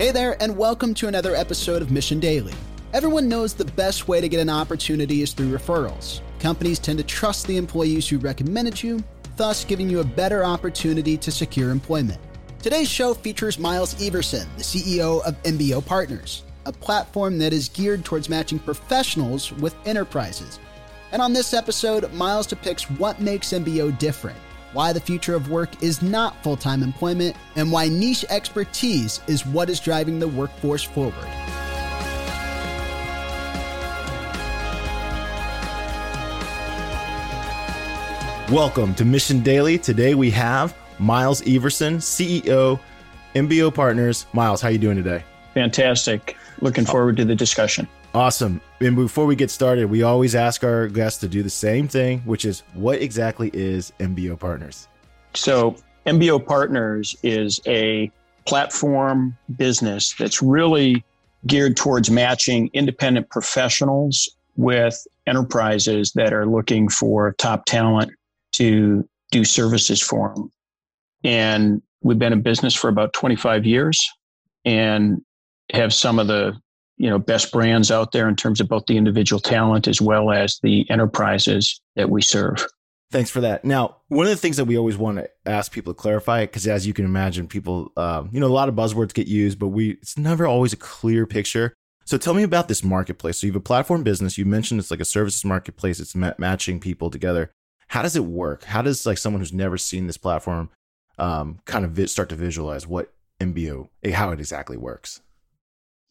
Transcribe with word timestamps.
Hey 0.00 0.12
there, 0.12 0.42
and 0.42 0.56
welcome 0.56 0.94
to 0.94 1.08
another 1.08 1.34
episode 1.36 1.82
of 1.82 1.90
Mission 1.90 2.20
Daily. 2.20 2.54
Everyone 2.94 3.28
knows 3.28 3.52
the 3.52 3.66
best 3.66 4.08
way 4.08 4.18
to 4.18 4.30
get 4.30 4.40
an 4.40 4.48
opportunity 4.48 5.20
is 5.20 5.34
through 5.34 5.54
referrals. 5.54 6.22
Companies 6.38 6.78
tend 6.78 6.96
to 7.00 7.04
trust 7.04 7.46
the 7.46 7.58
employees 7.58 8.08
who 8.08 8.16
recommended 8.16 8.82
you, 8.82 9.04
thus 9.36 9.62
giving 9.62 9.90
you 9.90 10.00
a 10.00 10.04
better 10.04 10.42
opportunity 10.42 11.18
to 11.18 11.30
secure 11.30 11.70
employment. 11.70 12.18
Today's 12.62 12.88
show 12.88 13.12
features 13.12 13.58
Miles 13.58 13.94
Everson, 14.00 14.48
the 14.56 14.62
CEO 14.62 15.22
of 15.22 15.34
MBO 15.42 15.84
Partners, 15.84 16.44
a 16.64 16.72
platform 16.72 17.36
that 17.36 17.52
is 17.52 17.68
geared 17.68 18.02
towards 18.02 18.30
matching 18.30 18.58
professionals 18.58 19.52
with 19.52 19.76
enterprises. 19.84 20.58
And 21.12 21.20
on 21.20 21.34
this 21.34 21.52
episode, 21.52 22.10
Miles 22.14 22.46
depicts 22.46 22.88
what 22.92 23.20
makes 23.20 23.48
MBO 23.48 23.98
different, 23.98 24.38
why 24.72 24.92
the 24.92 25.00
future 25.00 25.34
of 25.34 25.50
work 25.50 25.82
is 25.82 26.02
not 26.02 26.40
full 26.42 26.56
time 26.56 26.82
employment, 26.82 27.36
and 27.56 27.70
why 27.72 27.88
niche 27.88 28.24
expertise 28.30 29.20
is 29.26 29.44
what 29.44 29.68
is 29.68 29.80
driving 29.80 30.18
the 30.18 30.28
workforce 30.28 30.82
forward. 30.82 31.14
Welcome 38.50 38.94
to 38.96 39.04
Mission 39.04 39.40
Daily. 39.40 39.78
Today 39.78 40.14
we 40.14 40.30
have 40.30 40.76
Miles 40.98 41.40
Everson, 41.46 41.98
CEO, 41.98 42.80
MBO 43.34 43.72
Partners. 43.72 44.26
Miles, 44.32 44.60
how 44.60 44.68
are 44.68 44.72
you 44.72 44.78
doing 44.78 44.96
today? 44.96 45.22
Fantastic. 45.54 46.36
Looking 46.60 46.84
forward 46.84 47.16
to 47.18 47.24
the 47.24 47.34
discussion. 47.34 47.88
Awesome. 48.12 48.60
And 48.80 48.96
before 48.96 49.26
we 49.26 49.36
get 49.36 49.50
started, 49.50 49.86
we 49.86 50.02
always 50.02 50.34
ask 50.34 50.64
our 50.64 50.88
guests 50.88 51.20
to 51.20 51.28
do 51.28 51.42
the 51.42 51.50
same 51.50 51.86
thing, 51.86 52.20
which 52.20 52.44
is 52.44 52.64
what 52.74 53.00
exactly 53.00 53.50
is 53.52 53.92
MBO 54.00 54.38
Partners? 54.38 54.88
So, 55.34 55.76
MBO 56.06 56.44
Partners 56.44 57.14
is 57.22 57.60
a 57.66 58.10
platform 58.46 59.36
business 59.56 60.14
that's 60.18 60.42
really 60.42 61.04
geared 61.46 61.76
towards 61.76 62.10
matching 62.10 62.68
independent 62.72 63.30
professionals 63.30 64.28
with 64.56 65.06
enterprises 65.26 66.12
that 66.14 66.32
are 66.32 66.46
looking 66.46 66.88
for 66.88 67.32
top 67.38 67.64
talent 67.64 68.10
to 68.52 69.08
do 69.30 69.44
services 69.44 70.00
for 70.00 70.34
them. 70.34 70.50
And 71.22 71.82
we've 72.02 72.18
been 72.18 72.32
in 72.32 72.42
business 72.42 72.74
for 72.74 72.88
about 72.88 73.12
25 73.12 73.64
years 73.64 74.04
and 74.64 75.22
have 75.72 75.94
some 75.94 76.18
of 76.18 76.26
the 76.26 76.58
you 77.00 77.10
know 77.10 77.18
best 77.18 77.52
brands 77.52 77.90
out 77.90 78.12
there 78.12 78.28
in 78.28 78.36
terms 78.36 78.60
of 78.60 78.68
both 78.68 78.84
the 78.86 78.96
individual 78.96 79.40
talent 79.40 79.88
as 79.88 80.00
well 80.00 80.30
as 80.30 80.58
the 80.62 80.88
enterprises 80.90 81.80
that 81.96 82.10
we 82.10 82.22
serve. 82.22 82.64
Thanks 83.10 83.30
for 83.30 83.40
that. 83.40 83.64
Now, 83.64 83.96
one 84.06 84.26
of 84.26 84.30
the 84.30 84.36
things 84.36 84.56
that 84.56 84.66
we 84.66 84.78
always 84.78 84.96
want 84.96 85.18
to 85.18 85.28
ask 85.44 85.72
people 85.72 85.92
to 85.92 85.98
clarify, 85.98 86.42
because 86.42 86.68
as 86.68 86.86
you 86.86 86.92
can 86.92 87.04
imagine, 87.04 87.48
people, 87.48 87.90
um, 87.96 88.30
you 88.32 88.38
know, 88.38 88.46
a 88.46 88.48
lot 88.48 88.68
of 88.68 88.76
buzzwords 88.76 89.12
get 89.12 89.26
used, 89.26 89.58
but 89.58 89.68
we 89.68 89.92
it's 89.92 90.16
never 90.16 90.46
always 90.46 90.72
a 90.72 90.76
clear 90.76 91.26
picture. 91.26 91.74
So 92.04 92.18
tell 92.18 92.34
me 92.34 92.44
about 92.44 92.68
this 92.68 92.84
marketplace. 92.84 93.38
So 93.38 93.46
you 93.46 93.52
have 93.52 93.60
a 93.60 93.64
platform 93.64 94.04
business. 94.04 94.38
You 94.38 94.44
mentioned 94.44 94.78
it's 94.78 94.90
like 94.90 95.00
a 95.00 95.04
services 95.04 95.44
marketplace. 95.44 95.98
It's 96.00 96.14
ma- 96.14 96.34
matching 96.38 96.80
people 96.80 97.10
together 97.10 97.50
how 97.90 98.02
does 98.02 98.14
it 98.14 98.24
work? 98.24 98.62
How 98.62 98.82
does 98.82 99.04
like 99.04 99.18
someone 99.18 99.40
who's 99.40 99.52
never 99.52 99.76
seen 99.76 100.06
this 100.06 100.16
platform 100.16 100.70
um, 101.18 101.58
kind 101.64 101.84
of 101.84 101.90
vi- 101.90 102.06
start 102.06 102.28
to 102.28 102.36
visualize 102.36 102.86
what 102.86 103.12
MBO, 103.40 103.88
eh, 104.04 104.12
how 104.12 104.30
it 104.30 104.38
exactly 104.38 104.76
works? 104.76 105.20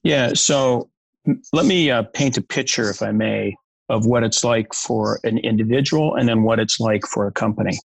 Yeah. 0.03 0.33
So 0.33 0.89
let 1.53 1.66
me 1.66 1.92
uh, 1.92 2.03
paint 2.14 2.38
a 2.38 2.42
picture, 2.42 2.89
if 2.89 3.02
I 3.02 3.11
may, 3.11 3.55
of 3.89 4.06
what 4.06 4.23
it's 4.23 4.44
like 4.44 4.73
for 4.73 5.19
an 5.23 5.38
individual 5.39 6.16
and 6.16 6.28
then 6.28 6.44
what 6.44 6.59
it's 6.59 6.80
like 6.80 7.06
for 7.06 7.28
a 7.28 7.31
company. 7.31 7.78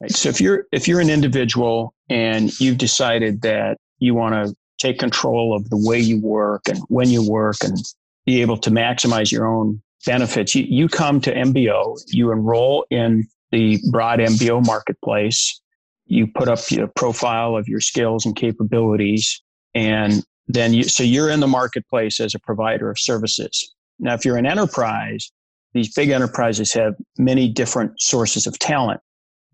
Right? 0.00 0.10
So 0.10 0.28
if 0.28 0.40
you're 0.40 0.66
if 0.72 0.86
you're 0.88 1.00
an 1.00 1.10
individual 1.10 1.94
and 2.08 2.58
you've 2.60 2.78
decided 2.78 3.42
that 3.42 3.78
you 3.98 4.14
want 4.14 4.34
to 4.34 4.54
take 4.78 4.98
control 4.98 5.54
of 5.54 5.68
the 5.68 5.76
way 5.76 5.98
you 5.98 6.20
work 6.20 6.62
and 6.68 6.78
when 6.88 7.10
you 7.10 7.28
work 7.28 7.56
and 7.62 7.76
be 8.24 8.40
able 8.40 8.56
to 8.56 8.70
maximize 8.70 9.30
your 9.30 9.46
own 9.46 9.82
benefits. 10.06 10.54
You, 10.54 10.64
you 10.68 10.88
come 10.88 11.20
to 11.22 11.34
MBO, 11.34 12.00
you 12.08 12.32
enroll 12.32 12.86
in 12.90 13.26
the 13.50 13.78
broad 13.90 14.20
MBO 14.20 14.64
marketplace, 14.64 15.60
you 16.06 16.26
put 16.26 16.48
up 16.48 16.58
your 16.70 16.88
profile 16.88 17.56
of 17.56 17.68
your 17.68 17.80
skills 17.80 18.24
and 18.24 18.34
capabilities, 18.34 19.42
and 19.74 20.24
then 20.54 20.72
you, 20.72 20.84
so 20.84 21.02
you're 21.02 21.30
in 21.30 21.40
the 21.40 21.46
marketplace 21.46 22.20
as 22.20 22.34
a 22.34 22.38
provider 22.38 22.90
of 22.90 22.98
services. 22.98 23.74
Now, 23.98 24.14
if 24.14 24.24
you're 24.24 24.36
an 24.36 24.46
enterprise, 24.46 25.30
these 25.74 25.92
big 25.94 26.10
enterprises 26.10 26.72
have 26.72 26.94
many 27.18 27.48
different 27.48 28.00
sources 28.00 28.46
of 28.46 28.58
talent. 28.58 29.00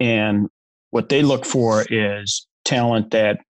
And 0.00 0.48
what 0.90 1.08
they 1.08 1.22
look 1.22 1.44
for 1.44 1.84
is 1.90 2.46
talent 2.64 3.10
that 3.10 3.40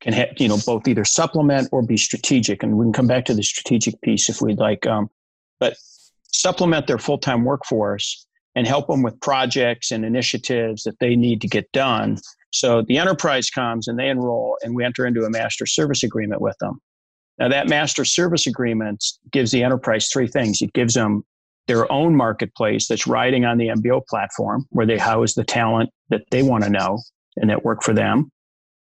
can 0.00 0.12
have, 0.12 0.28
you 0.38 0.48
know, 0.48 0.58
both 0.64 0.88
either 0.88 1.04
supplement 1.04 1.68
or 1.72 1.82
be 1.82 1.96
strategic. 1.96 2.62
And 2.62 2.76
we 2.76 2.84
can 2.84 2.92
come 2.92 3.06
back 3.06 3.24
to 3.26 3.34
the 3.34 3.42
strategic 3.42 4.00
piece 4.00 4.28
if 4.28 4.40
we'd 4.40 4.58
like. 4.58 4.86
Um, 4.86 5.08
but 5.58 5.76
supplement 6.32 6.86
their 6.86 6.98
full 6.98 7.18
time 7.18 7.44
workforce 7.44 8.26
and 8.54 8.66
help 8.66 8.88
them 8.88 9.02
with 9.02 9.20
projects 9.20 9.90
and 9.90 10.04
initiatives 10.04 10.82
that 10.84 10.98
they 10.98 11.14
need 11.14 11.40
to 11.42 11.48
get 11.48 11.70
done. 11.72 12.18
So 12.50 12.82
the 12.82 12.98
enterprise 12.98 13.48
comes 13.48 13.86
and 13.86 13.98
they 13.98 14.08
enroll, 14.08 14.58
and 14.62 14.74
we 14.74 14.84
enter 14.84 15.06
into 15.06 15.24
a 15.24 15.30
master 15.30 15.66
service 15.66 16.02
agreement 16.02 16.40
with 16.40 16.56
them. 16.58 16.80
Now, 17.40 17.48
that 17.48 17.68
master 17.68 18.04
service 18.04 18.46
agreement 18.46 19.02
gives 19.32 19.50
the 19.50 19.64
enterprise 19.64 20.08
three 20.08 20.28
things 20.28 20.60
it 20.60 20.74
gives 20.74 20.94
them 20.94 21.24
their 21.66 21.90
own 21.90 22.14
marketplace 22.14 22.86
that's 22.86 23.06
riding 23.06 23.44
on 23.44 23.56
the 23.56 23.68
MBO 23.68 24.04
platform 24.06 24.66
where 24.70 24.86
they 24.86 24.98
house 24.98 25.34
the 25.34 25.44
talent 25.44 25.90
that 26.10 26.22
they 26.30 26.42
want 26.42 26.64
to 26.64 26.70
know 26.70 26.98
and 27.36 27.48
that 27.48 27.64
work 27.64 27.82
for 27.82 27.94
them. 27.94 28.30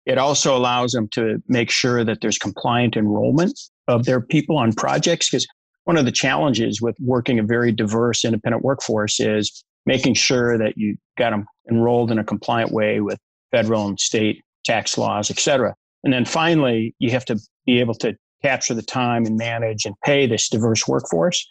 It 0.06 0.18
also 0.18 0.56
allows 0.56 0.92
them 0.92 1.10
to 1.14 1.42
make 1.48 1.70
sure 1.70 2.04
that 2.06 2.22
there's 2.22 2.38
compliant 2.38 2.96
enrollment 2.96 3.60
of 3.88 4.06
their 4.06 4.22
people 4.22 4.58
on 4.58 4.74
projects 4.74 5.30
because 5.30 5.46
one 5.84 5.98
of 5.98 6.06
the 6.06 6.12
challenges 6.12 6.82
with 6.82 6.96
working 7.00 7.40
a 7.40 7.44
very 7.44 7.72
diverse 7.72 8.24
independent 8.24 8.64
workforce 8.64 9.20
is 9.20 9.64
making 9.86 10.14
sure 10.14 10.58
that 10.58 10.78
you 10.78 10.96
got 11.18 11.32
them 11.32 11.46
enrolled 11.70 12.12
in 12.12 12.20
a 12.20 12.24
compliant 12.24 12.72
way 12.72 13.02
with 13.02 13.18
federal 13.52 13.88
and 13.88 14.00
state 14.00 14.44
tax 14.64 14.98
laws, 14.98 15.32
et 15.32 15.40
cetera. 15.40 15.74
And 16.04 16.14
then 16.14 16.26
finally, 16.26 16.94
you 17.00 17.10
have 17.12 17.26
to 17.26 17.40
be 17.66 17.80
able 17.80 17.96
to 17.96 18.16
capture 18.42 18.74
the 18.74 18.82
time 18.82 19.26
and 19.26 19.38
manage 19.38 19.86
and 19.86 19.96
pay 20.04 20.28
this 20.28 20.50
diverse 20.50 20.88
workforce. 20.88 21.46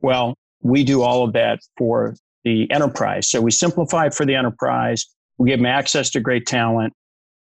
Well, 0.00 0.34
we 0.62 0.84
do 0.84 1.02
all 1.02 1.24
of 1.24 1.32
that 1.34 1.60
for 1.76 2.14
the 2.44 2.70
enterprise. 2.70 3.28
So 3.28 3.40
we 3.40 3.50
simplify 3.50 4.08
for 4.10 4.26
the 4.26 4.34
enterprise. 4.34 5.06
We 5.38 5.50
give 5.50 5.58
them 5.58 5.66
access 5.66 6.10
to 6.10 6.20
great 6.20 6.46
talent. 6.46 6.92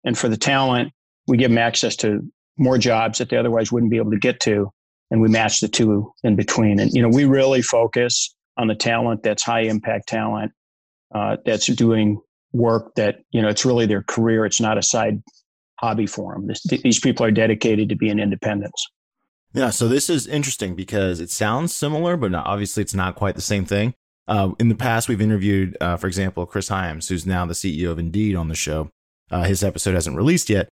And 0.05 0.17
for 0.17 0.29
the 0.29 0.37
talent, 0.37 0.93
we 1.27 1.37
give 1.37 1.51
them 1.51 1.59
access 1.59 1.97
to 1.97 2.21
more 2.59 2.79
jobs 2.79 3.19
that 3.19 3.31
they 3.31 3.37
otherwise 3.37 3.73
wouldn't 3.73 3.91
be 3.91 3.97
able 3.97 4.11
to 4.11 4.19
get 4.19 4.41
to 4.41 4.71
and 5.13 5.21
we 5.21 5.29
match 5.29 5.61
the 5.61 5.69
two 5.69 6.11
in 6.25 6.37
between. 6.37 6.81
And 6.81 6.91
you 6.93 7.03
know, 7.03 7.09
we 7.09 7.27
really 7.27 7.61
focus 7.61 8.35
on 8.57 8.67
the 8.67 8.75
talent 8.75 9.23
that's 9.23 9.43
high 9.43 9.61
impact 9.61 10.09
talent 10.09 10.53
uh, 11.15 11.37
that's 11.45 11.67
doing 11.67 12.19
work 12.53 12.95
that 12.97 13.17
you 13.31 13.43
know 13.43 13.49
it's 13.49 13.65
really 13.65 13.87
their 13.87 14.03
career. 14.03 14.47
It's 14.47 14.61
not 14.61 14.79
a 14.79 14.83
side 14.83 15.23
hobby 15.83 16.07
for 16.07 16.35
them. 16.35 16.47
This, 16.47 16.63
these 16.63 17.01
people 17.01 17.27
are 17.27 17.31
dedicated 17.31 17.89
to 17.89 17.97
being 17.97 18.19
independents. 18.19 18.87
Yeah, 19.53 19.71
so 19.71 19.89
this 19.89 20.09
is 20.09 20.27
interesting 20.27 20.75
because 20.75 21.21
it 21.21 21.31
sounds 21.31 21.75
similar, 21.75 22.17
but 22.17 22.35
obviously 22.35 22.83
it's 22.83 22.95
not 22.95 23.17
quite 23.17 23.35
the 23.35 23.43
same 23.43 23.67
thing. 23.67 23.95
Uh, 24.27 24.53
in 24.59 24.69
the 24.69 24.75
past, 24.75 25.09
we've 25.09 25.21
interviewed, 25.21 25.77
uh, 25.81 25.97
for 25.97 26.07
example, 26.07 26.47
Chris 26.47 26.69
Hyams, 26.69 27.09
who's 27.09 27.27
now 27.27 27.45
the 27.45 27.55
CEO 27.55 27.91
of 27.91 27.99
Indeed 27.99 28.37
on 28.37 28.49
the 28.49 28.55
show. 28.55 28.91
Uh, 29.31 29.43
his 29.43 29.65
episode 29.65 29.95
hasn't 29.95 30.17
released 30.17 30.49
yet, 30.49 30.69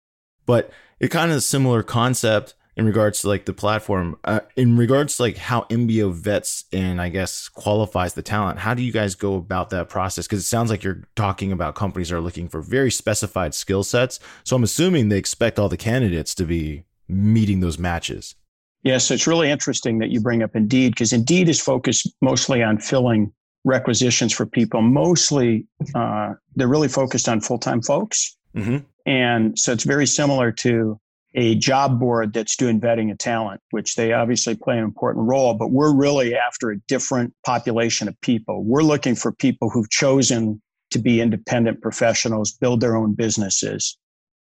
but 0.46 0.70
it 1.00 1.08
kind 1.08 1.30
of 1.30 1.38
a 1.38 1.40
similar 1.40 1.82
concept 1.82 2.54
in 2.78 2.86
regards 2.86 3.20
to 3.20 3.28
like 3.28 3.44
the 3.44 3.52
platform 3.52 4.16
uh, 4.24 4.40
in 4.56 4.76
regards 4.76 5.16
to 5.16 5.24
like 5.24 5.36
how 5.36 5.62
MBO 5.62 6.12
vets 6.12 6.64
and 6.72 7.00
I 7.00 7.08
guess 7.08 7.48
qualifies 7.48 8.14
the 8.14 8.22
talent 8.22 8.60
how 8.60 8.72
do 8.72 8.82
you 8.82 8.92
guys 8.92 9.16
go 9.16 9.34
about 9.34 9.70
that 9.70 9.88
process? 9.88 10.26
Because 10.26 10.38
it 10.38 10.46
sounds 10.46 10.70
like 10.70 10.84
you're 10.84 11.02
talking 11.16 11.50
about 11.50 11.74
companies 11.74 12.12
are 12.12 12.20
looking 12.20 12.48
for 12.48 12.62
very 12.62 12.92
specified 12.92 13.52
skill 13.52 13.82
sets. 13.82 14.20
So 14.44 14.54
I'm 14.54 14.62
assuming 14.62 15.08
they 15.08 15.18
expect 15.18 15.58
all 15.58 15.68
the 15.68 15.76
candidates 15.76 16.34
to 16.36 16.44
be 16.44 16.84
meeting 17.08 17.60
those 17.60 17.78
matches. 17.78 18.36
Yes 18.84 19.04
so 19.04 19.14
it's 19.14 19.26
really 19.26 19.50
interesting 19.50 19.98
that 19.98 20.10
you 20.10 20.20
bring 20.20 20.44
up 20.44 20.54
Indeed 20.54 20.90
because 20.90 21.12
Indeed 21.12 21.48
is 21.48 21.60
focused 21.60 22.08
mostly 22.22 22.62
on 22.62 22.78
filling 22.78 23.32
requisitions 23.64 24.32
for 24.32 24.46
people. 24.46 24.82
Mostly 24.82 25.66
uh, 25.96 26.34
they're 26.54 26.68
really 26.68 26.88
focused 26.88 27.28
on 27.28 27.40
full-time 27.40 27.82
folks. 27.82 28.36
Mm-hmm. 28.56 28.78
and 29.04 29.58
so 29.58 29.72
it's 29.72 29.84
very 29.84 30.06
similar 30.06 30.50
to 30.52 30.98
a 31.34 31.54
job 31.56 32.00
board 32.00 32.32
that's 32.32 32.56
doing 32.56 32.80
vetting 32.80 33.10
of 33.10 33.18
talent, 33.18 33.60
which 33.70 33.96
they 33.96 34.12
obviously 34.12 34.54
play 34.54 34.78
an 34.78 34.84
important 34.84 35.28
role, 35.28 35.54
but 35.54 35.70
we're 35.70 35.94
really 35.94 36.34
after 36.34 36.70
a 36.70 36.78
different 36.88 37.34
population 37.44 38.08
of 38.08 38.18
people. 38.22 38.64
We're 38.64 38.82
looking 38.82 39.14
for 39.14 39.32
people 39.32 39.68
who've 39.68 39.90
chosen 39.90 40.62
to 40.90 40.98
be 40.98 41.20
independent 41.20 41.82
professionals, 41.82 42.52
build 42.52 42.80
their 42.80 42.96
own 42.96 43.14
businesses. 43.14 43.98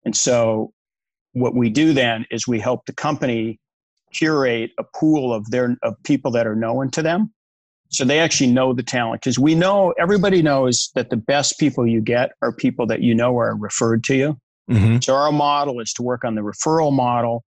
And 0.05 0.15
so 0.15 0.73
what 1.33 1.55
we 1.55 1.71
do 1.71 1.93
then 1.93 2.27
is 2.31 2.47
we 2.47 2.61
help 2.61 2.87
the 2.87 2.93
company 2.93 3.59
curate 4.13 4.71
a 4.79 4.85
pool 4.95 5.33
of 5.33 5.51
their 5.51 5.77
of 5.83 5.95
people 6.05 6.31
that 6.33 6.47
are 6.47 6.55
known 6.55 6.91
to 6.93 7.03
them. 7.03 7.33
So 7.91 8.05
they 8.05 8.19
actually 8.19 8.51
know 8.51 8.73
the 8.73 8.83
talent 8.83 9.23
because 9.23 9.39
we 9.39 9.55
know 9.55 9.95
everybody 9.99 10.43
knows 10.43 10.91
that 10.95 11.11
the 11.11 11.17
best 11.17 11.59
people 11.59 11.87
you 11.87 12.01
get 12.01 12.33
are 12.43 12.53
people 12.53 12.87
that 12.87 13.03
you 13.03 13.15
know 13.15 13.39
are 13.39 13.57
referred 13.57 14.05
to 14.05 14.17
you. 14.17 14.39
Mm-hmm. 14.71 14.99
So 15.03 15.15
our 15.15 15.33
model 15.33 15.81
is 15.81 15.93
to 15.95 16.03
work 16.03 16.25
on 16.25 16.35
the 16.35 16.41
referral 16.41 16.93
model 16.93 17.45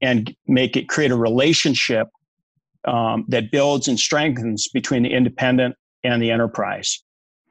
and 0.00 0.34
make 0.46 0.76
it 0.76 0.88
create 0.88 1.10
a 1.10 1.16
relationship 1.16 2.08
um, 2.86 3.24
that 3.28 3.50
builds 3.50 3.88
and 3.88 3.98
strengthens 3.98 4.68
between 4.68 5.02
the 5.02 5.10
independent 5.10 5.76
and 6.02 6.22
the 6.22 6.30
enterprise, 6.30 7.02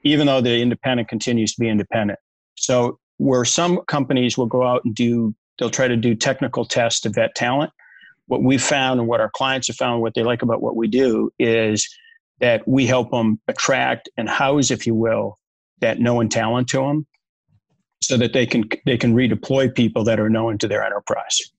even 0.03 0.27
though 0.27 0.41
the 0.41 0.59
independent 0.61 1.07
continues 1.07 1.53
to 1.53 1.59
be 1.59 1.69
independent. 1.69 2.17
So, 2.55 2.99
where 3.17 3.45
some 3.45 3.81
companies 3.87 4.37
will 4.37 4.47
go 4.47 4.65
out 4.65 4.81
and 4.85 4.95
do, 4.95 5.35
they'll 5.57 5.69
try 5.69 5.89
to 5.89 5.97
do 5.97 6.15
technical 6.15 6.65
tests 6.65 7.01
to 7.01 7.09
vet 7.09 7.35
talent. 7.35 7.71
What 8.27 8.43
we've 8.43 8.63
found 8.63 8.99
and 8.99 9.09
what 9.09 9.19
our 9.19 9.29
clients 9.29 9.67
have 9.67 9.75
found, 9.75 10.01
what 10.01 10.13
they 10.13 10.23
like 10.23 10.41
about 10.41 10.61
what 10.61 10.75
we 10.75 10.87
do 10.87 11.29
is 11.37 11.87
that 12.39 12.65
we 12.65 12.87
help 12.87 13.11
them 13.11 13.39
attract 13.49 14.09
and 14.15 14.29
house, 14.29 14.71
if 14.71 14.87
you 14.87 14.95
will, 14.95 15.37
that 15.81 15.99
known 15.99 16.29
talent 16.29 16.69
to 16.69 16.77
them 16.77 17.05
so 18.09 18.17
that 18.17 18.33
they 18.33 18.47
can 18.47 18.67
they 18.87 18.97
can 18.97 19.13
redeploy 19.13 19.73
people 19.73 20.03
that 20.03 20.19
are 20.19 20.29
known 20.29 20.57
to 20.57 20.67
their 20.67 20.83
enterprise. 20.83 21.51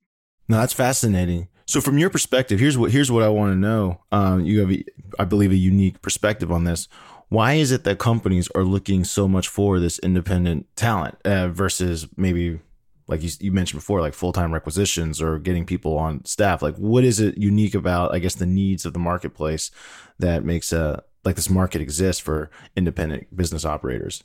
No, 0.49 0.59
that's 0.59 0.73
fascinating. 0.73 1.47
So, 1.67 1.81
from 1.81 1.97
your 1.97 2.11
perspective, 2.11 2.59
here's 2.59 2.77
what 2.77 2.91
here's 2.91 3.11
what 3.11 3.23
I 3.23 3.29
want 3.29 3.53
to 3.53 3.57
know. 3.57 4.01
Um, 4.11 4.45
you 4.45 4.59
have, 4.59 4.77
I 5.21 5.25
believe, 5.25 5.53
a 5.53 5.57
unique 5.57 6.03
perspective 6.03 6.51
on 6.51 6.65
this. 6.65 6.89
Why 7.29 7.53
is 7.53 7.71
it 7.71 7.85
that 7.85 8.01
companies 8.01 8.49
are 8.57 8.65
looking 8.65 9.05
so 9.05 9.29
much 9.29 9.47
for 9.47 9.79
this 9.79 10.01
independent 10.01 10.67
talent 10.75 11.19
uh, 11.25 11.47
versus 11.47 12.09
maybe, 12.17 12.59
like 13.07 13.23
you, 13.23 13.31
you 13.39 13.53
mentioned 13.53 13.81
before, 13.81 14.01
like 14.01 14.15
full 14.15 14.33
time 14.33 14.53
requisitions 14.53 15.23
or 15.23 15.39
getting 15.39 15.65
people 15.65 15.97
on 15.97 16.25
staff? 16.25 16.63
Like, 16.63 16.75
what 16.75 17.05
is 17.05 17.21
it 17.21 17.39
unique 17.39 17.77
about, 17.77 18.13
I 18.13 18.19
guess, 18.19 18.35
the 18.35 18.47
needs 18.47 18.85
of 18.85 18.93
the 18.93 18.99
marketplace 18.99 19.71
that 20.19 20.43
makes 20.43 20.73
a 20.73 20.83
uh, 20.83 21.01
like 21.25 21.37
this 21.37 21.51
market 21.51 21.81
exist 21.81 22.23
for 22.23 22.51
independent 22.75 23.37
business 23.37 23.65
operators? 23.65 24.25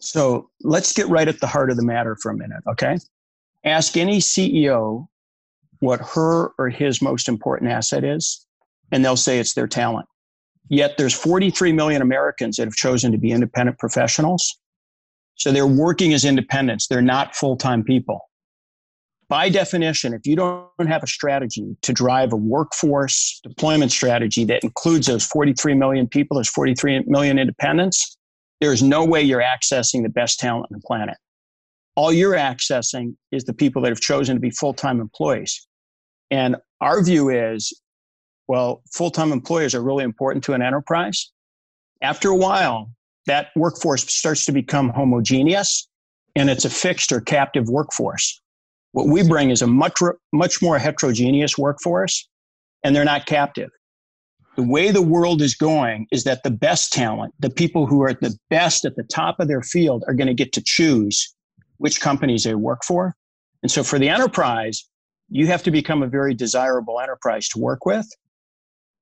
So 0.00 0.50
let's 0.62 0.92
get 0.92 1.08
right 1.08 1.28
at 1.28 1.40
the 1.40 1.46
heart 1.46 1.70
of 1.70 1.76
the 1.76 1.84
matter 1.84 2.16
for 2.20 2.30
a 2.30 2.36
minute, 2.36 2.62
okay? 2.66 2.98
Ask 3.64 3.96
any 3.96 4.18
CEO 4.18 5.06
what 5.80 6.00
her 6.14 6.52
or 6.58 6.68
his 6.68 7.02
most 7.02 7.28
important 7.28 7.70
asset 7.70 8.04
is, 8.04 8.46
and 8.90 9.04
they'll 9.04 9.16
say 9.16 9.38
it's 9.38 9.54
their 9.54 9.66
talent. 9.66 10.06
Yet 10.68 10.96
there's 10.96 11.14
43 11.14 11.72
million 11.72 12.00
Americans 12.00 12.56
that 12.56 12.64
have 12.64 12.74
chosen 12.74 13.12
to 13.12 13.18
be 13.18 13.30
independent 13.30 13.78
professionals. 13.78 14.56
So 15.34 15.52
they're 15.52 15.66
working 15.66 16.12
as 16.12 16.24
independents, 16.24 16.86
they're 16.86 17.02
not 17.02 17.34
full 17.34 17.56
time 17.56 17.82
people. 17.82 18.20
By 19.28 19.48
definition, 19.48 20.12
if 20.12 20.26
you 20.26 20.34
don't 20.34 20.88
have 20.88 21.02
a 21.02 21.06
strategy 21.06 21.76
to 21.82 21.92
drive 21.92 22.32
a 22.32 22.36
workforce 22.36 23.40
deployment 23.42 23.92
strategy 23.92 24.44
that 24.46 24.64
includes 24.64 25.06
those 25.06 25.24
43 25.24 25.74
million 25.74 26.08
people, 26.08 26.36
those 26.36 26.48
43 26.48 27.04
million 27.06 27.38
independents, 27.38 28.18
there's 28.60 28.82
no 28.82 29.04
way 29.04 29.22
you're 29.22 29.42
accessing 29.42 30.02
the 30.02 30.08
best 30.08 30.38
talent 30.38 30.66
on 30.70 30.78
the 30.78 30.86
planet. 30.86 31.16
All 31.96 32.12
you're 32.12 32.34
accessing 32.34 33.16
is 33.32 33.44
the 33.44 33.54
people 33.54 33.82
that 33.82 33.88
have 33.88 34.00
chosen 34.00 34.36
to 34.36 34.40
be 34.40 34.50
full 34.50 34.74
time 34.74 35.00
employees. 35.00 35.66
And 36.30 36.56
our 36.80 37.02
view 37.02 37.28
is 37.30 37.72
well, 38.48 38.82
full 38.92 39.10
time 39.10 39.32
employees 39.32 39.74
are 39.74 39.82
really 39.82 40.04
important 40.04 40.44
to 40.44 40.54
an 40.54 40.62
enterprise. 40.62 41.30
After 42.02 42.30
a 42.30 42.36
while, 42.36 42.90
that 43.26 43.48
workforce 43.54 44.02
starts 44.12 44.44
to 44.46 44.52
become 44.52 44.88
homogeneous 44.88 45.88
and 46.36 46.48
it's 46.50 46.64
a 46.64 46.70
fixed 46.70 47.12
or 47.12 47.20
captive 47.20 47.68
workforce. 47.68 48.40
What 48.92 49.06
we 49.06 49.22
bring 49.22 49.50
is 49.50 49.62
a 49.62 49.66
much, 49.66 50.00
much 50.32 50.62
more 50.62 50.78
heterogeneous 50.78 51.56
workforce, 51.56 52.28
and 52.82 52.94
they're 52.94 53.04
not 53.04 53.26
captive 53.26 53.70
the 54.60 54.66
way 54.66 54.90
the 54.90 55.00
world 55.00 55.40
is 55.40 55.54
going 55.54 56.06
is 56.12 56.24
that 56.24 56.42
the 56.42 56.50
best 56.50 56.92
talent, 56.92 57.32
the 57.38 57.48
people 57.48 57.86
who 57.86 58.02
are 58.02 58.12
the 58.12 58.36
best 58.50 58.84
at 58.84 58.94
the 58.94 59.04
top 59.04 59.40
of 59.40 59.48
their 59.48 59.62
field, 59.62 60.04
are 60.06 60.12
going 60.12 60.26
to 60.26 60.34
get 60.34 60.52
to 60.52 60.62
choose 60.62 61.34
which 61.78 61.98
companies 61.98 62.44
they 62.44 62.54
work 62.54 62.84
for. 62.84 63.16
And 63.62 63.72
so 63.72 63.82
for 63.82 63.98
the 63.98 64.10
enterprise, 64.10 64.86
you 65.30 65.46
have 65.46 65.62
to 65.62 65.70
become 65.70 66.02
a 66.02 66.06
very 66.06 66.34
desirable 66.34 67.00
enterprise 67.00 67.48
to 67.48 67.58
work 67.58 67.86
with. 67.86 68.06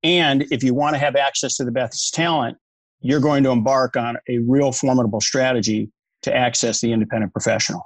And 0.04 0.46
if 0.52 0.62
you 0.62 0.74
want 0.74 0.94
to 0.94 0.98
have 0.98 1.16
access 1.16 1.56
to 1.56 1.64
the 1.64 1.72
best 1.72 2.14
talent, 2.14 2.56
you're 3.00 3.18
going 3.18 3.42
to 3.42 3.50
embark 3.50 3.96
on 3.96 4.16
a 4.28 4.38
real 4.38 4.70
formidable 4.70 5.20
strategy 5.20 5.90
to 6.22 6.32
access 6.32 6.80
the 6.80 6.92
independent 6.92 7.32
professional. 7.32 7.82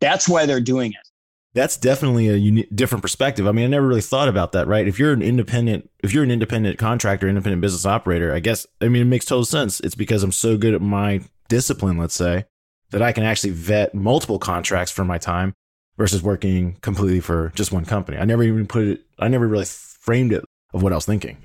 That's 0.00 0.28
why 0.28 0.46
they're 0.46 0.60
doing 0.60 0.92
it 0.92 1.08
that's 1.56 1.78
definitely 1.78 2.28
a 2.28 2.66
different 2.66 3.00
perspective. 3.00 3.48
I 3.48 3.52
mean, 3.52 3.64
I 3.64 3.68
never 3.68 3.86
really 3.86 4.02
thought 4.02 4.28
about 4.28 4.52
that, 4.52 4.68
right? 4.68 4.86
If 4.86 4.98
you're 4.98 5.14
an 5.14 5.22
independent, 5.22 5.88
if 6.04 6.12
you're 6.12 6.22
an 6.22 6.30
independent 6.30 6.78
contractor, 6.78 7.26
independent 7.26 7.62
business 7.62 7.86
operator, 7.86 8.34
I 8.34 8.40
guess, 8.40 8.66
I 8.82 8.88
mean, 8.88 9.00
it 9.00 9.06
makes 9.06 9.24
total 9.24 9.46
sense. 9.46 9.80
It's 9.80 9.94
because 9.94 10.22
I'm 10.22 10.32
so 10.32 10.58
good 10.58 10.74
at 10.74 10.82
my 10.82 11.22
discipline, 11.48 11.96
let's 11.96 12.14
say, 12.14 12.44
that 12.90 13.00
I 13.00 13.10
can 13.12 13.24
actually 13.24 13.54
vet 13.54 13.94
multiple 13.94 14.38
contracts 14.38 14.92
for 14.92 15.02
my 15.02 15.16
time 15.16 15.54
versus 15.96 16.22
working 16.22 16.74
completely 16.82 17.20
for 17.20 17.52
just 17.54 17.72
one 17.72 17.86
company. 17.86 18.18
I 18.18 18.26
never 18.26 18.42
even 18.42 18.66
put 18.66 18.86
it, 18.86 19.06
I 19.18 19.28
never 19.28 19.48
really 19.48 19.64
framed 19.64 20.34
it 20.34 20.44
of 20.74 20.82
what 20.82 20.92
I 20.92 20.96
was 20.96 21.06
thinking. 21.06 21.38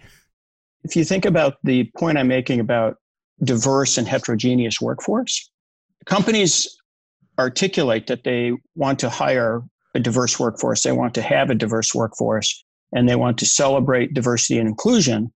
If 0.84 0.98
you 0.98 1.06
think 1.06 1.24
about 1.24 1.54
the 1.63 1.90
point 1.96 2.18
I'm 2.18 2.28
making 2.28 2.60
about 2.60 2.98
diverse 3.46 3.98
and 3.98 4.10
heterogeneous 4.10 4.81
workforce, 4.81 5.50
companies 6.06 6.68
articulate 7.40 8.08
that 8.08 8.25
they 8.25 8.52
want 8.75 9.00
to 9.00 9.10
hire 9.10 9.63
a 9.94 10.00
diverse 10.00 10.40
workforce. 10.40 10.84
They 10.84 10.92
want 10.92 11.14
to 11.16 11.22
have 11.22 11.50
a 11.50 11.56
diverse 11.56 11.94
workforce 11.94 12.64
and 12.94 13.08
they 13.08 13.16
want 13.16 13.38
to 13.40 13.46
celebrate 13.46 14.14
diversity 14.14 14.60
and 14.60 14.68
inclusion. 14.68 15.32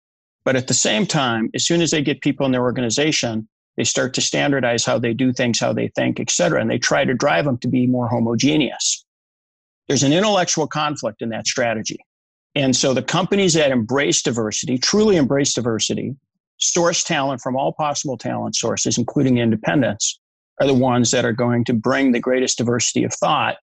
But 0.45 0.55
at 0.55 0.67
the 0.67 0.73
same 0.73 1.05
time, 1.05 1.49
as 1.53 1.65
soon 1.65 1.81
as 1.81 1.91
they 1.91 2.01
get 2.01 2.21
people 2.21 2.45
in 2.45 2.51
their 2.51 2.63
organization, 2.63 3.47
they 3.77 3.83
start 3.83 4.13
to 4.15 4.21
standardize 4.21 4.85
how 4.85 4.99
they 4.99 5.13
do 5.13 5.33
things, 5.33 5.59
how 5.59 5.73
they 5.73 5.87
think, 5.89 6.19
et 6.19 6.29
cetera, 6.29 6.61
and 6.61 6.69
they 6.69 6.77
try 6.77 7.05
to 7.05 7.13
drive 7.13 7.45
them 7.45 7.57
to 7.59 7.67
be 7.67 7.87
more 7.87 8.07
homogeneous. 8.07 9.05
There's 9.87 10.03
an 10.03 10.13
intellectual 10.13 10.67
conflict 10.67 11.21
in 11.21 11.29
that 11.29 11.47
strategy. 11.47 11.99
And 12.55 12.75
so 12.75 12.93
the 12.93 13.01
companies 13.01 13.53
that 13.55 13.71
embrace 13.71 14.21
diversity, 14.21 14.77
truly 14.77 15.15
embrace 15.15 15.53
diversity, 15.53 16.15
source 16.57 17.03
talent 17.03 17.41
from 17.41 17.55
all 17.55 17.73
possible 17.73 18.17
talent 18.17 18.55
sources, 18.55 18.97
including 18.97 19.39
independents, 19.39 20.19
are 20.61 20.67
the 20.67 20.73
ones 20.73 21.09
that 21.11 21.25
are 21.25 21.33
going 21.33 21.65
to 21.65 21.73
bring 21.73 22.11
the 22.11 22.19
greatest 22.19 22.59
diversity 22.59 23.03
of 23.03 23.13
thought 23.13 23.57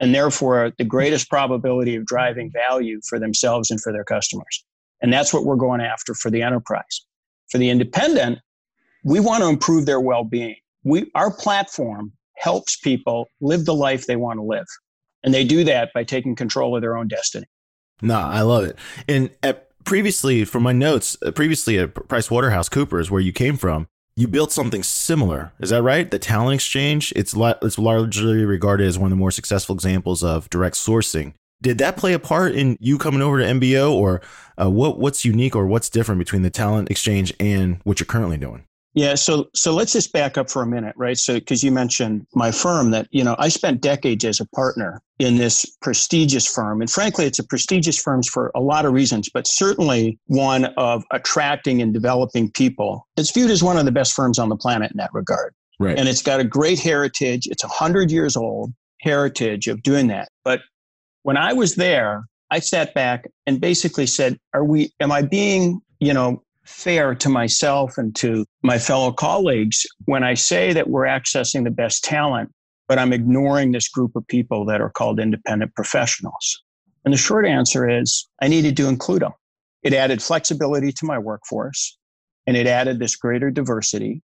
and 0.00 0.14
therefore 0.14 0.72
the 0.78 0.84
greatest 0.84 1.28
probability 1.28 1.96
of 1.96 2.06
driving 2.06 2.50
value 2.52 3.00
for 3.08 3.18
themselves 3.18 3.70
and 3.70 3.80
for 3.80 3.92
their 3.92 4.04
customers. 4.04 4.64
And 5.00 5.12
that's 5.12 5.32
what 5.32 5.44
we're 5.44 5.56
going 5.56 5.80
after 5.80 6.14
for 6.14 6.30
the 6.30 6.42
enterprise. 6.42 7.04
For 7.50 7.58
the 7.58 7.70
independent, 7.70 8.40
we 9.04 9.20
want 9.20 9.42
to 9.42 9.48
improve 9.48 9.86
their 9.86 10.00
well-being. 10.00 10.56
We 10.84 11.10
our 11.14 11.30
platform 11.30 12.12
helps 12.36 12.76
people 12.76 13.28
live 13.40 13.64
the 13.64 13.74
life 13.74 14.06
they 14.06 14.16
want 14.16 14.38
to 14.38 14.42
live. 14.42 14.66
And 15.24 15.34
they 15.34 15.44
do 15.44 15.64
that 15.64 15.90
by 15.92 16.04
taking 16.04 16.36
control 16.36 16.76
of 16.76 16.82
their 16.82 16.96
own 16.96 17.08
destiny. 17.08 17.46
No, 18.00 18.18
I 18.18 18.42
love 18.42 18.64
it. 18.64 18.78
And 19.08 19.30
at, 19.42 19.68
previously, 19.84 20.44
from 20.44 20.62
my 20.62 20.72
notes, 20.72 21.16
uh, 21.24 21.32
previously 21.32 21.78
at 21.78 21.94
Price 22.08 22.30
Waterhouse 22.30 22.68
Coopers, 22.68 23.10
where 23.10 23.20
you 23.20 23.32
came 23.32 23.56
from, 23.56 23.88
you 24.18 24.26
built 24.26 24.50
something 24.50 24.82
similar. 24.82 25.52
Is 25.60 25.70
that 25.70 25.82
right? 25.82 26.10
The 26.10 26.18
Talent 26.18 26.56
Exchange. 26.56 27.12
It's 27.14 27.34
it's 27.36 27.78
largely 27.78 28.44
regarded 28.44 28.88
as 28.88 28.98
one 28.98 29.06
of 29.06 29.10
the 29.10 29.20
more 29.20 29.30
successful 29.30 29.76
examples 29.76 30.24
of 30.24 30.50
direct 30.50 30.74
sourcing. 30.74 31.34
Did 31.62 31.78
that 31.78 31.96
play 31.96 32.14
a 32.14 32.18
part 32.18 32.56
in 32.56 32.76
you 32.80 32.98
coming 32.98 33.22
over 33.22 33.38
to 33.38 33.44
MBO, 33.44 33.92
or 33.92 34.20
uh, 34.60 34.70
what? 34.70 34.98
What's 34.98 35.24
unique 35.24 35.54
or 35.54 35.66
what's 35.66 35.88
different 35.88 36.18
between 36.18 36.42
the 36.42 36.50
Talent 36.50 36.90
Exchange 36.90 37.32
and 37.38 37.80
what 37.84 38.00
you're 38.00 38.08
currently 38.08 38.38
doing? 38.38 38.64
Yeah, 38.94 39.14
so 39.14 39.48
so 39.54 39.74
let's 39.74 39.92
just 39.92 40.12
back 40.12 40.38
up 40.38 40.50
for 40.50 40.62
a 40.62 40.66
minute, 40.66 40.94
right? 40.96 41.16
So 41.16 41.34
because 41.34 41.62
you 41.62 41.70
mentioned 41.70 42.26
my 42.34 42.50
firm 42.50 42.90
that, 42.90 43.06
you 43.10 43.22
know, 43.22 43.36
I 43.38 43.48
spent 43.48 43.80
decades 43.80 44.24
as 44.24 44.40
a 44.40 44.46
partner 44.46 45.00
in 45.18 45.36
this 45.36 45.66
prestigious 45.82 46.46
firm. 46.46 46.80
And 46.80 46.90
frankly, 46.90 47.26
it's 47.26 47.38
a 47.38 47.44
prestigious 47.44 48.00
firm 48.00 48.22
for 48.22 48.50
a 48.54 48.60
lot 48.60 48.86
of 48.86 48.92
reasons, 48.92 49.28
but 49.32 49.46
certainly 49.46 50.18
one 50.26 50.66
of 50.76 51.04
attracting 51.12 51.82
and 51.82 51.92
developing 51.92 52.50
people. 52.50 53.06
It's 53.16 53.30
viewed 53.30 53.50
as 53.50 53.62
one 53.62 53.76
of 53.76 53.84
the 53.84 53.92
best 53.92 54.14
firms 54.14 54.38
on 54.38 54.48
the 54.48 54.56
planet 54.56 54.90
in 54.90 54.96
that 54.96 55.10
regard. 55.12 55.54
Right. 55.78 55.98
And 55.98 56.08
it's 56.08 56.22
got 56.22 56.40
a 56.40 56.44
great 56.44 56.80
heritage. 56.80 57.46
It's 57.46 57.62
a 57.62 57.68
hundred 57.68 58.10
years 58.10 58.36
old 58.36 58.72
heritage 59.00 59.68
of 59.68 59.82
doing 59.82 60.08
that. 60.08 60.28
But 60.44 60.60
when 61.22 61.36
I 61.36 61.52
was 61.52 61.76
there, 61.76 62.24
I 62.50 62.60
sat 62.60 62.94
back 62.94 63.28
and 63.46 63.60
basically 63.60 64.06
said, 64.06 64.38
Are 64.54 64.64
we 64.64 64.92
am 65.00 65.12
I 65.12 65.22
being, 65.22 65.80
you 66.00 66.14
know, 66.14 66.42
fair 66.68 67.14
to 67.14 67.28
myself 67.28 67.96
and 67.96 68.14
to 68.16 68.44
my 68.62 68.78
fellow 68.78 69.10
colleagues 69.10 69.86
when 70.04 70.22
I 70.22 70.34
say 70.34 70.72
that 70.72 70.90
we're 70.90 71.06
accessing 71.06 71.64
the 71.64 71.70
best 71.70 72.04
talent, 72.04 72.52
but 72.86 72.98
I'm 72.98 73.12
ignoring 73.12 73.72
this 73.72 73.88
group 73.88 74.14
of 74.14 74.26
people 74.28 74.64
that 74.66 74.80
are 74.80 74.90
called 74.90 75.18
independent 75.18 75.74
professionals? 75.74 76.62
And 77.04 77.14
the 77.14 77.18
short 77.18 77.46
answer 77.46 77.88
is 77.88 78.28
I 78.42 78.48
needed 78.48 78.76
to 78.76 78.88
include 78.88 79.22
them. 79.22 79.32
It 79.82 79.94
added 79.94 80.22
flexibility 80.22 80.92
to 80.92 81.06
my 81.06 81.18
workforce 81.18 81.96
and 82.46 82.56
it 82.56 82.66
added 82.66 82.98
this 82.98 83.16
greater 83.16 83.50
diversity. 83.50 84.22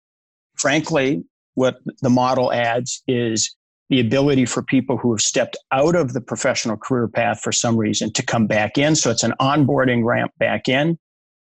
Frankly, 0.57 1.23
what 1.53 1.77
the 2.01 2.09
model 2.09 2.51
adds 2.51 3.03
is 3.07 3.55
the 3.89 3.99
ability 3.99 4.45
for 4.45 4.63
people 4.63 4.97
who 4.97 5.11
have 5.11 5.21
stepped 5.21 5.57
out 5.71 5.95
of 5.95 6.13
the 6.13 6.21
professional 6.21 6.77
career 6.77 7.07
path 7.07 7.41
for 7.41 7.51
some 7.51 7.77
reason 7.77 8.11
to 8.13 8.23
come 8.23 8.47
back 8.47 8.77
in. 8.77 8.95
So 8.95 9.11
it's 9.11 9.23
an 9.23 9.33
onboarding 9.39 10.03
ramp 10.05 10.31
back 10.39 10.69
in 10.69 10.97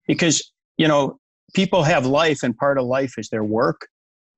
because 0.07 0.53
you 0.77 0.87
know, 0.89 1.19
people 1.55 1.83
have 1.83 2.07
life 2.07 2.43
and 2.43 2.57
part 2.57 2.79
of 2.79 2.85
life 2.85 3.15
is 3.19 3.29
their 3.31 3.45
work. 3.45 3.89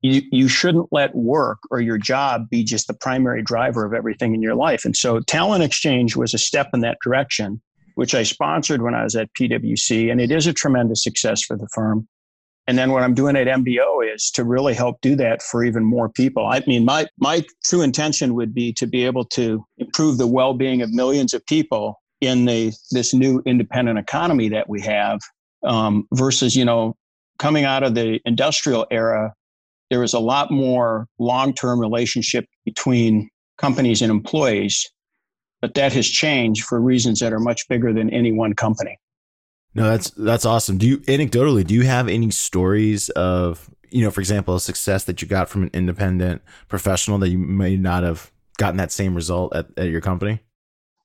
you, 0.02 0.23
you 0.30 0.47
shouldn't 0.49 0.87
let 0.92 1.14
work 1.14 1.59
or 1.71 1.80
your 1.80 1.99
job 1.99 2.49
be 2.49 2.62
just 2.62 2.87
the 2.87 2.95
primary 2.95 3.42
driver 3.42 3.85
of 3.85 3.92
everything 3.92 4.35
in 4.35 4.42
your 4.42 4.54
life. 4.54 4.85
And 4.85 4.97
so 4.97 5.21
Talent 5.21 5.64
Exchange 5.64 6.14
was 6.14 6.35
a 6.35 6.38
step 6.38 6.68
in 6.73 6.80
that 6.80 6.99
direction, 7.02 7.61
which 7.97 8.14
I 8.14 8.23
sponsored 8.23 8.83
when 8.83 8.95
I 8.95 9.02
was 9.02 9.16
at 9.16 9.33
PwC. 9.35 10.11
And 10.11 10.21
it 10.21 10.30
is 10.30 10.47
a 10.47 10.52
tremendous 10.52 11.02
success 11.02 11.42
for 11.42 11.57
the 11.57 11.68
firm. 11.75 12.07
And 12.68 12.76
then 12.78 12.92
what 12.92 13.02
I'm 13.02 13.14
doing 13.14 13.35
at 13.35 13.47
MBO 13.47 14.14
is 14.14 14.30
to 14.33 14.45
really 14.45 14.75
help 14.75 15.00
do 15.00 15.16
that 15.16 15.42
for 15.42 15.64
even 15.64 15.83
more 15.83 16.11
people. 16.11 16.47
I 16.47 16.62
mean, 16.66 16.85
my, 16.85 17.07
my 17.18 17.42
true 17.64 17.80
intention 17.80 18.35
would 18.35 18.54
be 18.54 18.75
to 18.75 18.87
be 18.87 19.04
able 19.07 19.25
to 19.25 19.64
improve 19.78 20.18
the 20.18 20.26
well 20.26 20.52
being 20.52 20.83
of 20.83 20.92
millions 20.92 21.33
of 21.33 21.45
people 21.47 22.00
in 22.21 22.45
the, 22.45 22.73
this 22.90 23.14
new 23.14 23.42
independent 23.47 23.99
economy 23.99 24.50
that 24.50 24.68
we 24.68 24.83
have 24.83 25.18
um, 25.65 26.07
versus, 26.12 26.57
you 26.57 26.65
know, 26.65 26.95
coming 27.38 27.65
out 27.65 27.83
of 27.83 27.95
the 27.95 28.21
industrial 28.25 28.87
era, 28.91 29.35
there 29.91 30.00
was 30.00 30.15
a 30.15 30.19
lot 30.19 30.50
more 30.50 31.07
long 31.19 31.53
term 31.53 31.81
relationship 31.81 32.47
between 32.65 33.29
companies 33.57 34.03
and 34.03 34.11
employees. 34.11 34.88
But 35.61 35.75
that 35.75 35.93
has 35.93 36.09
changed 36.09 36.65
for 36.65 36.81
reasons 36.81 37.19
that 37.19 37.33
are 37.33 37.41
much 37.41 37.67
bigger 37.69 37.93
than 37.93 38.11
any 38.11 38.31
one 38.31 38.55
company. 38.55 38.97
No, 39.75 39.85
that's 39.91 40.11
that's 40.11 40.45
awesome. 40.45 40.79
Do 40.79 40.87
you 40.87 40.99
anecdotally 40.99 41.67
do 41.67 41.75
you 41.75 41.83
have 41.83 42.09
any 42.09 42.31
stories 42.31 43.09
of 43.11 43.69
you 43.91 44.05
know, 44.05 44.11
for 44.11 44.21
example, 44.21 44.55
a 44.55 44.61
success 44.61 45.05
that 45.05 45.23
you 45.23 45.29
got 45.29 45.49
from 45.49 45.65
an 45.65 45.71
independent 45.73 46.43
professional 46.69 47.19
that 47.19 47.31
you 47.31 47.38
may 47.38 47.77
not 47.77 48.03
have 48.03 48.31
gotten 48.59 48.77
that 48.77 48.93
same 48.93 49.15
result 49.15 49.55
at, 49.55 49.67
at 49.77 49.88
your 49.88 50.00
company? 50.00 50.41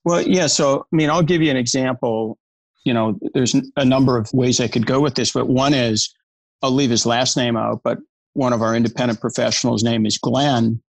Well, 0.03 0.21
yeah. 0.21 0.47
So, 0.47 0.85
I 0.91 0.95
mean, 0.95 1.09
I'll 1.09 1.23
give 1.23 1.41
you 1.41 1.49
an 1.49 1.57
example. 1.57 2.37
You 2.83 2.93
know, 2.93 3.17
there's 3.33 3.55
a 3.75 3.85
number 3.85 4.17
of 4.17 4.31
ways 4.33 4.59
I 4.59 4.67
could 4.67 4.85
go 4.85 4.99
with 4.99 5.15
this, 5.15 5.31
but 5.31 5.47
one 5.47 5.73
is 5.73 6.13
I'll 6.61 6.71
leave 6.71 6.89
his 6.89 7.05
last 7.05 7.37
name 7.37 7.55
out, 7.57 7.81
but 7.83 7.99
one 8.33 8.53
of 8.53 8.61
our 8.61 8.75
independent 8.75 9.21
professionals' 9.21 9.83
name 9.83 10.05
is 10.05 10.17
Glenn. 10.17 10.81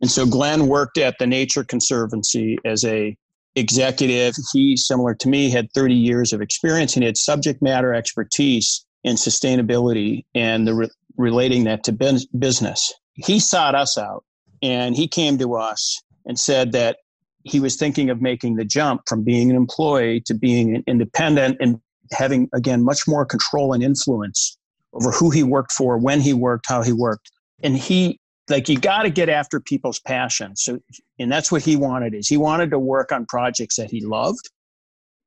And 0.00 0.10
so 0.10 0.26
Glenn 0.26 0.66
worked 0.68 0.98
at 0.98 1.18
the 1.18 1.26
Nature 1.26 1.64
Conservancy 1.64 2.58
as 2.64 2.84
a 2.84 3.16
executive. 3.56 4.34
He, 4.52 4.76
similar 4.76 5.14
to 5.14 5.28
me, 5.28 5.50
had 5.50 5.70
30 5.72 5.94
years 5.94 6.32
of 6.32 6.40
experience 6.40 6.94
and 6.94 7.02
he 7.02 7.06
had 7.06 7.16
subject 7.16 7.62
matter 7.62 7.94
expertise 7.94 8.84
in 9.04 9.16
sustainability 9.16 10.24
and 10.34 10.66
the 10.66 10.74
re- 10.74 10.90
relating 11.16 11.64
that 11.64 11.84
to 11.84 12.26
business. 12.38 12.92
He 13.14 13.38
sought 13.38 13.74
us 13.74 13.96
out 13.96 14.24
and 14.62 14.96
he 14.96 15.06
came 15.06 15.38
to 15.38 15.54
us 15.54 16.02
and 16.26 16.38
said 16.38 16.72
that 16.72 16.98
he 17.44 17.60
was 17.60 17.76
thinking 17.76 18.10
of 18.10 18.20
making 18.20 18.56
the 18.56 18.64
jump 18.64 19.02
from 19.06 19.22
being 19.22 19.50
an 19.50 19.56
employee 19.56 20.20
to 20.22 20.34
being 20.34 20.74
an 20.74 20.82
independent 20.86 21.58
and 21.60 21.78
having, 22.10 22.48
again, 22.52 22.82
much 22.82 23.06
more 23.06 23.24
control 23.24 23.72
and 23.72 23.82
influence 23.82 24.58
over 24.94 25.10
who 25.10 25.30
he 25.30 25.42
worked 25.42 25.72
for, 25.72 25.98
when 25.98 26.20
he 26.20 26.32
worked, 26.32 26.66
how 26.68 26.82
he 26.82 26.92
worked. 26.92 27.30
And 27.62 27.76
he 27.76 28.18
like 28.48 28.68
you 28.68 28.78
got 28.78 29.02
to 29.02 29.10
get 29.10 29.28
after 29.28 29.58
people's 29.58 29.98
passion 30.00 30.54
so 30.54 30.78
and 31.18 31.32
that's 31.32 31.50
what 31.50 31.62
he 31.62 31.76
wanted 31.76 32.14
is 32.14 32.28
he 32.28 32.36
wanted 32.36 32.70
to 32.70 32.78
work 32.78 33.10
on 33.10 33.24
projects 33.26 33.76
that 33.76 33.90
he 33.90 34.04
loved. 34.04 34.50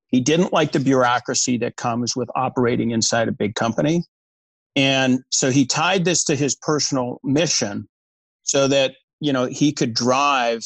He 0.09 0.21
didn't 0.21 0.53
like 0.53 0.71
the 0.71 0.79
bureaucracy 0.79 1.57
that 1.57 1.75
comes 1.75 2.15
with 2.15 2.29
operating 2.36 2.91
inside 2.91 3.27
a 3.27 3.31
big 3.31 3.55
company. 3.55 4.03
And 4.75 5.21
so 5.31 5.50
he 5.50 5.65
tied 5.65 6.05
this 6.05 6.24
to 6.25 6.36
his 6.36 6.55
personal 6.55 7.19
mission 7.24 7.89
so 8.43 8.67
that 8.67 8.93
you 9.19 9.33
know 9.33 9.45
he 9.45 9.71
could 9.71 9.93
drive 9.93 10.62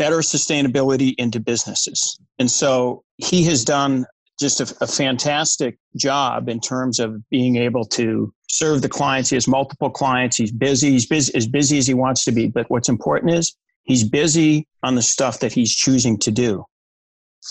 better 0.00 0.18
sustainability 0.18 1.14
into 1.18 1.38
businesses 1.38 2.18
and 2.38 2.50
so 2.50 3.04
he 3.18 3.44
has 3.44 3.64
done 3.64 4.06
just 4.40 4.60
a, 4.60 4.74
a 4.80 4.86
fantastic 4.86 5.78
job 5.96 6.48
in 6.48 6.58
terms 6.58 6.98
of 6.98 7.16
being 7.28 7.56
able 7.56 7.84
to 7.84 8.32
serve 8.48 8.82
the 8.82 8.88
clients. 8.88 9.28
He 9.30 9.36
has 9.36 9.46
multiple 9.46 9.90
clients. 9.90 10.36
He's 10.36 10.50
busy. 10.50 10.92
He's 10.92 11.06
busy, 11.06 11.32
as 11.36 11.46
busy 11.46 11.78
as 11.78 11.86
he 11.86 11.94
wants 11.94 12.24
to 12.24 12.32
be. 12.32 12.48
But 12.48 12.68
what's 12.70 12.88
important 12.88 13.34
is 13.34 13.54
he's 13.84 14.02
busy 14.02 14.66
on 14.82 14.94
the 14.94 15.02
stuff 15.02 15.40
that 15.40 15.52
he's 15.52 15.72
choosing 15.72 16.18
to 16.20 16.30
do. 16.30 16.64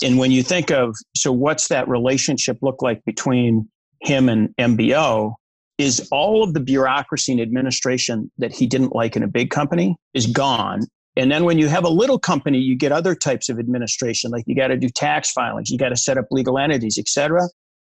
And 0.02 0.18
when 0.18 0.30
you 0.30 0.42
think 0.42 0.70
of, 0.70 0.96
so 1.16 1.32
what's 1.32 1.68
that 1.68 1.88
relationship 1.88 2.58
look 2.60 2.82
like 2.82 3.04
between 3.04 3.68
him 4.02 4.28
and 4.28 4.54
MBO? 4.58 5.34
Is 5.78 6.06
all 6.12 6.42
of 6.42 6.52
the 6.52 6.60
bureaucracy 6.60 7.32
and 7.32 7.40
administration 7.40 8.30
that 8.36 8.52
he 8.52 8.66
didn't 8.66 8.94
like 8.94 9.16
in 9.16 9.22
a 9.22 9.26
big 9.26 9.48
company 9.48 9.96
is 10.12 10.26
gone. 10.26 10.82
And 11.20 11.30
then 11.30 11.44
when 11.44 11.58
you 11.58 11.68
have 11.68 11.84
a 11.84 11.90
little 11.90 12.18
company, 12.18 12.56
you 12.56 12.74
get 12.74 12.92
other 12.92 13.14
types 13.14 13.50
of 13.50 13.58
administration, 13.58 14.30
like 14.30 14.44
you 14.46 14.56
got 14.56 14.68
to 14.68 14.76
do 14.78 14.88
tax 14.88 15.30
filings, 15.30 15.68
you 15.68 15.76
got 15.76 15.90
to 15.90 15.96
set 15.96 16.16
up 16.16 16.24
legal 16.30 16.56
entities, 16.58 16.96
et 16.96 17.08
cetera. 17.08 17.46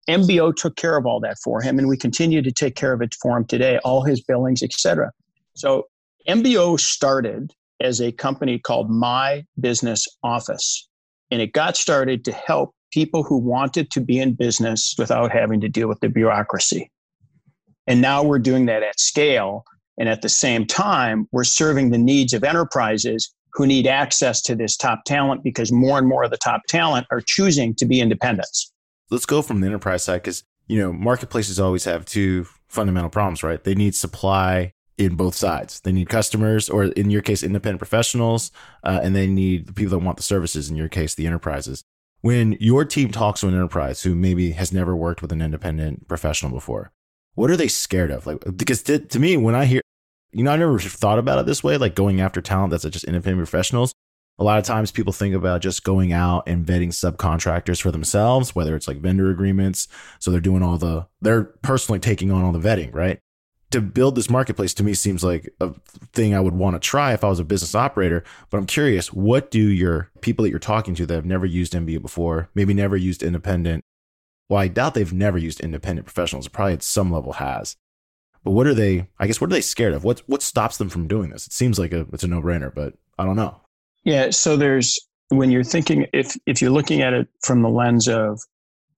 MBO 0.10 0.54
took 0.54 0.76
care 0.76 0.98
of 0.98 1.06
all 1.06 1.22
that 1.22 1.38
for 1.42 1.62
him, 1.62 1.80
and 1.80 1.88
we 1.88 1.96
continue 1.96 2.42
to 2.42 2.52
take 2.52 2.76
care 2.76 2.92
of 2.92 3.02
it 3.02 3.16
for 3.22 3.38
him 3.38 3.46
today, 3.46 3.80
all 3.86 4.04
his 4.04 4.22
billings, 4.22 4.62
etc. 4.62 5.14
So 5.54 5.86
MBO 6.28 6.78
started 6.78 7.54
as 7.80 8.02
a 8.02 8.12
company 8.12 8.60
called 8.60 8.90
My 8.90 9.46
Business 9.62 10.10
Office, 10.24 10.90
and 11.32 11.42
it 11.42 11.54
got 11.54 11.78
started 11.78 12.26
to 12.26 12.34
help 12.34 12.76
people 12.92 13.24
who 13.24 13.38
wanted 13.38 13.92
to 13.92 14.02
be 14.02 14.20
in 14.20 14.34
business 14.34 14.94
without 14.98 15.32
having 15.32 15.62
to 15.62 15.70
deal 15.70 15.88
with 15.88 16.02
the 16.02 16.10
bureaucracy. 16.10 16.92
And 17.88 18.02
now 18.02 18.24
we're 18.24 18.40
doing 18.40 18.66
that 18.66 18.84
at 18.84 19.00
scale. 19.00 19.64
And 19.98 20.10
at 20.10 20.22
the 20.22 20.30
same 20.30 20.66
time, 20.66 21.28
we're 21.32 21.44
serving 21.44 21.92
the 21.92 21.98
needs 21.98 22.34
of 22.34 22.44
enterprises 22.44 23.34
who 23.54 23.68
need 23.68 23.86
access 23.86 24.42
to 24.44 24.56
this 24.56 24.78
top 24.78 25.04
talent 25.06 25.44
because 25.44 25.72
more 25.72 25.98
and 25.98 26.08
more 26.08 26.24
of 26.24 26.32
the 26.32 26.38
top 26.38 26.62
talent 26.68 27.06
are 27.12 27.22
choosing 27.22 27.76
to 27.76 27.86
be 27.86 28.00
independents 28.00 28.72
let's 29.12 29.26
go 29.26 29.44
from 29.44 29.62
the 29.62 29.68
enterprise 29.68 30.04
side 30.04 30.24
because 30.24 30.44
you 30.68 30.80
know 30.80 30.92
marketplaces 30.92 31.60
always 31.60 31.84
have 31.84 32.06
two 32.06 32.48
fundamental 32.68 33.10
problems, 33.10 33.44
right? 33.44 33.64
They 33.64 33.76
need 33.76 33.94
supply 33.94 34.74
in 34.98 35.16
both 35.16 35.36
sides. 35.36 35.82
They 35.82 35.92
need 35.92 36.10
customers, 36.10 36.70
or 36.70 36.86
in 36.86 37.10
your 37.10 37.22
case, 37.22 37.44
independent 37.44 37.80
professionals, 37.80 38.52
uh, 38.84 39.02
and 39.04 39.16
they 39.16 39.28
need 39.28 39.68
the 39.68 39.74
people 39.74 39.92
that 39.92 40.06
want 40.06 40.18
the 40.18 40.24
services. 40.24 40.70
In 40.70 40.78
your 40.78 40.90
case, 40.90 41.14
the 41.14 41.28
enterprises. 41.28 41.84
When 42.22 42.56
your 42.60 42.86
team 42.86 43.12
talks 43.12 43.42
to 43.42 43.48
an 43.48 43.56
enterprise 43.56 44.04
who 44.04 44.16
maybe 44.16 44.52
has 44.52 44.72
never 44.72 44.96
worked 44.96 45.22
with 45.22 45.32
an 45.32 45.42
independent 45.42 46.08
professional 46.08 46.52
before, 46.52 46.92
what 47.36 47.50
are 47.50 47.58
they 47.58 47.68
scared 47.68 48.12
of? 48.12 48.26
Like, 48.26 48.44
because 48.56 48.84
to, 48.84 49.00
to 49.00 49.20
me, 49.20 49.38
when 49.38 49.56
I 49.56 49.66
hear, 49.66 49.82
you 50.32 50.44
know, 50.44 50.52
I 50.52 50.58
never 50.58 50.80
thought 50.80 51.20
about 51.20 51.40
it 51.40 51.46
this 51.46 51.64
way, 51.64 51.78
like 51.78 51.96
going 51.96 52.22
after 52.22 52.42
talent 52.42 52.72
that's 52.72 52.84
just 52.84 53.06
independent 53.06 53.40
professionals 53.40 53.94
a 54.42 54.44
lot 54.44 54.58
of 54.58 54.66
times 54.66 54.92
people 54.92 55.14
think 55.14 55.36
about 55.36 55.62
just 55.62 55.84
going 55.84 56.12
out 56.12 56.48
and 56.48 56.66
vetting 56.66 56.88
subcontractors 56.88 57.80
for 57.80 57.92
themselves, 57.92 58.56
whether 58.56 58.76
it's 58.76 58.88
like 58.88 58.98
vendor 58.98 59.30
agreements. 59.30 59.88
So 60.18 60.32
they're 60.32 60.40
doing 60.40 60.64
all 60.64 60.80
the, 60.80 61.06
they're 61.22 61.44
personally 61.44 62.00
taking 62.00 62.32
on 62.32 62.44
all 62.44 62.52
the 62.52 62.60
vetting, 62.60 62.92
right? 62.92 63.20
To 63.70 63.82
build 63.82 64.16
this 64.16 64.32
marketplace 64.32 64.74
to 64.76 64.84
me 64.84 64.96
seems 64.96 65.24
like 65.24 65.48
a 65.60 65.72
thing 66.12 66.34
I 66.34 66.40
would 66.40 66.56
want 66.56 66.74
to 66.74 66.80
try 66.80 67.14
if 67.14 67.24
I 67.24 67.30
was 67.30 67.40
a 67.40 67.46
business 67.46 67.76
operator. 67.76 68.24
But 68.50 68.58
I'm 68.58 68.66
curious, 68.66 69.14
what 69.14 69.52
do 69.52 69.62
your 69.62 70.10
people 70.22 70.42
that 70.44 70.50
you're 70.50 70.58
talking 70.58 70.96
to 70.96 71.06
that 71.06 71.14
have 71.14 71.26
never 71.26 71.46
used 71.46 71.74
MBO 71.74 72.02
before, 72.02 72.50
maybe 72.56 72.74
never 72.74 72.98
used 72.98 73.22
independent? 73.22 73.84
Well, 74.52 74.60
I 74.60 74.68
doubt 74.68 74.96
they've 74.96 75.14
never 75.14 75.38
used 75.38 75.62
independent 75.62 76.06
professionals. 76.06 76.50
Probably 76.50 76.74
at 76.74 76.84
some 76.84 77.10
level 77.10 77.32
has. 77.32 77.78
But 78.44 78.52
what 78.52 78.68
are 78.68 78.74
they? 78.74 79.08
I 79.18 79.26
guess 79.26 79.40
what 79.40 79.50
are 79.50 79.54
they 79.54 79.62
scared 79.62 79.94
of? 79.94 80.04
What 80.04 80.24
what 80.28 80.42
stops 80.42 80.76
them 80.76 80.90
from 80.90 81.08
doing 81.08 81.30
this? 81.30 81.48
It 81.48 81.54
seems 81.54 81.80
like 81.80 81.94
a, 81.94 82.06
it's 82.12 82.26
a 82.26 82.28
no 82.28 82.42
brainer, 82.42 82.74
but 82.76 82.96
I 83.18 83.24
don't 83.24 83.38
know. 83.38 83.62
Yeah. 84.04 84.30
So 84.32 84.58
there's 84.58 85.00
when 85.30 85.52
you're 85.52 85.64
thinking 85.64 86.06
if 86.12 86.36
if 86.48 86.62
you're 86.62 86.70
looking 86.70 87.02
at 87.02 87.14
it 87.14 87.30
from 87.46 87.62
the 87.62 87.70
lens 87.70 88.10
of 88.10 88.42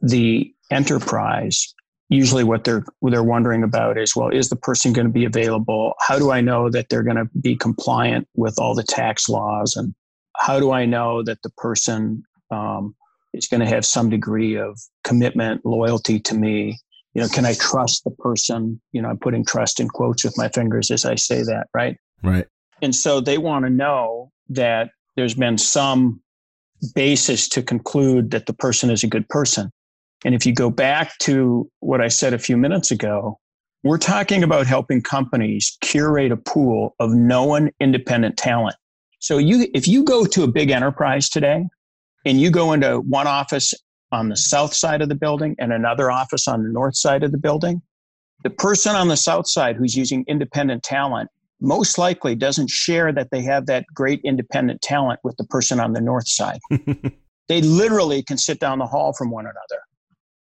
the 0.02 0.52
enterprise, 0.72 1.72
usually 2.10 2.44
what 2.44 2.64
they're 2.64 2.84
they're 3.04 3.22
wondering 3.22 3.62
about 3.62 4.00
is 4.00 4.16
well, 4.16 4.30
is 4.30 4.50
the 4.50 4.56
person 4.56 4.92
going 4.92 5.06
to 5.06 5.14
be 5.14 5.24
available? 5.24 5.94
How 6.00 6.18
do 6.18 6.32
I 6.32 6.42
know 6.42 6.72
that 6.72 6.90
they're 6.90 7.04
going 7.04 7.18
to 7.18 7.30
be 7.40 7.56
compliant 7.56 8.28
with 8.34 8.58
all 8.58 8.74
the 8.74 8.82
tax 8.82 9.30
laws? 9.30 9.76
And 9.76 9.94
how 10.36 10.60
do 10.60 10.72
I 10.72 10.86
know 10.88 11.22
that 11.22 11.44
the 11.44 11.52
person 11.52 12.24
um, 12.50 12.96
is 13.34 13.48
going 13.48 13.62
to 13.62 13.68
have 13.68 13.86
some 13.86 14.10
degree 14.10 14.56
of 14.56 14.80
commitment, 15.04 15.66
loyalty 15.66 16.20
to 16.22 16.36
me? 16.36 16.80
You 17.14 17.22
know, 17.22 17.28
can 17.28 17.46
I 17.46 17.54
trust 17.54 18.04
the 18.04 18.12
person? 18.12 18.82
You 18.92 19.02
know, 19.02 19.10
I'm 19.10 19.20
putting 19.20 19.46
trust 19.46 19.80
in 19.80 19.88
quotes 19.88 20.24
with 20.24 20.38
my 20.38 20.50
fingers 20.50 20.90
as 20.92 21.06
I 21.06 21.16
say 21.16 21.44
that, 21.44 21.68
right? 21.74 21.98
Right. 22.24 22.48
And 22.82 22.96
so 22.96 23.22
they 23.22 23.38
want 23.38 23.66
to 23.66 23.70
know 23.70 24.32
that 24.50 24.90
there's 25.16 25.36
been 25.36 25.58
some 25.58 26.22
basis 26.96 27.48
to 27.50 27.62
conclude 27.62 28.32
that 28.32 28.46
the 28.46 28.54
person 28.54 28.90
is 28.90 29.04
a 29.04 29.08
good 29.08 29.28
person. 29.30 29.72
And 30.26 30.34
if 30.34 30.46
you 30.46 30.54
go 30.54 30.70
back 30.70 31.18
to 31.20 31.70
what 31.80 32.02
I 32.02 32.08
said 32.08 32.34
a 32.34 32.40
few 32.40 32.58
minutes 32.58 32.92
ago, 32.92 33.40
we're 33.84 33.98
talking 33.98 34.44
about 34.44 34.66
helping 34.66 35.02
companies 35.02 35.78
curate 35.82 36.32
a 36.32 36.38
pool 36.38 36.96
of 37.00 37.12
known 37.12 37.70
independent 37.80 38.38
talent. 38.38 38.76
So 39.20 39.38
you 39.38 39.68
if 39.74 39.88
you 39.88 40.04
go 40.04 40.26
to 40.26 40.44
a 40.44 40.48
big 40.48 40.70
enterprise 40.70 41.30
today 41.30 41.66
and 42.26 42.40
you 42.40 42.50
go 42.50 42.74
into 42.74 43.00
one 43.02 43.28
office 43.28 43.74
on 44.12 44.30
the 44.30 44.38
south 44.38 44.74
side 44.74 45.02
of 45.02 45.10
the 45.10 45.16
building 45.16 45.56
and 45.60 45.74
another 45.74 46.12
office 46.12 46.48
on 46.48 46.64
the 46.64 46.70
north 46.70 46.96
side 46.96 47.24
of 47.24 47.32
the 47.32 47.38
building, 47.38 47.82
the 48.44 48.50
person 48.50 48.96
on 48.96 49.08
the 49.08 49.18
south 49.18 49.50
side 49.50 49.76
who's 49.76 49.96
using 49.96 50.24
independent 50.28 50.84
talent 50.84 51.30
most 51.62 51.98
likely 51.98 52.36
doesn't 52.36 52.70
share 52.70 53.12
that 53.14 53.30
they 53.32 53.42
have 53.42 53.66
that 53.66 53.86
great 53.94 54.20
independent 54.24 54.82
talent 54.82 55.20
with 55.24 55.36
the 55.38 55.46
person 55.46 55.80
on 55.80 55.94
the 55.94 56.02
north 56.02 56.28
side. 56.28 56.60
they 57.48 57.62
literally 57.62 58.22
can 58.22 58.38
sit 58.38 58.60
down 58.60 58.80
the 58.80 58.86
hall 58.86 59.14
from 59.14 59.32
one 59.32 59.46
another. 59.46 59.82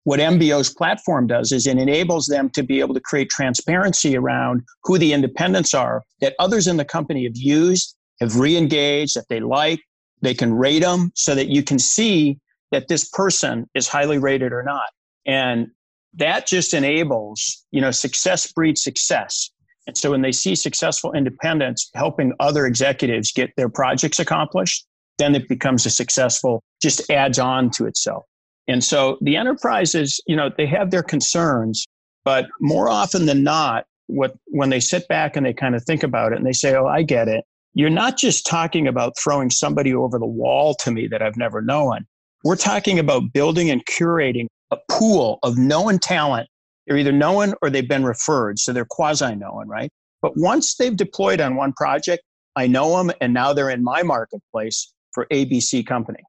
what 0.05 0.21
MBO's 0.21 0.73
platform 0.73 1.27
does 1.27 1.53
is 1.53 1.67
it 1.67 1.77
enables 1.77 2.27
them 2.27 2.49
to 2.51 2.63
be 2.63 2.81
able 2.81 2.95
to 2.95 3.01
create 3.01 3.29
transparency 3.29 4.17
around 4.17 4.63
who 4.85 4.99
the 4.99 5.13
independents 5.13 5.75
are 5.75 6.03
that 6.21 6.35
others 6.39 6.67
in 6.67 6.77
the 6.77 6.85
company 6.85 7.25
have 7.25 7.37
used, 7.37 7.97
have 8.21 8.37
re-engaged, 8.37 9.17
that 9.17 9.29
they 9.29 9.41
like. 9.41 9.81
They 10.23 10.35
can 10.35 10.55
rate 10.55 10.81
them 10.81 11.13
so 11.15 11.35
that 11.35 11.49
you 11.49 11.63
can 11.63 11.79
see 11.79 12.39
that 12.71 12.89
this 12.89 13.09
person 13.09 13.69
is 13.75 13.89
highly 13.89 14.19
rated 14.19 14.53
or 14.53 14.63
not. 14.63 14.87
And 15.27 15.69
that 16.15 16.47
just 16.47 16.75
enables, 16.75 17.65
you 17.71 17.81
know, 17.81 17.91
success 17.91 18.51
breeds 18.53 18.83
success. 18.83 19.51
And 19.87 19.97
so 19.97 20.11
when 20.11 20.23
they 20.23 20.33
see 20.33 20.55
successful 20.55 21.13
independents 21.13 21.91
helping 21.95 22.33
other 22.39 22.67
executives 22.67 23.33
get 23.33 23.51
their 23.57 23.69
projects 23.69 24.19
accomplished, 24.19 24.87
then 25.19 25.35
it 25.35 25.49
becomes 25.49 25.87
a 25.87 25.91
successful, 25.91 26.63
just 26.81 27.11
adds 27.11 27.39
on 27.39 27.71
to 27.71 27.87
itself. 27.87 28.25
And 28.69 28.85
so 28.85 29.19
the 29.21 29.37
enterprises, 29.37 30.21
you 30.27 30.37
know, 30.37 30.51
they 30.57 30.67
have 30.67 30.91
their 30.91 31.03
concerns, 31.03 31.87
but 32.25 32.47
more 32.61 32.89
often 32.89 33.27
than 33.27 33.43
not, 33.43 33.85
what 34.07 34.35
when 34.47 34.71
they 34.71 34.81
sit 34.81 35.07
back 35.09 35.37
and 35.37 35.47
they 35.47 35.53
kind 35.53 35.75
of 35.75 35.85
think 35.85 36.03
about 36.03 36.33
it 36.33 36.39
and 36.39 36.47
they 36.47 36.53
say, 36.53 36.75
"Oh, 36.75 36.87
I 36.87 37.03
get 37.03 37.29
it." 37.29 37.45
You're 37.75 37.91
not 37.91 38.17
just 38.17 38.47
talking 38.47 38.89
about 38.89 39.15
throwing 39.23 39.51
somebody 39.51 39.95
over 39.95 40.19
the 40.19 40.27
wall 40.27 40.75
to 40.81 40.91
me 40.91 41.07
that 41.09 41.23
I've 41.23 41.37
never 41.37 41.63
known. 41.63 42.07
We're 42.43 42.57
talking 42.57 42.99
about 42.99 43.33
building 43.33 43.71
and 43.71 43.85
curating 43.87 44.47
a 44.71 44.79
pool 44.91 45.39
of 45.43 45.57
known 45.57 45.99
talent. 45.99 46.49
They're 46.87 46.97
either 46.97 47.13
known 47.13 47.55
or 47.63 47.71
they've 47.71 47.89
been 47.89 48.05
referred, 48.05 48.59
so 48.59 48.73
they're 48.73 48.87
quasi 48.89 49.37
known, 49.37 49.69
right? 49.69 49.91
But 50.21 50.33
once 50.37 50.75
they've 50.75 50.97
deployed 50.97 51.41
on 51.41 51.55
one 51.55 51.73
project, 51.75 52.23
I 52.57 52.67
know 52.67 52.97
them 52.97 53.13
and 53.21 53.33
now 53.33 53.53
they're 53.53 53.71
in 53.71 53.85
my 53.85 54.03
marketplace 54.03 54.93
for 55.13 55.27
ABC 55.31 55.87
company. 55.87 56.23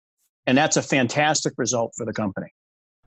And 0.46 0.58
that's 0.58 0.78
a 0.78 0.82
fantastic 0.82 1.54
result 1.58 1.94
for 1.98 2.06
the 2.06 2.14
company. 2.14 2.48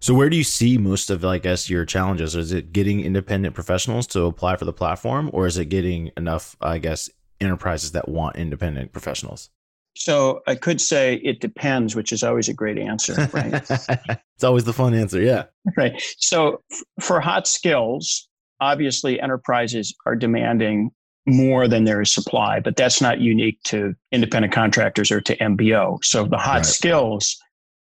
So 0.01 0.13
where 0.13 0.29
do 0.29 0.37
you 0.37 0.45
see 0.45 0.77
most 0.77 1.09
of, 1.09 1.25
I 1.25 1.39
guess, 1.39 1.71
your 1.71 1.85
challenges? 1.85 2.35
Is 2.35 2.53
it 2.53 2.73
getting 2.73 3.01
independent 3.01 3.55
professionals 3.55 4.07
to 4.09 4.25
apply 4.25 4.57
for 4.57 4.65
the 4.65 4.73
platform, 4.73 5.31
or 5.33 5.47
is 5.47 5.57
it 5.57 5.67
getting 5.67 6.11
enough, 6.17 6.57
I 6.61 6.79
guess, 6.79 7.09
enterprises 7.41 7.93
that 7.93 8.09
want 8.09 8.37
independent 8.37 8.93
professionals? 8.93 9.51
So 9.97 10.41
I 10.47 10.57
could 10.57 10.81
say 10.81 11.17
it 11.23 11.41
depends, 11.41 11.95
which 11.95 12.13
is 12.13 12.23
always 12.23 12.49
a 12.49 12.55
great 12.55 12.79
answer, 12.79 13.15
right? 13.33 13.55
it's 14.35 14.45
always 14.45 14.65
the 14.65 14.73
fun 14.73 14.93
answer, 14.93 15.21
yeah. 15.21 15.45
Right. 15.77 16.01
So 16.19 16.63
for 17.01 17.21
hot 17.21 17.47
skills, 17.47 18.29
obviously 18.61 19.21
enterprises 19.21 19.95
are 20.05 20.17
demanding 20.17 20.91
more 21.27 21.69
than 21.69 21.85
there 21.85 22.01
is 22.01 22.13
supply, 22.13 22.61
but 22.61 22.77
that's 22.77 23.01
not 23.01 23.21
unique 23.21 23.63
to 23.65 23.95
independent 24.13 24.53
contractors 24.53 25.11
or 25.11 25.21
to 25.23 25.37
MBO. 25.37 25.99
So 26.03 26.25
the 26.25 26.37
hot 26.37 26.57
right. 26.57 26.67
skills, 26.67 27.37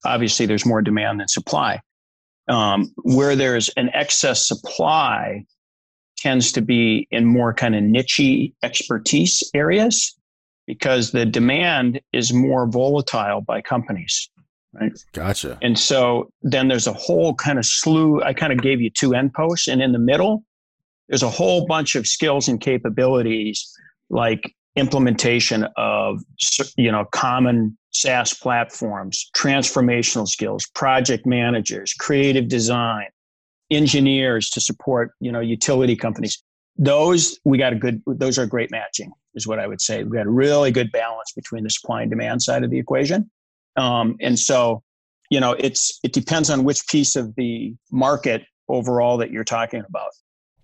obviously, 0.06 0.46
there's 0.46 0.65
more 0.65 0.82
demand 0.82 1.20
than 1.20 1.27
supply. 1.27 1.82
Um, 2.48 2.94
where 3.03 3.36
there's 3.36 3.67
an 3.70 3.89
excess 3.94 4.48
supply, 4.48 5.44
tends 6.17 6.51
to 6.53 6.62
be 6.62 7.07
in 7.12 7.25
more 7.25 7.53
kind 7.53 7.75
of 7.75 7.83
niche 7.83 8.51
expertise 8.63 9.43
areas 9.53 10.15
because 10.65 11.12
the 11.12 11.25
demand 11.25 12.01
is 12.13 12.33
more 12.33 12.67
volatile 12.67 13.41
by 13.41 13.62
companies. 13.62 14.29
Right. 14.74 14.91
Gotcha. 15.13 15.57
And 15.62 15.79
so 15.79 16.29
then 16.41 16.67
there's 16.67 16.88
a 16.88 16.93
whole 16.93 17.33
kind 17.33 17.57
of 17.57 17.65
slew. 17.65 18.21
I 18.21 18.33
kind 18.33 18.51
of 18.51 18.62
gave 18.62 18.81
you 18.81 18.89
two 18.89 19.15
end 19.15 19.33
posts, 19.33 19.67
and 19.67 19.81
in 19.81 19.91
the 19.91 20.00
middle, 20.00 20.43
there's 21.07 21.24
a 21.24 21.29
whole 21.29 21.65
bunch 21.65 21.95
of 21.95 22.05
skills 22.05 22.47
and 22.47 22.59
capabilities 22.59 23.71
like 24.09 24.53
implementation 24.75 25.67
of 25.77 26.21
you 26.75 26.91
know 26.91 27.05
common 27.12 27.77
SaaS 27.91 28.33
platforms, 28.33 29.29
transformational 29.36 30.27
skills, 30.27 30.67
project 30.75 31.25
managers, 31.25 31.93
creative 31.93 32.47
design, 32.47 33.07
engineers 33.71 34.50
to 34.51 34.62
support 34.62 35.12
you 35.19 35.31
know 35.31 35.39
utility 35.39 35.95
companies. 35.95 36.41
Those 36.77 37.39
we 37.43 37.57
got 37.57 37.74
a 37.74 37.75
good. 37.75 38.01
Those 38.05 38.38
are 38.38 38.45
great 38.45 38.71
matching, 38.71 39.12
is 39.36 39.47
what 39.47 39.59
I 39.59 39.67
would 39.67 39.81
say. 39.81 40.03
We 40.03 40.17
got 40.17 40.27
a 40.27 40.31
really 40.31 40.71
good 40.71 40.91
balance 40.91 41.31
between 41.36 41.63
the 41.63 41.69
supply 41.69 42.01
and 42.01 42.12
demand 42.12 42.41
side 42.41 42.63
of 42.63 42.69
the 42.69 42.77
equation, 42.77 43.29
um, 43.75 44.15
and 44.21 44.38
so 44.38 44.84
you 45.30 45.39
know 45.39 45.53
it's 45.53 45.99
it 46.03 46.13
depends 46.13 46.49
on 46.49 46.63
which 46.63 46.88
piece 46.88 47.15
of 47.15 47.36
the 47.36 47.75
market 47.91 48.43
overall 48.69 49.17
that 49.17 49.32
you're 49.32 49.43
talking 49.43 49.84
about 49.88 50.12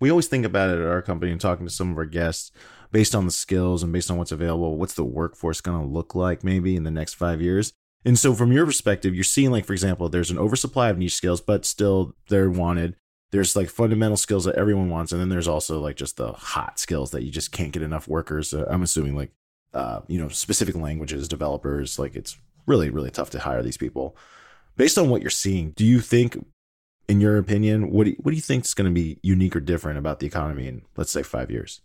we 0.00 0.10
always 0.10 0.26
think 0.26 0.44
about 0.44 0.70
it 0.70 0.78
at 0.78 0.86
our 0.86 1.02
company 1.02 1.32
and 1.32 1.40
talking 1.40 1.66
to 1.66 1.72
some 1.72 1.90
of 1.90 1.96
our 1.96 2.04
guests 2.04 2.50
based 2.92 3.14
on 3.14 3.24
the 3.24 3.32
skills 3.32 3.82
and 3.82 3.92
based 3.92 4.10
on 4.10 4.18
what's 4.18 4.32
available 4.32 4.76
what's 4.76 4.94
the 4.94 5.04
workforce 5.04 5.60
going 5.60 5.80
to 5.80 5.86
look 5.86 6.14
like 6.14 6.44
maybe 6.44 6.76
in 6.76 6.84
the 6.84 6.90
next 6.90 7.14
five 7.14 7.40
years 7.40 7.72
and 8.04 8.18
so 8.18 8.34
from 8.34 8.52
your 8.52 8.66
perspective 8.66 9.14
you're 9.14 9.24
seeing 9.24 9.50
like 9.50 9.64
for 9.64 9.72
example 9.72 10.08
there's 10.08 10.30
an 10.30 10.38
oversupply 10.38 10.88
of 10.88 10.98
niche 10.98 11.14
skills 11.14 11.40
but 11.40 11.64
still 11.64 12.14
they're 12.28 12.50
wanted 12.50 12.96
there's 13.30 13.56
like 13.56 13.68
fundamental 13.68 14.16
skills 14.16 14.44
that 14.44 14.54
everyone 14.56 14.88
wants 14.88 15.12
and 15.12 15.20
then 15.20 15.28
there's 15.28 15.48
also 15.48 15.80
like 15.80 15.96
just 15.96 16.16
the 16.16 16.32
hot 16.32 16.78
skills 16.78 17.10
that 17.10 17.22
you 17.22 17.30
just 17.30 17.52
can't 17.52 17.72
get 17.72 17.82
enough 17.82 18.08
workers 18.08 18.52
uh, 18.54 18.64
i'm 18.70 18.82
assuming 18.82 19.16
like 19.16 19.30
uh, 19.72 20.00
you 20.06 20.20
know 20.20 20.28
specific 20.28 20.76
languages 20.76 21.26
developers 21.26 21.98
like 21.98 22.14
it's 22.14 22.38
really 22.66 22.90
really 22.90 23.10
tough 23.10 23.30
to 23.30 23.40
hire 23.40 23.60
these 23.60 23.76
people 23.76 24.16
based 24.76 24.96
on 24.96 25.08
what 25.08 25.20
you're 25.20 25.30
seeing 25.30 25.70
do 25.70 25.84
you 25.84 26.00
think 26.00 26.36
in 27.08 27.20
your 27.20 27.38
opinion, 27.38 27.90
what 27.90 28.04
do 28.04 28.10
you, 28.10 28.16
what 28.22 28.30
do 28.30 28.36
you 28.36 28.42
think 28.42 28.64
is 28.64 28.74
going 28.74 28.88
to 28.88 28.94
be 28.94 29.18
unique 29.22 29.54
or 29.54 29.60
different 29.60 29.98
about 29.98 30.20
the 30.20 30.26
economy 30.26 30.66
in 30.66 30.82
let's 30.96 31.10
say 31.10 31.22
five 31.22 31.50
years? 31.50 31.80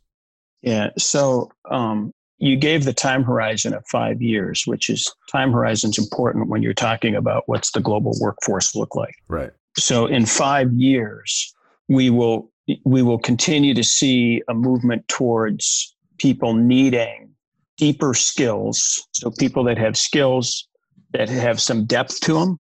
Yeah. 0.62 0.90
So 0.98 1.52
um, 1.70 2.12
you 2.40 2.56
gave 2.56 2.86
the 2.86 2.94
time 2.94 3.24
horizon 3.24 3.74
of 3.74 3.86
five 3.88 4.22
years, 4.22 4.64
which 4.66 4.90
is 4.90 5.14
time 5.32 5.52
horizon's 5.52 5.98
important 5.98 6.50
when 6.50 6.64
you're 6.64 6.74
talking 6.74 7.16
about 7.16 7.44
what's 7.48 7.72
the 7.72 7.80
global 7.80 8.16
workforce 8.20 8.76
look 8.76 8.96
like. 8.96 9.16
Right. 9.28 9.52
So 9.78 10.06
in 10.06 10.26
five 10.26 10.72
years, 10.74 11.54
we 11.88 12.10
will 12.10 12.52
we 12.86 13.02
will 13.02 13.20
continue 13.20 13.74
to 13.74 13.84
see 13.84 14.44
a 14.48 14.54
movement 14.54 15.08
towards 15.08 15.96
people 16.18 16.54
needing 16.54 17.32
deeper 17.78 18.14
skills. 18.14 19.08
So 19.12 19.32
people 19.32 19.64
that 19.64 19.78
have 19.78 19.98
skills 19.98 20.68
that 21.14 21.30
have 21.30 21.60
some 21.60 21.86
depth 21.86 22.20
to 22.22 22.34
them 22.34 22.60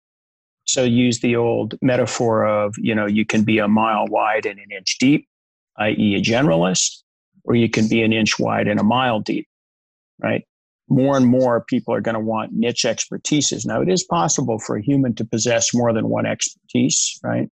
so 0.67 0.83
use 0.83 1.21
the 1.21 1.37
old 1.37 1.75
metaphor 1.81 2.45
of, 2.45 2.75
you 2.77 2.95
know, 2.95 3.07
you 3.07 3.25
can 3.25 3.45
be 3.45 3.59
a 3.59 3.69
mile 3.69 4.07
wide 4.09 4.47
and 4.47 4.59
an 4.59 4.71
inch 4.77 4.99
deep, 4.99 5.29
i.e., 5.79 6.17
a 6.17 6.21
generalist, 6.21 7.03
or 7.45 7.55
you 7.55 7.71
can 7.71 7.89
be 7.89 8.03
an 8.03 8.13
inch 8.13 8.39
wide 8.39 8.67
and 8.67 8.81
a 8.81 8.83
mile 8.83 9.21
deep, 9.21 9.47
right? 10.23 10.45
More 10.89 11.17
and 11.17 11.27
more 11.27 11.65
people 11.65 11.93
are 11.95 12.01
going 12.01 12.15
to 12.15 12.21
want 12.21 12.53
niche 12.53 12.85
expertises. 12.85 13.67
Now, 13.67 13.81
it 13.81 13.89
is 13.89 14.05
possible 14.05 14.59
for 14.59 14.77
a 14.77 14.83
human 14.83 15.15
to 15.17 15.25
possess 15.25 15.75
more 15.75 15.93
than 15.93 16.09
one 16.09 16.27
expertise, 16.27 17.19
right? 17.23 17.49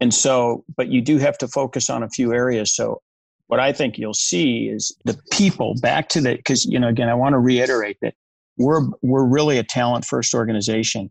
And 0.00 0.12
so, 0.12 0.64
but 0.76 0.88
you 0.88 1.00
do 1.00 1.18
have 1.18 1.38
to 1.38 1.48
focus 1.48 1.90
on 1.90 2.02
a 2.02 2.08
few 2.08 2.32
areas. 2.32 2.74
So, 2.74 3.00
what 3.48 3.60
I 3.60 3.72
think 3.72 3.98
you'll 3.98 4.14
see 4.14 4.68
is 4.68 4.96
the 5.04 5.18
people 5.30 5.74
back 5.82 6.08
to 6.10 6.20
the, 6.20 6.36
because, 6.36 6.64
you 6.64 6.78
know, 6.78 6.88
again, 6.88 7.10
I 7.10 7.14
want 7.14 7.34
to 7.34 7.38
reiterate 7.38 7.98
that 8.00 8.14
we're, 8.56 8.80
we're 9.02 9.26
really 9.26 9.58
a 9.58 9.62
talent 9.62 10.06
first 10.06 10.34
organization 10.34 11.10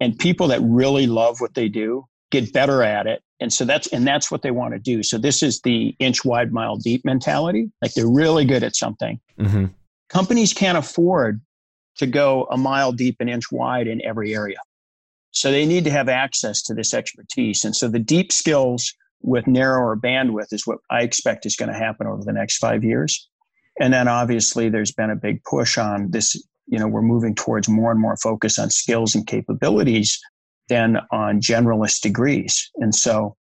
and 0.00 0.18
people 0.18 0.48
that 0.48 0.60
really 0.62 1.06
love 1.06 1.40
what 1.40 1.54
they 1.54 1.68
do 1.68 2.04
get 2.30 2.52
better 2.52 2.82
at 2.82 3.06
it 3.06 3.22
and 3.40 3.52
so 3.52 3.64
that's 3.64 3.86
and 3.88 4.06
that's 4.06 4.30
what 4.30 4.42
they 4.42 4.50
want 4.50 4.72
to 4.72 4.78
do 4.78 5.02
so 5.02 5.18
this 5.18 5.42
is 5.42 5.60
the 5.62 5.94
inch 5.98 6.24
wide 6.24 6.52
mile 6.52 6.76
deep 6.76 7.04
mentality 7.04 7.70
like 7.82 7.92
they're 7.94 8.08
really 8.08 8.44
good 8.44 8.62
at 8.62 8.76
something 8.76 9.20
mm-hmm. 9.38 9.66
Companies 10.10 10.52
can't 10.52 10.76
afford 10.76 11.40
to 11.96 12.06
go 12.06 12.46
a 12.50 12.56
mile 12.56 12.92
deep 12.92 13.16
and 13.20 13.30
inch 13.30 13.50
wide 13.50 13.86
in 13.86 14.04
every 14.04 14.34
area. 14.34 14.58
So 15.30 15.50
they 15.50 15.64
need 15.64 15.84
to 15.84 15.90
have 15.90 16.08
access 16.08 16.62
to 16.62 16.74
this 16.74 16.92
expertise. 16.92 17.64
And 17.64 17.74
so 17.74 17.88
the 17.88 17.98
deep 17.98 18.32
skills 18.32 18.92
with 19.22 19.46
narrower 19.46 19.96
bandwidth 19.96 20.52
is 20.52 20.66
what 20.66 20.78
i 20.90 21.02
expect 21.02 21.44
is 21.44 21.54
going 21.54 21.70
to 21.70 21.76
happen 21.76 22.06
over 22.06 22.24
the 22.24 22.32
next 22.32 22.58
five 22.58 22.82
years. 22.82 23.28
And 23.78 23.92
then 23.92 24.08
obviously 24.08 24.68
there's 24.68 24.92
been 24.92 25.10
a 25.10 25.16
big 25.16 25.42
push 25.44 25.78
on 25.78 26.10
this 26.10 26.42
you 26.66 26.78
know 26.78 26.86
we're 26.86 27.02
moving 27.02 27.34
towards 27.34 27.68
more 27.68 27.90
and 27.90 28.00
more 28.00 28.16
focus 28.16 28.58
on 28.58 28.70
skills 28.70 29.14
and 29.14 29.26
capabilities 29.26 30.18
than 30.68 30.98
on 31.10 31.40
generalist 31.40 32.00
degrees. 32.00 32.70
And 32.76 32.94
so 32.94 33.36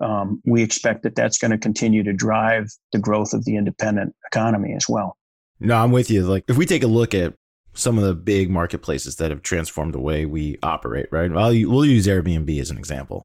um, 0.00 0.40
we 0.46 0.62
expect 0.62 1.02
that 1.02 1.16
that's 1.16 1.38
going 1.38 1.50
to 1.50 1.58
continue 1.58 2.04
to 2.04 2.12
drive 2.12 2.68
the 2.92 3.00
growth 3.00 3.34
of 3.34 3.44
the 3.44 3.56
independent 3.56 4.14
economy 4.26 4.74
as 4.74 4.88
well 4.88 5.16
no 5.60 5.76
i'm 5.76 5.92
with 5.92 6.10
you 6.10 6.24
like 6.24 6.44
if 6.48 6.56
we 6.56 6.66
take 6.66 6.82
a 6.82 6.88
look 6.88 7.14
at 7.14 7.34
some 7.74 7.98
of 7.98 8.04
the 8.04 8.14
big 8.14 8.50
marketplaces 8.50 9.16
that 9.16 9.30
have 9.30 9.42
transformed 9.42 9.94
the 9.94 10.00
way 10.00 10.26
we 10.26 10.58
operate 10.62 11.06
right 11.10 11.30
well 11.30 11.50
we'll 11.50 11.84
use 11.84 12.06
airbnb 12.06 12.60
as 12.60 12.70
an 12.70 12.78
example 12.78 13.24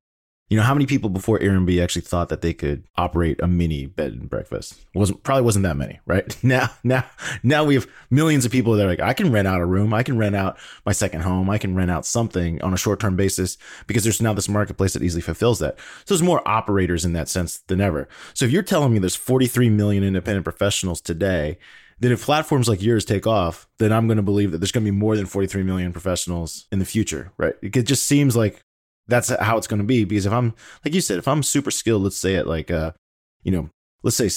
you 0.54 0.58
know, 0.58 0.64
how 0.64 0.76
many 0.76 0.86
people 0.86 1.10
before 1.10 1.40
Airbnb 1.40 1.82
actually 1.82 2.04
thought 2.04 2.30
that 2.30 2.42
they 2.42 2.54
could 2.54 2.84
operate 2.96 3.42
a 3.42 3.48
mini 3.48 3.88
bed 3.88 4.12
and 4.12 4.30
breakfast? 4.30 4.76
wasn't 4.94 5.24
probably 5.24 5.42
wasn't 5.42 5.64
that 5.64 5.78
many, 5.78 6.00
right? 6.06 6.38
Now, 6.44 6.70
now, 6.84 7.06
now 7.42 7.64
we 7.64 7.74
have 7.74 7.88
millions 8.12 8.46
of 8.46 8.52
people 8.52 8.74
that 8.74 8.86
are 8.86 8.90
like, 8.90 9.00
I 9.00 9.14
can 9.14 9.32
rent 9.32 9.48
out 9.48 9.62
a 9.62 9.66
room, 9.66 9.96
I 9.96 10.04
can 10.04 10.16
rent 10.16 10.36
out 10.36 10.60
my 10.86 10.92
second 10.92 11.22
home, 11.22 11.50
I 11.50 11.58
can 11.58 11.74
rent 11.74 11.90
out 11.90 12.06
something 12.06 12.62
on 12.62 12.72
a 12.72 12.78
short 12.78 13.00
term 13.00 13.16
basis 13.16 13.58
because 13.88 14.04
there's 14.04 14.22
now 14.22 14.34
this 14.34 14.48
marketplace 14.48 14.94
that 14.94 15.02
easily 15.02 15.24
fulfills 15.24 15.58
that. 15.58 15.80
So 16.06 16.14
there's 16.14 16.22
more 16.22 16.48
operators 16.48 17.04
in 17.04 17.14
that 17.14 17.30
sense 17.30 17.58
than 17.68 17.82
ever. 17.82 18.08
So 18.36 18.46
if 18.46 18.52
you're 18.52 18.62
telling 18.62 18.94
me 18.94 19.00
there's 19.00 19.16
43 19.16 19.70
million 19.70 20.04
independent 20.04 20.44
professionals 20.44 21.02
today, 21.02 21.58
then 22.00 22.12
if 22.12 22.24
platforms 22.24 22.68
like 22.68 22.82
yours 22.82 23.06
take 23.06 23.28
off, 23.28 23.68
then 23.78 23.92
I'm 23.92 24.08
going 24.08 24.18
to 24.18 24.24
believe 24.24 24.52
that 24.52 24.60
there's 24.60 24.72
going 24.72 24.86
to 24.86 24.92
be 24.92 24.98
more 24.98 25.16
than 25.16 25.26
43 25.26 25.64
million 25.64 25.92
professionals 25.92 26.66
in 26.72 26.80
the 26.80 26.86
future, 26.86 27.32
right? 27.38 27.56
It 27.62 27.84
just 27.84 28.06
seems 28.06 28.36
like 28.36 28.62
that's 29.08 29.30
how 29.30 29.58
it's 29.58 29.68
going 29.68 29.82
to 29.82 29.86
be. 29.86 30.04
Because 30.06 30.26
if 30.26 30.34
I'm, 30.34 30.54
like 30.84 30.94
you 30.94 31.02
said, 31.02 31.18
if 31.18 31.28
I'm 31.28 31.44
super 31.44 31.72
skilled, 31.72 32.04
let's 32.04 32.18
say 32.18 32.36
at 32.36 32.48
like, 32.48 32.72
uh, 32.72 32.92
you 33.44 33.52
know, 33.52 33.70
let's 34.02 34.18
say 34.18 34.28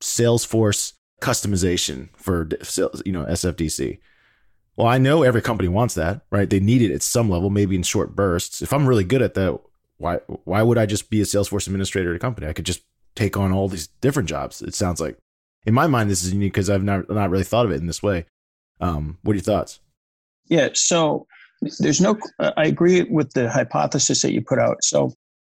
Salesforce 0.00 0.92
customization 1.20 2.08
for, 2.16 2.48
you 3.04 3.12
know, 3.12 3.24
SFDC. 3.24 3.98
Well, 4.76 4.86
I 4.86 4.98
know 4.98 5.22
every 5.22 5.40
company 5.40 5.68
wants 5.68 5.94
that, 5.94 6.20
right? 6.30 6.48
They 6.48 6.60
need 6.60 6.82
it 6.82 6.94
at 6.94 7.02
some 7.02 7.30
level, 7.30 7.48
maybe 7.48 7.76
in 7.76 7.82
short 7.82 8.14
bursts. 8.14 8.60
If 8.60 8.72
I'm 8.72 8.86
really 8.86 9.04
good 9.04 9.22
at 9.22 9.34
that, 9.34 9.58
why 9.96 10.16
why 10.44 10.62
would 10.62 10.76
I 10.76 10.84
just 10.84 11.08
be 11.08 11.22
a 11.22 11.24
Salesforce 11.24 11.66
administrator 11.66 12.10
at 12.10 12.16
a 12.16 12.18
company? 12.18 12.46
I 12.46 12.52
could 12.52 12.66
just 12.66 12.82
take 13.14 13.36
on 13.38 13.52
all 13.52 13.68
these 13.68 13.86
different 13.86 14.28
jobs. 14.28 14.60
It 14.60 14.74
sounds 14.74 15.00
like, 15.00 15.16
in 15.66 15.74
my 15.74 15.86
mind, 15.86 16.10
this 16.10 16.24
is 16.24 16.32
unique 16.32 16.54
because 16.54 16.70
I've 16.70 16.84
not 16.84 17.10
not 17.10 17.30
really 17.30 17.44
thought 17.44 17.66
of 17.66 17.72
it 17.72 17.80
in 17.80 17.86
this 17.86 18.02
way. 18.02 18.24
Um, 18.80 19.18
what 19.22 19.32
are 19.32 19.36
your 19.36 19.42
thoughts? 19.42 19.80
Yeah, 20.48 20.68
so 20.74 21.26
there's 21.80 22.00
no. 22.00 22.18
I 22.38 22.66
agree 22.66 23.02
with 23.02 23.32
the 23.32 23.50
hypothesis 23.50 24.22
that 24.22 24.32
you 24.32 24.40
put 24.40 24.58
out. 24.58 24.82
So 24.82 25.12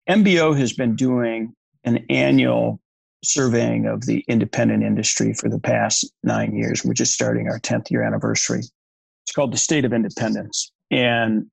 MBO 0.08 0.56
has 0.56 0.72
been 0.72 0.94
doing 0.94 1.54
an 1.84 2.04
annual 2.10 2.80
surveying 3.24 3.86
of 3.86 4.06
the 4.06 4.24
independent 4.28 4.82
industry 4.82 5.32
for 5.32 5.48
the 5.48 5.58
past 5.58 6.12
nine 6.22 6.54
years. 6.54 6.84
We're 6.84 6.92
just 6.92 7.14
starting 7.14 7.48
our 7.48 7.60
10th 7.60 7.90
year 7.90 8.02
anniversary. 8.02 8.60
It's 8.60 9.32
called 9.34 9.52
the 9.52 9.58
State 9.58 9.84
of 9.84 9.92
Independence. 9.92 10.72
And 10.90 11.46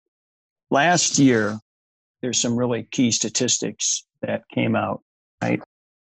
last 0.72 1.20
year, 1.20 1.60
there's 2.22 2.40
some 2.40 2.56
really 2.56 2.88
key 2.92 3.12
statistics 3.12 4.04
that 4.22 4.44
came 4.54 4.76
out? 4.76 5.02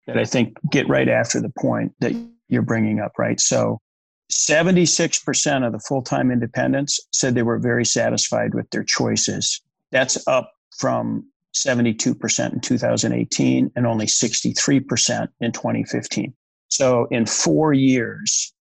That 0.08 0.18
I 0.18 0.26
think 0.26 0.58
get 0.72 0.90
right 0.90 1.08
after 1.08 1.40
the 1.40 1.52
point 1.58 1.94
that 2.00 2.14
you're 2.50 2.62
bringing 2.64 3.00
up, 3.00 3.14
right? 3.18 3.40
So 3.40 3.80
76% 4.32 5.66
of 5.66 5.74
the 5.74 5.80
full 5.80 6.02
time 6.02 6.32
independents 6.32 7.00
said 7.14 7.36
they 7.36 7.44
were 7.44 7.60
very 7.60 7.86
satisfied 7.86 8.54
with 8.54 8.70
their 8.70 8.84
choices. 8.84 9.62
That's 9.92 10.26
up 10.28 10.52
from 10.78 11.26
72% 11.54 12.54
in 12.54 12.60
2018 12.62 13.72
and 13.76 13.88
only 13.88 14.06
63% 14.06 15.28
in 15.42 15.52
2015. 15.52 16.34
So 16.70 17.08
in 17.12 17.26
four 17.26 17.74
years, 17.74 18.54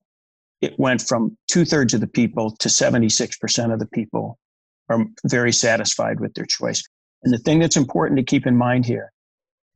it 0.60 0.78
went 0.78 1.00
from 1.02 1.36
two 1.46 1.64
thirds 1.64 1.94
of 1.94 2.00
the 2.00 2.08
people 2.08 2.50
to 2.58 2.68
76% 2.68 3.72
of 3.72 3.78
the 3.78 3.86
people 3.86 4.38
are 4.88 5.04
very 5.24 5.52
satisfied 5.52 6.18
with 6.18 6.34
their 6.34 6.46
choice. 6.46 6.82
And 7.22 7.32
the 7.32 7.38
thing 7.38 7.60
that's 7.60 7.76
important 7.76 8.18
to 8.18 8.24
keep 8.24 8.46
in 8.46 8.56
mind 8.56 8.84
here 8.84 9.12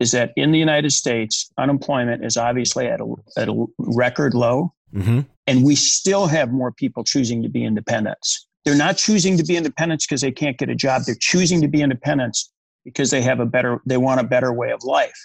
is 0.05 0.11
that 0.11 0.33
in 0.37 0.53
the 0.53 0.59
United 0.59 0.93
States, 0.93 1.51
unemployment 1.57 2.23
is 2.23 2.37
obviously 2.37 2.87
at 2.87 3.01
a, 3.01 3.14
at 3.38 3.49
a 3.49 3.64
record 3.79 4.35
low. 4.35 4.75
Mm-hmm. 4.95 5.21
And 5.47 5.64
we 5.64 5.77
still 5.77 6.27
have 6.27 6.53
more 6.53 6.73
people 6.73 7.05
choosing 7.05 7.43
to 7.43 7.49
be 7.49 7.64
independents. 7.64 8.47
They're 8.67 8.77
not 8.77 8.99
choosing 8.99 9.38
to 9.38 9.45
be 9.45 9.57
independents 9.57 10.07
because 10.07 10.21
they 10.21 10.31
can't 10.31 10.59
get 10.59 10.69
a 10.69 10.75
job. 10.75 11.03
They're 11.07 11.17
choosing 11.19 11.62
to 11.62 11.69
be 11.69 11.81
independents 11.81 12.53
because 12.85 13.11
they 13.11 13.23
have 13.23 13.40
a 13.40 13.47
better, 13.47 13.81
they 13.87 13.97
want 13.97 14.21
a 14.21 14.25
better 14.25 14.53
way 14.53 14.73
of 14.73 14.85
life. 14.85 15.19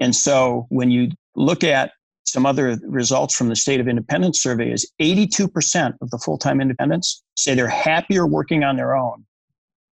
And 0.00 0.14
so 0.14 0.66
when 0.70 0.90
you 0.90 1.12
look 1.36 1.62
at 1.62 1.92
some 2.24 2.44
other 2.44 2.76
results 2.82 3.32
from 3.36 3.48
the 3.48 3.54
state 3.54 3.78
of 3.78 3.86
independence 3.86 4.42
survey 4.42 4.72
is 4.72 4.90
82% 5.00 5.94
of 6.00 6.10
the 6.10 6.18
full-time 6.18 6.60
independents 6.60 7.22
say 7.36 7.54
they're 7.54 7.68
happier 7.68 8.26
working 8.26 8.64
on 8.64 8.74
their 8.74 8.96
own 8.96 9.24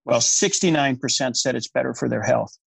Well, 0.03 0.19
69% 0.19 1.37
said 1.37 1.55
it's 1.55 1.69
better 1.69 1.93
for 1.93 2.09
their 2.09 2.23
health 2.23 2.57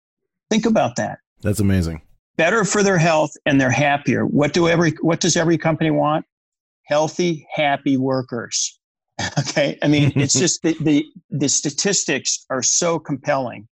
think 0.50 0.66
about 0.66 0.96
that 0.96 1.18
that's 1.42 1.61
amazing 1.61 2.01
better 2.37 2.64
for 2.64 2.83
their 2.83 2.98
health 2.98 3.33
and 3.46 3.61
they're 3.61 3.70
happier 3.70 4.24
what 4.24 4.53
do 4.53 4.68
every 4.68 4.92
what 5.01 5.20
does 5.20 5.37
every 5.37 5.59
company 5.59 5.90
want 5.90 6.24
healthy, 6.88 7.46
happy 7.53 7.96
workers. 7.96 8.79
okay. 9.38 9.79
I 9.83 9.88
mean, 9.88 10.12
it's 10.16 10.35
just 10.38 10.62
the, 10.62 10.77
the, 10.81 11.05
the 11.31 11.48
statistics 11.48 12.44
are 12.51 12.62
so 12.62 12.98
compelling. 12.98 13.68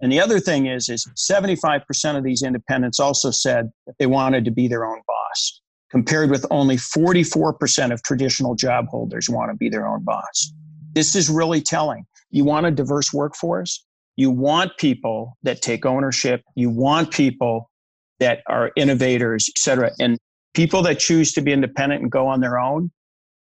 And 0.00 0.12
the 0.12 0.20
other 0.20 0.38
thing 0.38 0.66
is, 0.66 0.88
is 0.88 1.08
75% 1.16 2.16
of 2.16 2.22
these 2.22 2.42
independents 2.42 3.00
also 3.00 3.30
said 3.32 3.70
that 3.86 3.94
they 3.98 4.06
wanted 4.06 4.44
to 4.44 4.52
be 4.52 4.68
their 4.68 4.84
own 4.84 5.00
boss, 5.06 5.60
compared 5.90 6.30
with 6.30 6.46
only 6.52 6.76
44% 6.76 7.92
of 7.92 8.02
traditional 8.02 8.54
job 8.54 8.86
holders 8.88 9.28
want 9.28 9.50
to 9.50 9.56
be 9.56 9.68
their 9.68 9.88
own 9.88 10.04
boss. 10.04 10.52
This 10.92 11.16
is 11.16 11.28
really 11.28 11.60
telling. 11.60 12.04
You 12.30 12.44
want 12.44 12.66
a 12.66 12.70
diverse 12.70 13.12
workforce. 13.12 13.84
You 14.18 14.32
want 14.32 14.76
people 14.78 15.38
that 15.44 15.62
take 15.62 15.86
ownership. 15.86 16.42
You 16.56 16.70
want 16.70 17.12
people 17.12 17.70
that 18.18 18.40
are 18.48 18.72
innovators, 18.74 19.48
et 19.48 19.56
cetera. 19.56 19.92
And 20.00 20.18
people 20.54 20.82
that 20.82 20.98
choose 20.98 21.32
to 21.34 21.40
be 21.40 21.52
independent 21.52 22.02
and 22.02 22.10
go 22.10 22.26
on 22.26 22.40
their 22.40 22.58
own, 22.58 22.90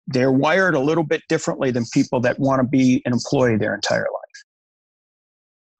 they're 0.07 0.31
wired 0.31 0.73
a 0.73 0.79
little 0.79 1.03
bit 1.03 1.21
differently 1.29 1.69
than 1.69 1.85
people 1.93 2.19
that 2.21 2.39
want 2.39 2.59
to 2.59 2.67
be 2.67 3.03
an 3.05 3.13
employee 3.13 3.55
their 3.55 3.75
entire 3.75 3.99
life. 3.99 4.43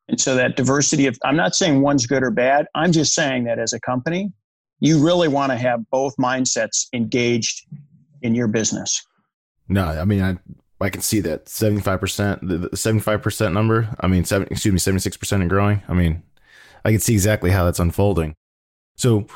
And 0.10 0.22
so 0.22 0.36
that 0.36 0.58
diversity 0.58 1.08
of, 1.08 1.18
I'm 1.26 1.38
not 1.38 1.56
saying 1.56 1.82
one's 1.82 2.06
good 2.06 2.22
or 2.22 2.30
bad. 2.30 2.68
I'm 2.76 2.92
just 2.92 3.16
saying 3.16 3.46
that 3.46 3.58
as 3.58 3.74
a 3.74 3.80
company, 3.80 4.32
you 4.80 5.04
really 5.04 5.28
want 5.28 5.52
to 5.54 5.58
have 5.58 5.80
both 5.90 6.14
mindsets 6.18 6.86
engaged 6.94 7.66
in 8.22 8.36
your 8.36 8.48
business. 8.48 9.04
No, 9.68 9.86
I 9.86 10.06
mean, 10.06 10.22
I, 10.22 10.38
I 10.82 10.90
can 10.90 11.02
see 11.02 11.22
that 11.22 11.46
75%, 11.46 12.42
the 12.42 12.70
75% 12.70 13.54
number. 13.54 13.96
I 14.00 14.08
mean, 14.08 14.26
seven, 14.26 14.48
excuse 14.52 14.74
me, 14.74 15.00
76% 15.00 15.42
and 15.42 15.50
growing. 15.50 15.82
I 15.88 15.94
mean, 15.94 16.24
I 16.84 16.92
can 16.92 17.00
see 17.00 17.14
exactly 17.14 17.52
how 17.52 17.64
that's 17.64 17.80
unfolding. 17.80 18.36
So 18.98 19.28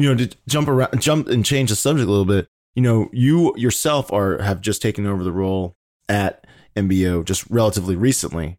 you 0.00 0.08
know, 0.08 0.24
to 0.24 0.36
jump 0.48 0.68
around, 0.68 1.00
jump 1.00 1.28
and 1.28 1.44
change 1.44 1.70
the 1.70 1.76
subject 1.76 2.08
a 2.08 2.10
little 2.10 2.24
bit. 2.24 2.48
You 2.74 2.82
know, 2.82 3.10
you 3.12 3.54
yourself 3.56 4.12
are 4.12 4.40
have 4.40 4.60
just 4.60 4.80
taken 4.80 5.06
over 5.06 5.22
the 5.22 5.32
role 5.32 5.76
at 6.08 6.46
MBO 6.76 7.24
just 7.24 7.48
relatively 7.50 7.96
recently. 7.96 8.58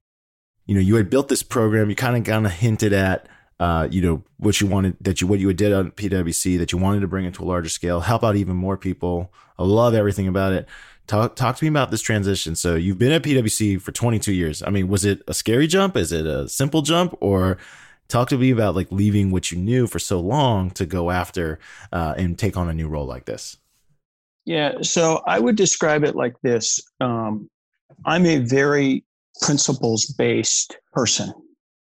You 0.68 0.76
know, 0.76 0.82
you 0.82 0.96
had 0.96 1.10
built 1.10 1.30
this 1.30 1.44
program. 1.44 1.90
You 1.90 1.96
kind 1.96 2.16
of 2.16 2.24
kind 2.24 2.46
of 2.46 2.52
hinted 2.52 2.94
at, 2.94 3.28
uh, 3.60 3.88
you 3.90 4.02
know, 4.02 4.24
what 4.38 4.62
you 4.62 4.68
wanted 4.68 4.98
that 5.02 5.22
you 5.22 5.28
what 5.28 5.40
you 5.40 5.52
did 5.54 5.74
on 5.74 5.92
PwC 5.92 6.60
that 6.60 6.72
you 6.72 6.78
wanted 6.78 7.00
to 7.00 7.08
bring 7.08 7.26
it 7.26 7.34
to 7.36 7.44
a 7.44 7.46
larger 7.46 7.70
scale, 7.70 8.02
help 8.02 8.24
out 8.24 8.36
even 8.36 8.56
more 8.56 8.78
people. 8.78 9.34
I 9.58 9.64
love 9.64 9.96
everything 9.96 10.28
about 10.28 10.54
it. 10.54 10.68
Talk 11.08 11.36
talk 11.36 11.58
to 11.58 11.66
me 11.66 11.70
about 11.70 11.92
this 11.92 12.02
transition. 12.02 12.56
So 12.56 12.76
you've 12.76 12.98
been 12.98 13.12
at 13.12 13.24
PwC 13.24 13.82
for 13.82 13.92
22 13.92 14.34
years. 14.34 14.64
I 14.64 14.70
mean, 14.70 14.88
was 14.88 15.04
it 15.04 15.22
a 15.28 15.34
scary 15.34 15.68
jump? 15.68 15.98
Is 15.98 16.12
it 16.12 16.26
a 16.26 16.48
simple 16.48 16.82
jump, 16.82 17.16
or 17.20 17.58
Talk 18.12 18.28
to 18.28 18.38
me 18.38 18.52
about 18.52 18.76
like 18.76 18.92
leaving 18.92 19.32
what 19.32 19.54
you 19.54 19.58
knew 19.58 19.88
for 19.88 19.98
so 19.98 20.20
long 20.20 20.70
to 20.72 20.86
go 20.86 21.12
after 21.12 21.60
uh, 21.94 22.14
and 22.18 22.38
take 22.38 22.58
on 22.58 22.68
a 22.68 22.74
new 22.74 22.90
role 22.90 23.06
like 23.06 23.24
this. 23.24 23.56
Yeah, 24.44 24.82
so 24.82 25.24
I 25.26 25.40
would 25.40 25.56
describe 25.56 26.04
it 26.04 26.14
like 26.14 26.36
this 26.44 26.82
um, 27.00 27.50
I'm 28.04 28.26
a 28.26 28.40
very 28.40 29.06
principles 29.42 30.08
based 30.18 30.76
person 30.92 31.32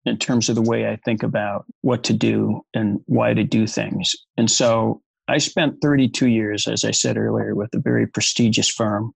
in 0.04 0.18
terms 0.18 0.48
of 0.48 0.56
the 0.56 0.62
way 0.62 0.88
I 0.88 0.96
think 1.04 1.22
about 1.22 1.64
what 1.82 2.02
to 2.04 2.12
do 2.12 2.60
and 2.74 2.98
why 3.06 3.32
to 3.32 3.44
do 3.44 3.68
things. 3.68 4.12
And 4.36 4.50
so 4.50 5.00
I 5.28 5.38
spent 5.38 5.80
32 5.82 6.28
years, 6.28 6.68
as 6.68 6.84
I 6.84 6.92
said 6.92 7.16
earlier, 7.16 7.54
with 7.54 7.74
a 7.74 7.80
very 7.80 8.06
prestigious 8.06 8.68
firm. 8.68 9.12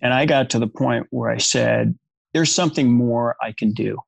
And 0.00 0.14
I 0.14 0.26
got 0.26 0.50
to 0.50 0.58
the 0.58 0.66
point 0.66 1.06
where 1.10 1.30
I 1.30 1.38
said, 1.38 1.96
there's 2.32 2.52
something 2.52 2.92
more 2.92 3.36
I 3.42 3.52
can 3.52 3.72
do. 3.72 3.98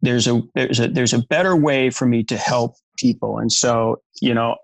There's 0.00 0.26
a 0.26 0.42
there's 0.54 0.80
a 0.80 0.88
there's 0.88 1.12
a 1.12 1.22
better 1.26 1.54
way 1.54 1.90
for 1.90 2.06
me 2.06 2.24
to 2.24 2.36
help 2.36 2.74
people. 2.98 3.38
And 3.38 3.52
so 3.52 4.00
you 4.20 4.34
know 4.34 4.56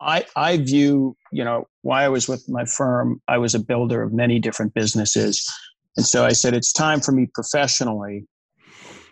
i 0.00 0.24
i 0.36 0.58
view 0.58 1.16
you 1.32 1.42
know 1.42 1.66
why 1.82 2.04
i 2.04 2.08
was 2.08 2.28
with 2.28 2.46
my 2.48 2.64
firm 2.66 3.20
i 3.28 3.38
was 3.38 3.54
a 3.54 3.58
builder 3.58 4.02
of 4.02 4.12
many 4.12 4.38
different 4.38 4.74
businesses. 4.74 5.50
And 5.96 6.06
so 6.06 6.24
i 6.24 6.32
said 6.32 6.54
it's 6.54 6.72
time 6.72 7.00
for 7.00 7.12
me 7.12 7.26
professionally 7.34 8.26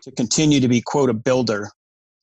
to 0.02 0.12
continue 0.12 0.60
to 0.60 0.68
be 0.68 0.82
quote 0.82 1.10
a 1.10 1.14
builder 1.14 1.70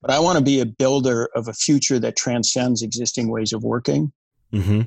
but 0.01 0.11
i 0.11 0.19
want 0.19 0.37
to 0.37 0.43
be 0.43 0.59
a 0.59 0.65
builder 0.65 1.29
of 1.35 1.47
a 1.47 1.53
future 1.53 1.99
that 1.99 2.15
transcends 2.15 2.81
existing 2.81 3.29
ways 3.29 3.53
of 3.53 3.63
working 3.63 4.11
mm-hmm. 4.53 4.81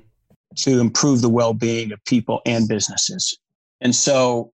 to 0.56 0.80
improve 0.80 1.20
the 1.20 1.28
well-being 1.28 1.92
of 1.92 2.04
people 2.04 2.40
and 2.46 2.68
businesses 2.68 3.38
and 3.80 3.94
so 3.94 4.52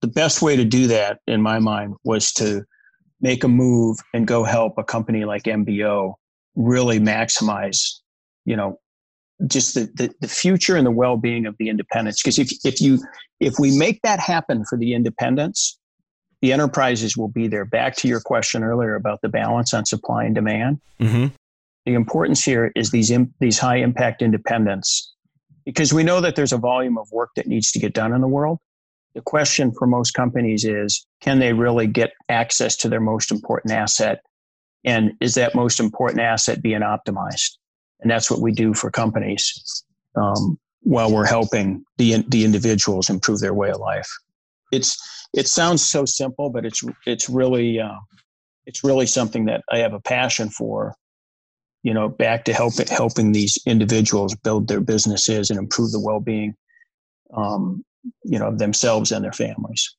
the 0.00 0.08
best 0.08 0.42
way 0.42 0.56
to 0.56 0.64
do 0.64 0.86
that 0.86 1.20
in 1.26 1.42
my 1.42 1.58
mind 1.58 1.94
was 2.04 2.32
to 2.32 2.64
make 3.20 3.42
a 3.44 3.48
move 3.48 3.98
and 4.14 4.26
go 4.26 4.44
help 4.44 4.74
a 4.78 4.84
company 4.84 5.24
like 5.24 5.44
MBO 5.44 6.14
really 6.54 6.98
maximize, 7.00 7.80
you 8.44 8.56
know, 8.56 8.78
just 9.46 9.74
the, 9.74 9.88
the, 9.94 10.12
the 10.20 10.28
future 10.28 10.76
and 10.76 10.86
the 10.86 10.90
well-being 10.90 11.46
of 11.46 11.56
the 11.58 11.68
independents. 11.68 12.22
Because 12.22 12.38
if, 12.38 12.50
if 12.64 12.80
you 12.80 12.98
if 13.40 13.54
we 13.58 13.76
make 13.76 14.00
that 14.02 14.18
happen 14.18 14.64
for 14.68 14.76
the 14.76 14.94
independents, 14.94 15.78
the 16.40 16.52
enterprises 16.52 17.16
will 17.16 17.28
be 17.28 17.48
there. 17.48 17.64
Back 17.64 17.96
to 17.96 18.08
your 18.08 18.20
question 18.20 18.62
earlier 18.62 18.94
about 18.94 19.20
the 19.22 19.28
balance 19.28 19.74
on 19.74 19.84
supply 19.86 20.24
and 20.24 20.34
demand. 20.34 20.80
Mm-hmm. 21.00 21.26
The 21.86 21.94
importance 21.94 22.44
here 22.44 22.72
is 22.76 22.90
these 22.90 23.12
these 23.40 23.58
high 23.58 23.76
impact 23.76 24.22
independents, 24.22 25.14
because 25.64 25.92
we 25.92 26.02
know 26.02 26.20
that 26.20 26.36
there's 26.36 26.52
a 26.52 26.58
volume 26.58 26.98
of 26.98 27.10
work 27.10 27.30
that 27.36 27.46
needs 27.46 27.72
to 27.72 27.78
get 27.78 27.94
done 27.94 28.12
in 28.12 28.20
the 28.20 28.28
world. 28.28 28.58
The 29.14 29.22
question 29.22 29.72
for 29.72 29.86
most 29.86 30.12
companies 30.12 30.64
is 30.64 31.06
can 31.20 31.38
they 31.38 31.52
really 31.52 31.86
get 31.86 32.12
access 32.28 32.76
to 32.76 32.88
their 32.88 33.00
most 33.00 33.32
important 33.32 33.72
asset? 33.72 34.20
And 34.84 35.12
is 35.20 35.34
that 35.34 35.54
most 35.54 35.80
important 35.80 36.20
asset 36.20 36.62
being 36.62 36.82
optimized? 36.82 37.56
And 38.00 38.10
that's 38.10 38.30
what 38.30 38.40
we 38.40 38.52
do 38.52 38.74
for 38.74 38.90
companies 38.90 39.84
um, 40.14 40.58
while 40.82 41.12
we're 41.12 41.26
helping 41.26 41.84
the, 41.96 42.22
the 42.28 42.44
individuals 42.44 43.10
improve 43.10 43.40
their 43.40 43.54
way 43.54 43.70
of 43.70 43.78
life. 43.78 44.08
It's, 44.72 45.28
it 45.34 45.48
sounds 45.48 45.84
so 45.84 46.04
simple, 46.04 46.50
but 46.50 46.64
it's, 46.64 46.82
it's 47.06 47.28
really, 47.28 47.80
uh, 47.80 47.98
it's 48.66 48.84
really 48.84 49.06
something 49.06 49.46
that 49.46 49.62
I 49.70 49.78
have 49.78 49.94
a 49.94 50.00
passion 50.00 50.50
for. 50.50 50.94
You 51.84 51.94
know, 51.94 52.08
back 52.08 52.44
to 52.46 52.52
help, 52.52 52.74
helping 52.88 53.32
these 53.32 53.56
individuals 53.64 54.34
build 54.34 54.66
their 54.68 54.80
businesses 54.80 55.48
and 55.48 55.58
improve 55.58 55.92
the 55.92 56.00
well-being, 56.00 56.54
um, 57.34 57.84
you 58.24 58.38
know, 58.38 58.48
of 58.48 58.58
themselves 58.58 59.12
and 59.12 59.24
their 59.24 59.32
families. 59.32 59.94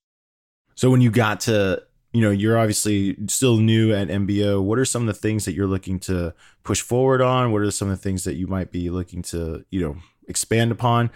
So 0.76 0.90
when 0.90 1.02
you 1.02 1.10
got 1.10 1.40
to, 1.42 1.82
you 2.14 2.22
know, 2.22 2.32
you're 2.32 2.58
obviously 2.58 3.16
still 3.28 3.58
new 3.58 3.94
at 3.94 4.08
MBO. 4.08 4.62
What 4.62 4.80
are 4.80 4.86
some 4.86 5.04
of 5.04 5.08
the 5.08 5.20
things 5.20 5.46
that 5.46 5.54
you're 5.54 5.68
looking 5.68 6.00
to 6.02 6.34
push 6.64 6.82
forward 6.82 7.22
on? 7.22 7.52
What 7.52 7.62
are 7.62 7.72
some 7.72 7.90
of 7.90 7.98
the 7.98 8.02
things 8.02 8.24
that 8.24 8.36
you 8.36 8.48
might 8.48 8.72
be 8.72 8.90
looking 8.90 9.22
to, 9.24 9.66
you 9.70 9.82
know, 9.82 9.96
expand 10.30 10.72
upon? 10.72 11.10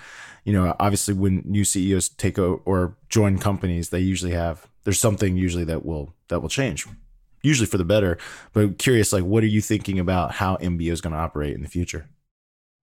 You 0.44 0.52
know, 0.52 0.76
obviously 0.80 1.14
when 1.14 1.42
new 1.46 1.64
CEOs 1.64 2.10
take 2.10 2.38
over 2.38 2.62
or 2.66 2.98
join 3.08 3.38
companies, 3.38 3.90
they 3.90 4.02
usually 4.02 4.34
have 4.34 4.68
there's 4.84 5.00
something 5.00 5.38
usually 5.38 5.64
that 5.64 5.86
will 5.86 6.14
that 6.28 6.42
will 6.42 6.50
change 6.50 6.86
usually 7.44 7.68
for 7.68 7.78
the 7.78 7.86
better. 7.86 8.18
But 8.54 8.80
curious, 8.80 9.14
like, 9.14 9.24
what 9.24 9.44
are 9.44 9.48
you 9.48 9.62
thinking 9.62 10.00
about 10.00 10.32
how 10.32 10.56
MBO 10.58 10.92
is 10.92 11.02
going 11.02 11.14
to 11.14 11.20
operate 11.20 11.54
in 11.54 11.62
the 11.62 11.70
future? 11.70 12.08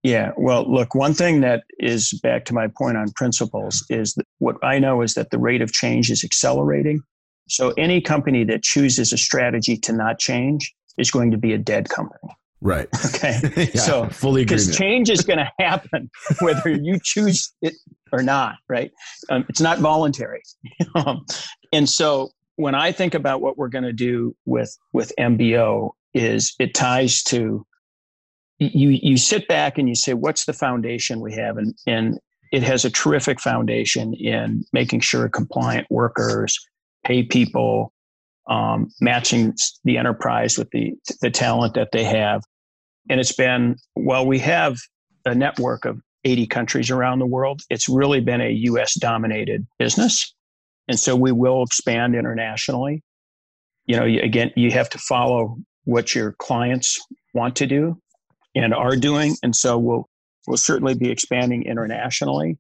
Yeah, 0.03 0.33
well, 0.37 0.71
look, 0.71 0.95
one 0.95 1.13
thing 1.13 1.41
that 1.43 1.65
is 1.79 2.19
back 2.23 2.45
to 2.47 2.55
my 2.55 2.69
point 2.69 2.97
on 2.97 3.11
principles 3.17 3.85
is 3.91 4.15
that 4.15 4.25
what 4.39 4.57
I 4.63 4.79
know 4.79 5.03
is 5.03 5.15
that 5.15 5.31
the 5.31 5.39
rate 5.39 5.61
of 5.61 5.73
change 5.73 6.11
is 6.11 6.25
accelerating. 6.25 7.03
So 7.49 7.71
any 7.77 8.01
company 8.01 8.45
that 8.45 8.63
chooses 8.63 9.13
a 9.13 9.19
strategy 9.19 9.77
to 9.79 9.93
not 9.93 10.19
change 10.19 10.73
is 10.97 11.11
going 11.11 11.33
to 11.33 11.37
be 11.37 11.53
a 11.53 11.59
dead 11.59 11.89
company. 11.89 12.35
Right. 12.61 12.89
Okay. 13.15 13.41
yeah, 13.75 13.81
so 13.81 14.09
fully 14.09 14.45
because 14.45 14.77
change 14.77 15.11
is 15.11 15.23
going 15.23 15.39
to 15.39 15.51
happen 15.59 16.11
whether 16.41 16.71
you 16.71 16.99
choose 17.03 17.53
it 17.61 17.75
or 18.13 18.23
not. 18.23 18.57
Right. 18.69 18.93
Um, 19.29 19.45
it's 19.49 19.61
not 19.61 19.79
voluntary. 19.79 20.43
um, 20.95 21.25
and 21.73 21.89
so 21.89 22.31
when 22.57 22.75
I 22.75 22.93
think 22.93 23.15
about 23.15 23.41
what 23.41 23.57
we're 23.59 23.69
going 23.69 23.85
to 23.85 23.93
do 23.93 24.35
with 24.45 24.77
with 24.93 25.13
MBO, 25.19 25.91
is 26.15 26.55
it 26.59 26.75
ties 26.75 27.23
to 27.25 27.67
you 28.59 28.91
you 28.91 29.17
sit 29.17 29.49
back 29.49 29.79
and 29.79 29.89
you 29.89 29.95
say 29.95 30.15
what's 30.15 30.45
the 30.45 30.53
foundation 30.53 31.21
we 31.21 31.35
have 31.35 31.57
and 31.57 31.75
and 31.87 32.19
it 32.53 32.63
has 32.63 32.85
a 32.85 32.91
terrific 32.91 33.41
foundation 33.41 34.13
in 34.15 34.65
making 34.73 35.01
sure 35.01 35.29
compliant 35.29 35.87
workers 35.89 36.59
pay 37.05 37.23
people 37.23 37.93
um, 38.49 38.89
matching 39.01 39.55
the 39.85 39.97
enterprise 39.97 40.59
with 40.59 40.69
the 40.71 40.95
the 41.23 41.31
talent 41.31 41.75
that 41.75 41.91
they 41.93 42.05
have 42.05 42.43
and 43.09 43.21
it's 43.21 43.33
been 43.33 43.77
well 43.97 44.27
we 44.27 44.39
have 44.39 44.77
a 45.25 45.35
network 45.35 45.85
of 45.85 46.01
80 46.25 46.47
countries 46.49 46.91
around 46.91 47.19
the 47.19 47.27
world 47.27 47.63
it's 47.71 47.89
really 47.89 48.21
been 48.21 48.41
a 48.41 48.53
us 48.53 48.95
dominated 48.95 49.67
business 49.79 50.35
and 50.91 50.99
so 50.99 51.15
we 51.15 51.31
will 51.31 51.63
expand 51.63 52.17
internationally. 52.17 53.05
You 53.87 53.97
know, 53.97 54.05
again, 54.05 54.51
you 54.57 54.73
have 54.73 54.91
to 54.91 54.99
follow 54.99 55.57
what 55.85 56.17
your 56.17 56.33
clients 56.33 57.01
want 57.33 57.55
to 57.57 57.67
do 57.67 57.97
and 58.57 58.75
are 58.75 58.97
doing. 58.97 59.37
And 59.45 59.55
so 59.55 59.79
we'll, 59.79 60.09
we'll 60.49 60.57
certainly 60.57 60.95
be 60.95 61.09
expanding 61.09 61.63
internationally. 61.63 62.59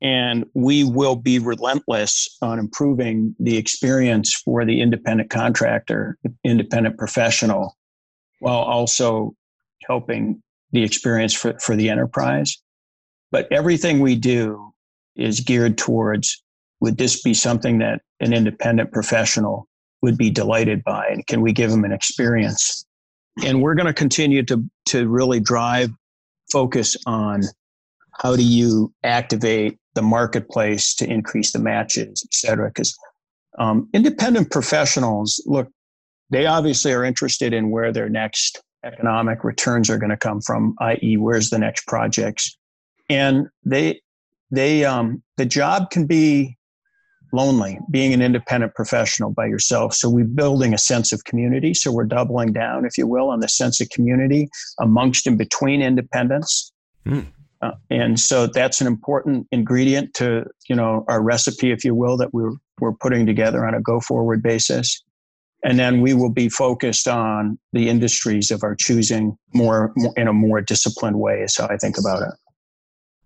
And 0.00 0.46
we 0.54 0.82
will 0.82 1.14
be 1.14 1.38
relentless 1.38 2.38
on 2.40 2.58
improving 2.58 3.36
the 3.38 3.58
experience 3.58 4.32
for 4.32 4.64
the 4.64 4.80
independent 4.80 5.28
contractor, 5.28 6.16
independent 6.44 6.96
professional, 6.96 7.76
while 8.40 8.60
also 8.60 9.34
helping 9.86 10.42
the 10.72 10.82
experience 10.82 11.34
for, 11.34 11.58
for 11.58 11.76
the 11.76 11.88
enterprise. 11.88 12.56
But 13.30 13.50
everything 13.52 14.00
we 14.00 14.16
do 14.16 14.72
is 15.16 15.40
geared 15.40 15.78
towards 15.78 16.42
would 16.80 16.96
this 16.96 17.22
be 17.22 17.34
something 17.34 17.78
that 17.78 18.02
an 18.20 18.32
independent 18.32 18.92
professional 18.92 19.66
would 20.02 20.16
be 20.16 20.30
delighted 20.30 20.84
by? 20.84 21.08
And 21.08 21.26
can 21.26 21.40
we 21.40 21.52
give 21.52 21.70
them 21.70 21.84
an 21.84 21.92
experience? 21.92 22.86
And 23.44 23.62
we're 23.62 23.74
going 23.74 23.86
to 23.86 23.92
continue 23.92 24.42
to, 24.44 24.64
to 24.86 25.08
really 25.08 25.40
drive 25.40 25.90
focus 26.50 26.96
on 27.06 27.42
how 28.20 28.36
do 28.36 28.42
you 28.42 28.92
activate 29.04 29.78
the 29.94 30.02
marketplace 30.02 30.94
to 30.96 31.08
increase 31.08 31.52
the 31.52 31.58
matches, 31.58 32.22
et 32.24 32.34
cetera. 32.34 32.68
Because 32.68 32.96
um, 33.58 33.88
independent 33.92 34.50
professionals, 34.50 35.42
look, 35.46 35.68
they 36.30 36.46
obviously 36.46 36.92
are 36.92 37.04
interested 37.04 37.52
in 37.52 37.70
where 37.70 37.92
their 37.92 38.08
next 38.08 38.62
economic 38.84 39.44
returns 39.44 39.90
are 39.90 39.98
going 39.98 40.10
to 40.10 40.16
come 40.16 40.40
from, 40.40 40.74
i.e., 40.80 41.16
where's 41.16 41.50
the 41.50 41.58
next 41.58 41.86
projects. 41.86 42.56
And 43.08 43.48
they, 43.64 44.00
they, 44.50 44.84
um, 44.84 45.22
the 45.36 45.46
job 45.46 45.90
can 45.90 46.06
be 46.06 46.56
lonely 47.32 47.78
being 47.90 48.12
an 48.12 48.22
independent 48.22 48.74
professional 48.74 49.30
by 49.30 49.46
yourself. 49.46 49.94
So 49.94 50.08
we're 50.08 50.24
building 50.24 50.72
a 50.72 50.78
sense 50.78 51.12
of 51.12 51.24
community. 51.24 51.74
So 51.74 51.92
we're 51.92 52.04
doubling 52.04 52.52
down, 52.52 52.84
if 52.84 52.96
you 52.96 53.06
will, 53.06 53.28
on 53.30 53.40
the 53.40 53.48
sense 53.48 53.80
of 53.80 53.88
community 53.90 54.48
amongst 54.80 55.26
and 55.26 55.36
between 55.36 55.82
independents. 55.82 56.72
Mm. 57.06 57.26
Uh, 57.60 57.72
and 57.90 58.20
so 58.20 58.46
that's 58.46 58.80
an 58.80 58.86
important 58.86 59.46
ingredient 59.50 60.14
to 60.14 60.44
you 60.68 60.76
know 60.76 61.04
our 61.08 61.20
recipe, 61.20 61.72
if 61.72 61.84
you 61.84 61.94
will, 61.94 62.16
that 62.16 62.32
we're 62.32 62.52
we're 62.80 62.92
putting 62.92 63.26
together 63.26 63.66
on 63.66 63.74
a 63.74 63.80
go 63.80 64.00
forward 64.00 64.42
basis. 64.42 65.02
And 65.64 65.78
then 65.78 66.00
we 66.00 66.14
will 66.14 66.30
be 66.30 66.48
focused 66.48 67.08
on 67.08 67.58
the 67.72 67.88
industries 67.88 68.50
of 68.50 68.62
our 68.62 68.76
choosing 68.76 69.36
more, 69.54 69.92
more 69.96 70.12
in 70.16 70.28
a 70.28 70.32
more 70.32 70.60
disciplined 70.60 71.18
way. 71.18 71.40
Is 71.40 71.56
how 71.56 71.66
I 71.66 71.76
think 71.76 71.98
about 71.98 72.22
it. 72.22 72.34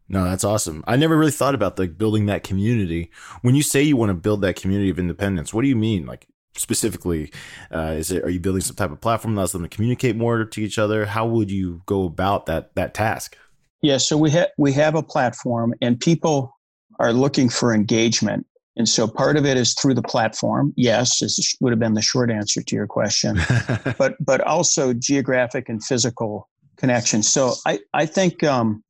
No, 0.08 0.24
that's 0.24 0.44
awesome. 0.44 0.84
I 0.86 0.96
never 0.96 1.16
really 1.16 1.30
thought 1.30 1.54
about 1.54 1.78
like 1.78 1.96
building 1.96 2.26
that 2.26 2.44
community. 2.44 3.10
When 3.42 3.54
you 3.54 3.62
say 3.62 3.82
you 3.82 3.96
want 3.96 4.10
to 4.10 4.14
build 4.14 4.42
that 4.42 4.56
community 4.56 4.90
of 4.90 4.98
independence, 4.98 5.54
what 5.54 5.62
do 5.62 5.68
you 5.68 5.76
mean? 5.76 6.06
Like 6.06 6.26
specifically, 6.54 7.32
uh, 7.74 7.94
is 7.96 8.10
it 8.10 8.22
are 8.24 8.30
you 8.30 8.40
building 8.40 8.62
some 8.62 8.76
type 8.76 8.90
of 8.90 9.00
platform 9.00 9.34
that 9.34 9.40
allows 9.40 9.52
them 9.52 9.62
to 9.62 9.68
communicate 9.68 10.16
more 10.16 10.44
to 10.44 10.60
each 10.60 10.78
other? 10.78 11.06
How 11.06 11.26
would 11.26 11.50
you 11.50 11.82
go 11.86 12.04
about 12.04 12.46
that 12.46 12.74
that 12.74 12.94
task? 12.94 13.36
Yeah, 13.82 13.96
so 13.96 14.16
we 14.16 14.30
have 14.30 14.48
we 14.58 14.72
have 14.72 14.94
a 14.94 15.02
platform, 15.02 15.74
and 15.80 15.98
people 15.98 16.56
are 16.98 17.12
looking 17.12 17.48
for 17.48 17.74
engagement, 17.74 18.46
and 18.76 18.88
so 18.88 19.06
part 19.06 19.36
of 19.36 19.44
it 19.44 19.56
is 19.56 19.74
through 19.74 19.94
the 19.94 20.02
platform. 20.02 20.72
Yes, 20.76 21.20
this 21.20 21.54
would 21.60 21.72
have 21.72 21.80
been 21.80 21.94
the 21.94 22.02
short 22.02 22.30
answer 22.30 22.62
to 22.62 22.76
your 22.76 22.86
question, 22.86 23.38
but 23.98 24.14
but 24.20 24.40
also 24.42 24.92
geographic 24.92 25.68
and 25.68 25.82
physical 25.82 26.48
connections. 26.76 27.28
So 27.28 27.54
I 27.66 27.80
I 27.94 28.06
think. 28.06 28.42
Um, 28.42 28.82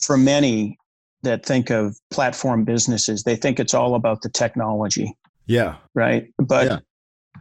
for 0.00 0.16
many 0.16 0.78
that 1.22 1.44
think 1.44 1.70
of 1.70 1.96
platform 2.10 2.64
businesses, 2.64 3.24
they 3.24 3.36
think 3.36 3.58
it's 3.58 3.74
all 3.74 3.94
about 3.94 4.22
the 4.22 4.28
technology. 4.28 5.16
Yeah. 5.46 5.76
Right. 5.94 6.32
But 6.38 6.82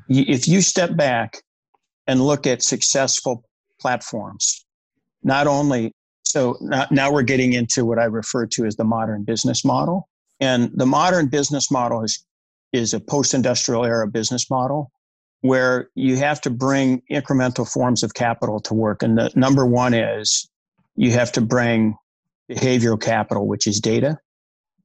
yeah. 0.10 0.26
if 0.26 0.47
you 0.47 0.62
step 0.62 0.95
back 0.95 1.38
and 2.08 2.21
look 2.21 2.47
at 2.47 2.63
successful 2.63 3.43
platforms, 3.80 4.65
not 5.23 5.47
only 5.47 5.93
so 6.23 6.58
now, 6.60 6.88
now 6.91 7.12
we're 7.12 7.23
getting 7.23 7.54
into 7.54 7.86
what 7.86 8.00
I 8.00 8.06
refer 8.06 8.45
to 8.47 8.65
as 8.65 8.76
the 8.76 8.84
modern 8.84 9.23
business 9.23 9.63
model. 9.63 10.10
And 10.39 10.71
the 10.76 10.86
modern 10.86 11.28
business 11.28 11.71
model 11.71 12.04
is, 12.04 12.23
is 12.73 12.93
a 12.93 13.00
post 13.00 13.34
industrial 13.34 13.86
era 13.86 14.08
business 14.08 14.50
model 14.50 14.91
where 15.41 15.89
you 15.95 16.17
have 16.17 16.41
to 16.41 16.50
bring 16.50 17.02
incremental 17.12 17.71
forms 17.71 18.04
of 18.04 18.13
capital 18.13 18.60
to 18.62 18.73
work. 18.73 19.04
And 19.04 19.17
the 19.17 19.32
number 19.36 19.65
one 19.65 19.93
is 19.93 20.50
you 20.95 21.12
have 21.12 21.32
to 21.34 21.41
bring 21.41 21.95
behavioral 22.50 23.00
capital, 23.00 23.47
which 23.47 23.67
is 23.67 23.80
data. 23.80 24.17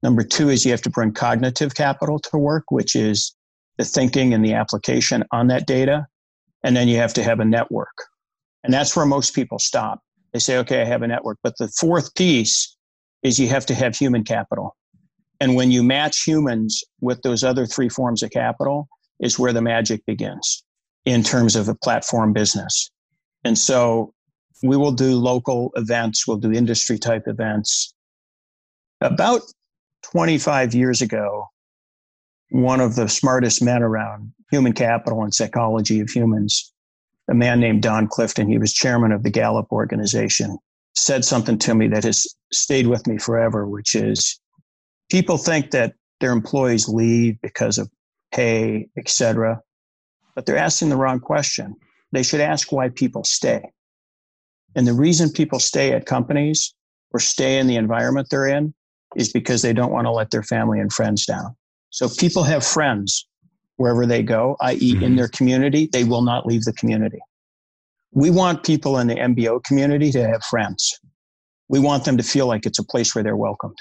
Number 0.03 0.23
two 0.23 0.49
is 0.49 0.65
you 0.65 0.73
have 0.73 0.83
to 0.83 0.91
bring 0.91 1.13
cognitive 1.13 1.75
capital 1.75 2.19
to 2.19 2.39
work, 2.39 2.65
which 2.71 2.97
is 2.97 3.35
the 3.79 3.85
thinking 3.85 4.35
and 4.35 4.45
the 4.45 4.53
application 4.53 5.25
on 5.33 5.47
that 5.49 5.67
data. 5.67 6.07
And 6.65 6.77
then 6.77 6.89
you 6.89 6.97
have 6.99 7.15
to 7.15 7.23
have 7.23 7.41
a 7.41 7.45
network. 7.45 8.05
And 8.65 8.73
that's 8.73 8.95
where 8.95 9.07
most 9.07 9.35
people 9.35 9.59
stop. 9.59 10.01
They 10.33 10.39
say, 10.39 10.59
okay, 10.59 10.83
I 10.83 10.85
have 10.85 11.03
a 11.03 11.09
network. 11.09 11.39
But 11.43 11.57
the 11.59 11.69
fourth 11.69 12.15
piece 12.15 12.77
is 13.23 13.39
you 13.39 13.49
have 13.49 13.67
to 13.67 13.75
have 13.75 13.97
human 13.97 14.25
capital. 14.25 14.77
And 15.43 15.57
when 15.57 15.73
you 15.73 15.83
match 15.83 16.23
humans 16.23 16.85
with 17.01 17.23
those 17.23 17.43
other 17.43 17.67
three 17.67 17.89
forms 17.89 18.23
of 18.23 18.31
capital, 18.31 18.87
is 19.19 19.41
where 19.41 19.53
the 19.53 19.61
magic 19.61 20.07
begins 20.07 20.63
in 21.05 21.25
terms 21.25 21.57
of 21.57 21.69
a 21.69 21.75
platform 21.75 22.33
business. 22.33 22.93
And 23.43 23.59
so 23.59 24.15
we 24.63 24.77
will 24.77 24.93
do 24.93 25.17
local 25.17 25.73
events, 25.75 26.29
we'll 26.29 26.37
do 26.37 26.53
industry 26.53 26.97
type 26.97 27.25
events. 27.27 27.93
About 29.01 29.41
25 30.13 30.77
years 30.77 31.03
ago, 31.03 31.49
one 32.51 32.81
of 32.81 32.95
the 32.95 33.09
smartest 33.09 33.65
men 33.65 33.83
around 33.83 34.33
human 34.53 34.73
capital 34.73 35.25
and 35.25 35.35
psychology 35.35 35.99
of 35.99 36.09
humans, 36.09 36.73
a 37.29 37.35
man 37.35 37.59
named 37.59 37.83
Don 37.83 38.07
Clifton, 38.07 38.49
he 38.49 38.59
was 38.59 38.73
chairman 38.73 39.11
of 39.11 39.25
the 39.25 39.31
Gallup 39.31 39.73
organization, 39.73 40.57
said 40.95 41.25
something 41.25 41.59
to 41.59 41.75
me 41.75 41.89
that 41.89 42.05
has 42.05 42.29
stayed 42.53 42.87
with 42.87 43.09
me 43.09 43.19
forever, 43.19 43.67
which 43.67 43.97
is 43.97 44.39
people 45.13 45.37
think 45.37 45.73
that 45.73 45.93
their 46.21 46.33
employees 46.33 46.89
leave 46.89 47.37
because 47.43 47.77
of 47.77 47.91
pay, 48.33 48.89
etc., 48.97 49.61
but 50.35 50.47
they're 50.47 50.57
asking 50.57 50.89
the 50.89 50.97
wrong 50.97 51.21
question. 51.21 51.77
They 52.13 52.23
should 52.23 52.41
ask 52.41 52.73
why 52.73 52.89
people 52.89 53.23
stay. 53.23 53.63
And 54.75 54.87
the 54.87 54.95
reason 54.95 55.31
people 55.31 55.61
stay 55.61 55.93
at 55.93 56.07
companies 56.07 56.75
or 57.11 57.21
stay 57.21 57.59
in 57.59 57.67
the 57.67 57.77
environment 57.77 58.29
they're 58.31 58.47
in 58.47 58.73
is 59.15 59.31
because 59.31 59.61
they 59.61 59.75
don't 59.75 59.93
want 59.93 60.07
to 60.07 60.11
let 60.11 60.31
their 60.31 60.43
family 60.43 60.81
and 60.81 60.91
friends 60.91 61.27
down. 61.27 61.55
So 61.91 62.09
people 62.09 62.45
have 62.45 62.65
friends 62.65 63.27
wherever 63.77 64.07
they 64.07 64.23
go, 64.23 64.57
i.e., 64.63 64.95
mm-hmm. 64.95 65.03
in 65.03 65.17
their 65.17 65.29
community, 65.29 65.91
they 65.93 66.05
will 66.05 66.23
not 66.23 66.47
leave 66.47 66.63
the 66.63 66.73
community. 66.73 67.21
We 68.13 68.31
want 68.31 68.65
people 68.65 68.99
in 68.99 69.09
the 69.09 69.17
MBO 69.17 69.63
community 69.63 70.11
to 70.13 70.27
have 70.27 70.43
friends. 70.45 70.99
We 71.69 71.81
want 71.81 72.07
them 72.07 72.17
to 72.17 72.23
feel 72.23 72.47
like 72.47 72.65
it's 72.65 72.79
a 72.79 72.85
place 72.85 73.15
where 73.15 73.23
they're 73.23 73.37
welcomed, 73.37 73.77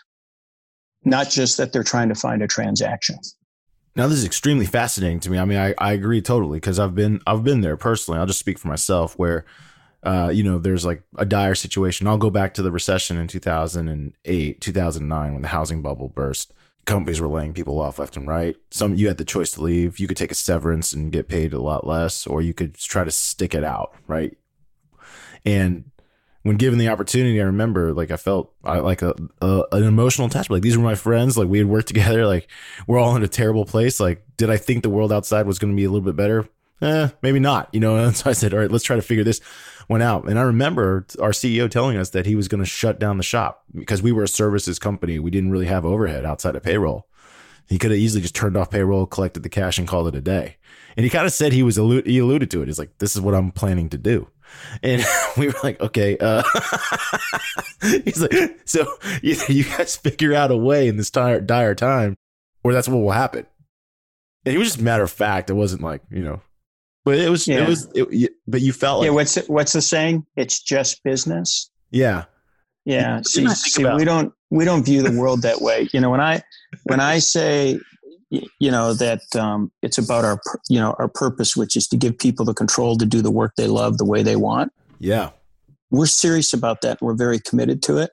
not 1.04 1.30
just 1.30 1.58
that 1.58 1.74
they're 1.74 1.84
trying 1.84 2.10
to 2.10 2.16
find 2.16 2.42
a 2.42 2.48
transaction. 2.48 3.18
Now 3.96 4.08
this 4.08 4.20
is 4.20 4.26
extremely 4.26 4.66
fascinating 4.66 5.20
to 5.22 5.30
me. 5.30 5.38
I 5.38 5.46
mean, 5.46 5.58
I, 5.58 5.74
I 5.78 5.92
agree 5.94 6.22
totally 6.22 6.58
because 6.58 6.80
I've 6.80 6.96
been 6.96 7.22
I've 7.28 7.44
been 7.44 7.62
there 7.62 7.78
personally. 7.78 8.20
I'll 8.20 8.26
just 8.26 8.40
speak 8.40 8.58
for 8.58 8.68
myself 8.68 9.18
where 9.18 9.46
uh, 10.04 10.32
you 10.34 10.44
know, 10.44 10.58
there's 10.58 10.86
like 10.86 11.04
a 11.18 11.26
dire 11.26 11.54
situation. 11.54 12.08
I'll 12.08 12.18
go 12.18 12.32
back 12.32 12.56
to 12.56 12.64
the 12.64 12.72
recession 12.72 13.18
in 13.18 13.28
2008, 13.28 14.62
2009 14.62 15.34
when 15.34 15.42
the 15.44 15.48
housing 15.48 15.82
bubble 15.84 16.10
burst 16.10 16.54
companies 16.86 17.22
were 17.22 17.28
laying 17.28 17.54
people 17.54 17.80
off 17.80 18.00
left 18.00 18.18
and 18.18 18.28
right. 18.28 18.56
Some 18.72 18.96
you 18.96 19.08
had 19.08 19.18
the 19.18 19.26
choice 19.26 19.52
to 19.52 19.62
leave. 19.62 20.00
You 20.00 20.08
could 20.08 20.18
take 20.18 20.32
a 20.32 20.36
severance 20.36 20.94
and 20.94 21.12
get 21.12 21.28
paid 21.28 21.54
a 21.54 21.62
lot 21.62 21.86
less, 21.86 22.26
or 22.26 22.42
you 22.42 22.54
could 22.54 22.76
try 22.76 23.04
to 23.04 23.12
stick 23.12 23.54
it 23.54 23.64
out, 23.64 23.94
right? 24.08 24.36
And 25.46 25.92
when 26.44 26.58
given 26.58 26.80
the 26.80 26.90
opportunity, 26.90 27.40
I 27.40 27.46
remember 27.46 27.94
like 27.94 28.12
I 28.12 28.18
felt 28.18 28.54
I, 28.64 28.80
like 28.80 29.02
a, 29.02 29.14
a, 29.42 29.64
an 29.72 29.84
emotional 29.84 30.28
attachment. 30.28 30.58
Like 30.58 30.64
these 30.64 30.78
were 30.78 30.84
my 30.84 30.96
friends. 30.96 31.38
Like 31.38 31.48
we 31.48 31.60
had 31.60 31.68
worked 31.68 31.88
together. 31.90 32.26
Like 32.26 32.48
we're 32.88 33.00
all 33.00 33.16
in 33.16 33.24
a 33.24 33.28
terrible 33.28 33.66
place. 33.66 34.00
Like 34.00 34.26
did 34.38 34.50
I 34.50 34.58
think 34.58 34.84
the 34.84 34.90
world 34.90 35.12
outside 35.12 35.46
was 35.46 35.60
going 35.60 35.74
to 35.74 35.78
be 35.78 35.86
a 35.86 35.90
little 35.90 36.06
bit 36.06 36.16
better? 36.16 36.48
Eh, 36.82 37.10
maybe 37.22 37.40
not. 37.40 37.70
You 37.72 37.80
know. 37.80 37.96
And 38.06 38.16
so 38.16 38.30
I 38.30 38.34
said, 38.34 38.54
all 38.54 38.60
right, 38.60 38.72
let's 38.72 38.84
try 38.84 38.96
to 38.96 39.02
figure 39.02 39.24
this 39.24 39.40
one 39.88 40.02
out. 40.02 40.28
And 40.28 40.40
I 40.40 40.44
remember 40.44 41.06
our 41.20 41.32
CEO 41.32 41.70
telling 41.70 41.98
us 41.98 42.10
that 42.12 42.26
he 42.26 42.36
was 42.36 42.48
going 42.48 42.64
to 42.64 42.70
shut 42.70 43.00
down 43.00 43.18
the 43.18 43.24
shop 43.24 43.64
because 43.74 44.02
we 44.02 44.12
were 44.12 44.24
a 44.24 44.28
services 44.28 44.80
company. 44.80 45.20
We 45.20 45.32
didn't 45.32 45.52
really 45.52 45.68
have 45.68 45.86
overhead 45.86 46.26
outside 46.26 46.56
of 46.56 46.64
payroll. 46.64 47.08
He 47.68 47.78
could 47.78 47.92
have 47.92 48.00
easily 48.00 48.22
just 48.22 48.36
turned 48.36 48.58
off 48.58 48.72
payroll, 48.72 49.06
collected 49.06 49.44
the 49.44 49.50
cash, 49.50 49.78
and 49.78 49.88
called 49.88 50.08
it 50.08 50.16
a 50.16 50.22
day. 50.22 50.58
And 50.98 51.04
he 51.04 51.10
kind 51.10 51.26
of 51.26 51.32
said 51.32 51.54
he 51.54 51.64
was 51.64 51.78
he 51.78 52.18
alluded 52.20 52.52
to 52.52 52.62
it. 52.62 52.68
He's 52.68 52.80
like, 52.80 52.98
"This 52.98 53.16
is 53.16 53.22
what 53.22 53.34
I'm 53.34 53.52
planning 53.52 53.88
to 53.90 53.98
do." 53.98 54.28
And 54.84 55.04
we 55.38 55.48
were 55.48 55.56
like, 55.64 55.80
"Okay." 55.82 56.18
Uh, 56.20 56.44
he's 57.82 58.22
like, 58.22 58.60
"So 58.66 58.86
you, 59.22 59.36
you 59.48 59.64
guys 59.64 59.96
figure 59.96 60.34
out 60.34 60.52
a 60.52 60.58
way 60.58 60.88
in 60.88 60.98
this 60.98 61.10
dire, 61.10 61.42
dire 61.42 61.76
time, 61.76 62.16
or 62.64 62.74
that's 62.74 62.88
what 62.88 62.98
will 62.98 63.12
happen." 63.12 63.46
And 64.46 64.54
he 64.54 64.58
was 64.58 64.70
just 64.70 64.82
matter 64.82 65.04
of 65.04 65.12
fact. 65.12 65.50
It 65.50 65.54
wasn't 65.54 65.82
like 65.82 66.02
you 66.10 66.24
know 66.24 66.42
but 67.04 67.18
it 67.18 67.30
was, 67.30 67.48
yeah. 67.48 67.64
it 67.64 67.68
was, 67.68 67.88
it, 67.96 68.34
but 68.48 68.62
you 68.62 68.74
felt 68.74 69.00
like. 69.00 69.08
Yeah, 69.08 69.14
what's, 69.14 69.36
what's 69.48 69.74
the 69.74 69.82
saying? 69.82 70.26
It's 70.36 70.62
just 70.62 71.04
business. 71.04 71.70
Yeah. 71.90 72.26
Yeah. 72.86 73.22
See, 73.24 73.48
see 73.48 73.86
we 73.86 74.06
don't, 74.06 74.34
we 74.52 74.66
don't 74.66 74.84
view 74.84 75.02
the 75.02 75.20
world 75.20 75.42
that 75.42 75.62
way. 75.62 75.90
You 75.94 76.00
know, 76.00 76.12
when 76.12 76.22
I, 76.22 76.44
when 76.84 77.00
I 77.00 77.20
say, 77.20 77.80
you 78.32 78.72
know, 78.72 78.94
that 78.94 79.22
um, 79.36 79.72
it's 79.82 79.98
about 79.98 80.26
our, 80.26 80.40
you 80.70 80.80
know, 80.80 80.96
our 80.98 81.08
purpose, 81.08 81.56
which 81.56 81.76
is 81.76 81.88
to 81.90 81.98
give 81.98 82.18
people 82.18 82.46
the 82.46 82.54
control 82.54 82.98
to 82.98 83.06
do 83.06 83.22
the 83.22 83.32
work 83.32 83.54
they 83.58 83.68
love 83.68 83.98
the 83.98 84.06
way 84.06 84.24
they 84.24 84.36
want. 84.36 84.72
Yeah. 85.00 85.32
We're 85.90 86.06
serious 86.06 86.54
about 86.54 86.82
that. 86.82 87.02
We're 87.02 87.14
very 87.14 87.40
committed 87.40 87.84
to 87.84 87.98
it. 87.98 88.12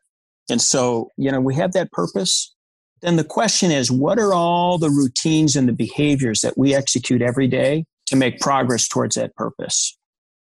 And 0.50 0.60
so, 0.60 1.10
you 1.16 1.30
know, 1.30 1.40
we 1.40 1.54
have 1.54 1.72
that 1.72 1.92
purpose. 1.92 2.54
Then 3.00 3.16
the 3.16 3.24
question 3.24 3.70
is, 3.70 3.90
what 3.92 4.18
are 4.18 4.34
all 4.34 4.76
the 4.76 4.90
routines 4.90 5.54
and 5.54 5.68
the 5.68 5.72
behaviors 5.72 6.40
that 6.40 6.58
we 6.58 6.74
execute 6.74 7.22
every 7.22 7.46
day 7.46 7.84
to 8.08 8.16
make 8.16 8.40
progress 8.40 8.88
towards 8.88 9.16
that 9.16 9.34
purpose. 9.36 9.96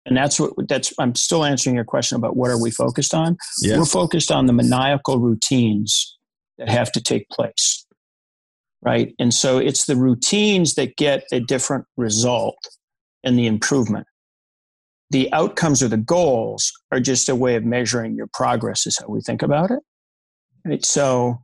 And 0.05 0.17
that's 0.17 0.39
what 0.39 0.53
that's 0.69 0.93
I'm 0.99 1.15
still 1.15 1.45
answering 1.45 1.75
your 1.75 1.85
question 1.85 2.17
about 2.17 2.37
what 2.37 2.51
are 2.51 2.61
we 2.61 2.71
focused 2.71 3.15
on? 3.15 3.37
Yes. 3.61 3.79
We're 3.79 3.87
focused 3.87 4.31
on 4.31 4.47
the 4.47 4.53
maniacal 4.53 5.19
routines 5.19 6.17
that 6.59 6.69
have 6.69 6.93
to 6.93 7.03
take 7.03 7.29
place. 7.31 7.86
Right? 8.87 9.13
And 9.19 9.35
so 9.35 9.59
it's 9.59 9.87
the 9.87 9.97
routines 9.97 10.77
that 10.77 10.97
get 10.97 11.25
a 11.33 11.41
different 11.41 11.87
result 11.97 12.57
in 13.25 13.35
the 13.35 13.49
improvement. 13.49 14.07
The 15.11 15.33
outcomes 15.33 15.83
or 15.83 15.89
the 15.89 15.97
goals 15.97 16.73
are 16.93 17.01
just 17.01 17.29
a 17.29 17.35
way 17.35 17.57
of 17.57 17.65
measuring 17.65 18.15
your 18.15 18.29
progress, 18.33 18.87
is 18.87 18.97
how 18.99 19.09
we 19.09 19.21
think 19.21 19.43
about 19.43 19.73
it. 19.73 19.81
Right? 20.65 20.85
So 20.85 21.43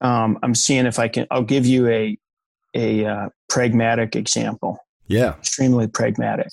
um, 0.00 0.38
I'm 0.44 0.54
seeing 0.54 0.86
if 0.86 1.00
I 1.00 1.08
can, 1.08 1.26
I'll 1.32 1.42
give 1.42 1.66
you 1.66 1.88
a, 1.88 2.16
a 2.74 3.06
uh, 3.06 3.28
pragmatic 3.48 4.14
example. 4.14 4.78
Yeah. 5.08 5.34
Extremely 5.34 5.88
pragmatic. 5.88 6.48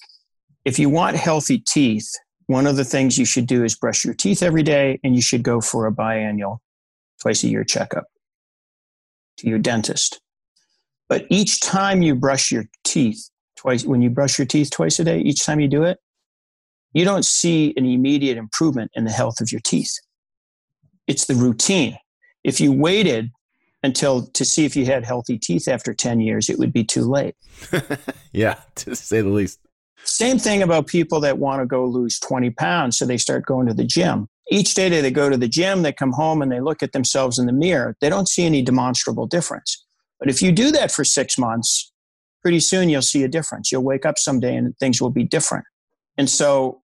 If 0.65 0.79
you 0.79 0.89
want 0.89 1.17
healthy 1.17 1.59
teeth, 1.59 2.09
one 2.47 2.65
of 2.65 2.77
the 2.77 2.83
things 2.83 3.19
you 3.19 3.25
should 3.25 3.45
do 3.45 3.63
is 3.63 3.75
brush 3.75 4.03
your 4.03 4.15
teeth 4.15 4.41
every 4.41 4.63
day 4.63 4.99
and 5.03 5.15
you 5.15 5.21
should 5.21 5.43
go 5.43 5.61
for 5.61 5.85
a 5.85 5.91
biannual, 5.91 6.57
twice 7.21 7.43
a 7.43 7.47
year 7.47 7.63
checkup 7.63 8.05
to 9.39 9.49
your 9.49 9.59
dentist. 9.59 10.21
But 11.07 11.25
each 11.29 11.61
time 11.61 12.01
you 12.01 12.15
brush 12.15 12.51
your 12.51 12.65
teeth, 12.83 13.29
twice 13.57 13.83
when 13.83 14.01
you 14.01 14.09
brush 14.09 14.37
your 14.37 14.45
teeth 14.45 14.69
twice 14.71 14.99
a 14.99 15.03
day, 15.03 15.19
each 15.19 15.45
time 15.45 15.59
you 15.59 15.67
do 15.67 15.83
it, 15.83 15.99
you 16.93 17.03
don't 17.03 17.25
see 17.25 17.73
an 17.77 17.85
immediate 17.85 18.37
improvement 18.37 18.91
in 18.93 19.05
the 19.05 19.11
health 19.11 19.41
of 19.41 19.51
your 19.51 19.61
teeth. 19.61 19.93
It's 21.07 21.25
the 21.25 21.35
routine. 21.35 21.97
If 22.43 22.59
you 22.59 22.71
waited 22.71 23.31
until 23.83 24.27
to 24.27 24.45
see 24.45 24.65
if 24.65 24.75
you 24.75 24.85
had 24.85 25.05
healthy 25.05 25.37
teeth 25.37 25.67
after 25.67 25.93
10 25.93 26.19
years, 26.19 26.49
it 26.49 26.59
would 26.59 26.73
be 26.73 26.83
too 26.83 27.03
late. 27.03 27.35
yeah, 28.31 28.59
to 28.75 28.95
say 28.95 29.21
the 29.21 29.29
least. 29.29 29.59
Same 30.03 30.39
thing 30.39 30.63
about 30.63 30.87
people 30.87 31.19
that 31.21 31.37
want 31.37 31.61
to 31.61 31.65
go 31.65 31.85
lose 31.85 32.19
20 32.19 32.51
pounds. 32.51 32.97
So 32.97 33.05
they 33.05 33.17
start 33.17 33.45
going 33.45 33.67
to 33.67 33.73
the 33.73 33.83
gym. 33.83 34.27
Each 34.51 34.73
day 34.73 34.89
they 34.89 35.11
go 35.11 35.29
to 35.29 35.37
the 35.37 35.47
gym, 35.47 35.83
they 35.83 35.93
come 35.93 36.11
home 36.11 36.41
and 36.41 36.51
they 36.51 36.59
look 36.59 36.81
at 36.81 36.91
themselves 36.91 37.37
in 37.37 37.45
the 37.45 37.53
mirror. 37.53 37.95
They 38.01 38.09
don't 38.09 38.27
see 38.27 38.45
any 38.45 38.61
demonstrable 38.61 39.27
difference. 39.27 39.85
But 40.19 40.29
if 40.29 40.41
you 40.41 40.51
do 40.51 40.71
that 40.71 40.91
for 40.91 41.03
six 41.03 41.37
months, 41.37 41.91
pretty 42.41 42.59
soon 42.59 42.89
you'll 42.89 43.01
see 43.01 43.23
a 43.23 43.27
difference. 43.27 43.71
You'll 43.71 43.83
wake 43.83 44.05
up 44.05 44.17
someday 44.17 44.55
and 44.55 44.77
things 44.79 45.01
will 45.01 45.11
be 45.11 45.23
different. 45.23 45.65
And 46.17 46.29
so, 46.29 46.81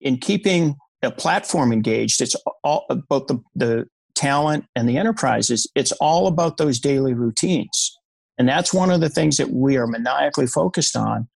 in 0.00 0.16
keeping 0.18 0.76
a 1.02 1.10
platform 1.10 1.72
engaged, 1.72 2.20
it's 2.20 2.34
all 2.64 2.86
both 3.08 3.28
the, 3.28 3.40
the 3.54 3.86
talent 4.14 4.64
and 4.74 4.88
the 4.88 4.98
enterprises, 4.98 5.70
it's 5.74 5.92
all 5.92 6.26
about 6.26 6.56
those 6.56 6.78
daily 6.78 7.14
routines. 7.14 7.96
And 8.38 8.48
that's 8.48 8.72
one 8.72 8.90
of 8.90 9.00
the 9.00 9.08
things 9.08 9.36
that 9.36 9.50
we 9.50 9.76
are 9.76 9.86
maniacally 9.86 10.46
focused 10.46 10.96
on 10.96 11.28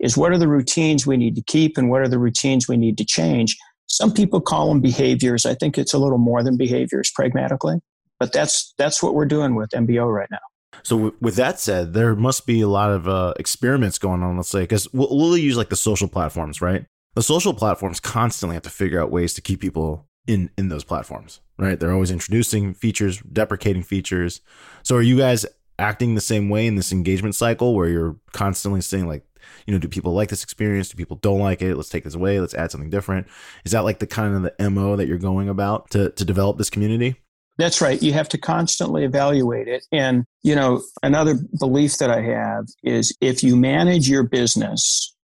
is 0.00 0.16
what 0.16 0.32
are 0.32 0.38
the 0.38 0.48
routines 0.48 1.06
we 1.06 1.16
need 1.16 1.36
to 1.36 1.42
keep 1.42 1.76
and 1.76 1.90
what 1.90 2.00
are 2.00 2.08
the 2.08 2.18
routines 2.18 2.68
we 2.68 2.76
need 2.76 2.98
to 2.98 3.04
change. 3.04 3.56
Some 3.94 4.12
people 4.12 4.40
call 4.40 4.68
them 4.68 4.80
behaviors. 4.80 5.46
I 5.46 5.54
think 5.54 5.78
it's 5.78 5.94
a 5.94 5.98
little 5.98 6.18
more 6.18 6.42
than 6.42 6.56
behaviors 6.56 7.12
pragmatically, 7.14 7.80
but 8.18 8.32
that's 8.32 8.74
that's 8.76 9.02
what 9.02 9.14
we're 9.14 9.24
doing 9.24 9.54
with 9.54 9.70
MBO 9.70 10.12
right 10.12 10.28
now. 10.32 10.38
So 10.82 10.96
w- 10.96 11.16
with 11.20 11.36
that 11.36 11.60
said, 11.60 11.94
there 11.94 12.16
must 12.16 12.44
be 12.44 12.60
a 12.60 12.66
lot 12.68 12.90
of 12.90 13.06
uh, 13.06 13.34
experiments 13.38 13.98
going 13.98 14.24
on. 14.24 14.36
Let's 14.36 14.48
say 14.48 14.62
because 14.62 14.92
we'll, 14.92 15.08
we'll 15.10 15.36
use 15.36 15.56
like 15.56 15.68
the 15.68 15.76
social 15.76 16.08
platforms, 16.08 16.60
right? 16.60 16.86
The 17.14 17.22
social 17.22 17.54
platforms 17.54 18.00
constantly 18.00 18.54
have 18.54 18.64
to 18.64 18.70
figure 18.70 19.00
out 19.00 19.12
ways 19.12 19.32
to 19.34 19.40
keep 19.40 19.60
people 19.60 20.08
in 20.26 20.50
in 20.58 20.70
those 20.70 20.82
platforms, 20.82 21.40
right? 21.56 21.78
They're 21.78 21.92
always 21.92 22.10
introducing 22.10 22.74
features, 22.74 23.20
deprecating 23.20 23.84
features. 23.84 24.40
So 24.82 24.96
are 24.96 25.02
you 25.02 25.16
guys 25.16 25.46
acting 25.78 26.16
the 26.16 26.20
same 26.20 26.48
way 26.48 26.66
in 26.66 26.74
this 26.74 26.90
engagement 26.90 27.36
cycle 27.36 27.74
where 27.74 27.88
you're 27.88 28.16
constantly 28.32 28.80
saying 28.80 29.06
like, 29.06 29.24
you 29.66 29.72
know, 29.72 29.78
do 29.78 29.88
people 29.88 30.12
like 30.12 30.28
this 30.28 30.42
experience? 30.42 30.88
Do 30.88 30.96
people 30.96 31.16
don't 31.16 31.40
like 31.40 31.62
it? 31.62 31.76
Let's 31.76 31.88
take 31.88 32.04
this 32.04 32.14
away. 32.14 32.40
Let's 32.40 32.54
add 32.54 32.70
something 32.70 32.90
different. 32.90 33.26
Is 33.64 33.72
that 33.72 33.84
like 33.84 33.98
the 33.98 34.06
kind 34.06 34.34
of 34.34 34.42
the 34.42 34.70
MO 34.70 34.96
that 34.96 35.06
you're 35.06 35.18
going 35.18 35.48
about 35.48 35.90
to 35.90 36.10
to 36.10 36.24
develop 36.24 36.58
this 36.58 36.70
community? 36.70 37.16
That's 37.56 37.80
right. 37.80 38.02
You 38.02 38.12
have 38.12 38.28
to 38.30 38.38
constantly 38.38 39.04
evaluate 39.04 39.68
it. 39.68 39.84
And, 39.92 40.24
you 40.42 40.56
know, 40.56 40.82
another 41.02 41.36
belief 41.58 41.98
that 41.98 42.10
I 42.10 42.20
have 42.20 42.66
is 42.82 43.16
if 43.20 43.44
you 43.44 43.54
manage 43.54 44.08
your 44.08 44.24
business 44.24 45.14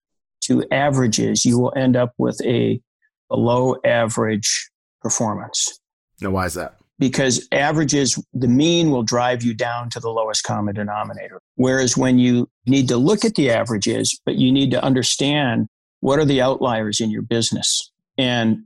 to 0.42 0.64
averages, 0.70 1.44
you 1.44 1.58
will 1.58 1.72
end 1.76 1.96
up 1.96 2.12
with 2.18 2.40
a 2.44 2.80
below 3.28 3.76
average 3.84 4.70
performance. 5.02 5.80
Now, 6.20 6.30
why 6.30 6.46
is 6.46 6.54
that? 6.54 6.76
Because 6.98 7.48
averages, 7.50 8.22
the 8.32 8.48
mean 8.48 8.90
will 8.90 9.02
drive 9.02 9.42
you 9.42 9.54
down 9.54 9.90
to 9.90 10.00
the 10.00 10.10
lowest 10.10 10.44
common 10.44 10.74
denominator. 10.74 11.39
Whereas 11.60 11.94
when 11.94 12.18
you 12.18 12.48
need 12.64 12.88
to 12.88 12.96
look 12.96 13.22
at 13.22 13.34
the 13.34 13.50
averages, 13.50 14.18
but 14.24 14.36
you 14.36 14.50
need 14.50 14.70
to 14.70 14.82
understand 14.82 15.66
what 16.00 16.18
are 16.18 16.24
the 16.24 16.40
outliers 16.40 17.00
in 17.00 17.10
your 17.10 17.20
business. 17.20 17.92
And 18.16 18.60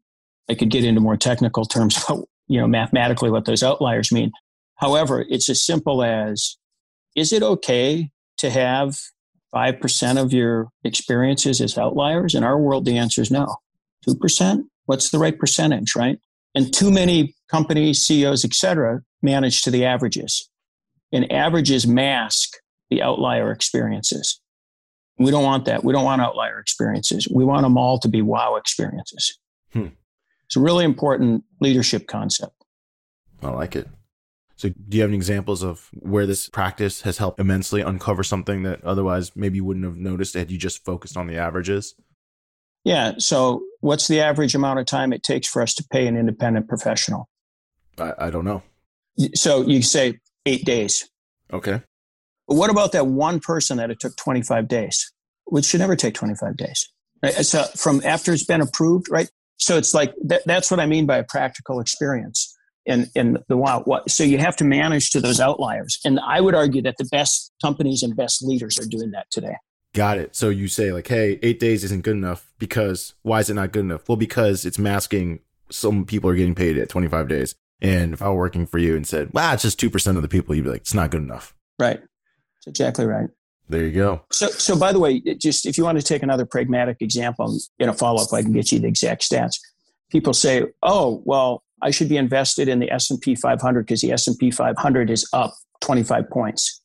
I 0.48 0.54
could 0.54 0.70
get 0.70 0.84
into 0.84 1.00
more 1.00 1.16
technical 1.16 1.64
terms 1.64 1.96
about, 2.04 2.28
you 2.46 2.60
know, 2.60 2.68
mathematically 2.68 3.32
what 3.32 3.46
those 3.46 3.64
outliers 3.64 4.12
mean. 4.12 4.30
However, 4.76 5.24
it's 5.28 5.48
as 5.48 5.66
simple 5.66 6.04
as 6.04 6.56
is 7.16 7.32
it 7.32 7.42
okay 7.42 8.10
to 8.38 8.48
have 8.48 8.96
5% 9.52 10.22
of 10.22 10.32
your 10.32 10.68
experiences 10.84 11.60
as 11.60 11.76
outliers? 11.76 12.36
In 12.36 12.44
our 12.44 12.60
world, 12.60 12.84
the 12.84 12.96
answer 12.96 13.22
is 13.22 13.30
no. 13.32 13.56
2%? 14.06 14.62
What's 14.86 15.10
the 15.10 15.18
right 15.18 15.36
percentage, 15.36 15.96
right? 15.96 16.20
And 16.54 16.72
too 16.72 16.92
many 16.92 17.34
companies, 17.50 18.06
CEOs, 18.06 18.44
et 18.44 18.54
cetera, 18.54 19.00
manage 19.20 19.62
to 19.62 19.72
the 19.72 19.84
averages. 19.84 20.48
And 21.10 21.32
averages 21.32 21.88
mask 21.88 22.52
the 22.90 23.02
outlier 23.02 23.50
experiences. 23.50 24.40
We 25.18 25.30
don't 25.30 25.44
want 25.44 25.64
that. 25.66 25.84
We 25.84 25.92
don't 25.92 26.04
want 26.04 26.22
outlier 26.22 26.58
experiences. 26.58 27.28
We 27.32 27.44
want 27.44 27.62
them 27.62 27.78
all 27.78 27.98
to 28.00 28.08
be 28.08 28.22
wow 28.22 28.56
experiences. 28.56 29.38
Hmm. 29.72 29.88
It's 30.46 30.56
a 30.56 30.60
really 30.60 30.84
important 30.84 31.44
leadership 31.60 32.06
concept. 32.06 32.52
I 33.42 33.50
like 33.50 33.76
it. 33.76 33.88
So, 34.56 34.68
do 34.68 34.96
you 34.96 35.02
have 35.02 35.10
any 35.10 35.16
examples 35.16 35.62
of 35.62 35.90
where 35.92 36.26
this 36.26 36.48
practice 36.48 37.02
has 37.02 37.18
helped 37.18 37.40
immensely 37.40 37.80
uncover 37.80 38.22
something 38.22 38.62
that 38.62 38.82
otherwise 38.84 39.34
maybe 39.34 39.56
you 39.56 39.64
wouldn't 39.64 39.84
have 39.84 39.96
noticed 39.96 40.34
had 40.34 40.50
you 40.50 40.58
just 40.58 40.84
focused 40.84 41.16
on 41.16 41.26
the 41.26 41.36
averages? 41.36 41.94
Yeah. 42.84 43.14
So, 43.18 43.62
what's 43.80 44.06
the 44.06 44.20
average 44.20 44.54
amount 44.54 44.78
of 44.78 44.86
time 44.86 45.12
it 45.12 45.22
takes 45.22 45.48
for 45.48 45.60
us 45.60 45.74
to 45.74 45.84
pay 45.90 46.06
an 46.06 46.16
independent 46.16 46.68
professional? 46.68 47.28
I, 47.98 48.12
I 48.18 48.30
don't 48.30 48.44
know. 48.44 48.62
So, 49.34 49.62
you 49.62 49.82
say 49.82 50.20
eight 50.46 50.64
days. 50.64 51.08
Okay. 51.52 51.82
But 52.46 52.56
what 52.56 52.70
about 52.70 52.92
that 52.92 53.06
one 53.06 53.40
person 53.40 53.78
that 53.78 53.90
it 53.90 54.00
took 54.00 54.16
25 54.16 54.68
days, 54.68 55.12
which 55.44 55.66
should 55.66 55.80
never 55.80 55.96
take 55.96 56.14
25 56.14 56.56
days? 56.56 56.88
Right? 57.22 57.34
So, 57.34 57.60
uh, 57.60 57.66
from 57.68 58.02
after 58.04 58.32
it's 58.32 58.44
been 58.44 58.60
approved, 58.60 59.06
right? 59.10 59.30
So, 59.56 59.78
it's 59.78 59.94
like 59.94 60.14
that, 60.24 60.42
that's 60.44 60.70
what 60.70 60.80
I 60.80 60.86
mean 60.86 61.06
by 61.06 61.18
a 61.18 61.24
practical 61.24 61.80
experience 61.80 62.54
in, 62.84 63.08
in 63.14 63.38
the 63.48 63.56
wild. 63.56 63.84
So, 64.08 64.24
you 64.24 64.38
have 64.38 64.56
to 64.56 64.64
manage 64.64 65.10
to 65.10 65.20
those 65.20 65.40
outliers. 65.40 65.98
And 66.04 66.20
I 66.20 66.40
would 66.40 66.54
argue 66.54 66.82
that 66.82 66.96
the 66.98 67.08
best 67.10 67.52
companies 67.62 68.02
and 68.02 68.14
best 68.14 68.42
leaders 68.42 68.78
are 68.78 68.86
doing 68.86 69.12
that 69.12 69.30
today. 69.30 69.56
Got 69.94 70.18
it. 70.18 70.34
So 70.34 70.48
you 70.48 70.66
say 70.66 70.92
like, 70.92 71.06
hey, 71.06 71.38
eight 71.40 71.60
days 71.60 71.84
isn't 71.84 72.02
good 72.02 72.16
enough 72.16 72.52
because 72.58 73.14
why 73.22 73.38
is 73.38 73.48
it 73.48 73.54
not 73.54 73.70
good 73.70 73.84
enough? 73.84 74.08
Well, 74.08 74.16
because 74.16 74.66
it's 74.66 74.76
masking 74.76 75.38
some 75.70 76.04
people 76.04 76.30
are 76.30 76.34
getting 76.34 76.54
paid 76.54 76.78
at 76.78 76.88
25 76.88 77.28
days. 77.28 77.54
And 77.80 78.14
if 78.14 78.22
I 78.22 78.28
were 78.28 78.36
working 78.36 78.66
for 78.66 78.78
you 78.78 78.96
and 78.96 79.06
said, 79.06 79.32
wow, 79.32 79.52
it's 79.52 79.62
just 79.62 79.80
2% 79.80 80.16
of 80.16 80.22
the 80.22 80.28
people, 80.28 80.54
you'd 80.54 80.64
be 80.64 80.70
like, 80.70 80.82
it's 80.82 80.94
not 80.94 81.10
good 81.10 81.22
enough. 81.22 81.54
Right. 81.78 82.00
Exactly 82.66 83.06
right. 83.06 83.28
There 83.68 83.82
you 83.82 83.92
go. 83.92 84.22
So, 84.30 84.48
so 84.48 84.78
by 84.78 84.92
the 84.92 84.98
way, 84.98 85.20
just 85.20 85.64
if 85.66 85.78
you 85.78 85.84
want 85.84 85.98
to 85.98 86.04
take 86.04 86.22
another 86.22 86.44
pragmatic 86.44 86.98
example 87.00 87.58
in 87.78 87.88
a 87.88 87.94
follow 87.94 88.22
up, 88.22 88.32
I 88.32 88.42
can 88.42 88.52
get 88.52 88.70
you 88.70 88.78
the 88.78 88.88
exact 88.88 89.22
stats. 89.22 89.58
People 90.10 90.34
say, 90.34 90.64
"Oh, 90.82 91.22
well, 91.24 91.62
I 91.80 91.90
should 91.90 92.08
be 92.08 92.18
invested 92.18 92.68
in 92.68 92.78
the 92.78 92.90
S 92.90 93.10
and 93.10 93.20
P 93.20 93.34
500 93.34 93.86
because 93.86 94.02
the 94.02 94.12
S 94.12 94.26
and 94.26 94.38
P 94.38 94.50
500 94.50 95.10
is 95.10 95.28
up 95.32 95.54
25 95.80 96.28
points." 96.30 96.82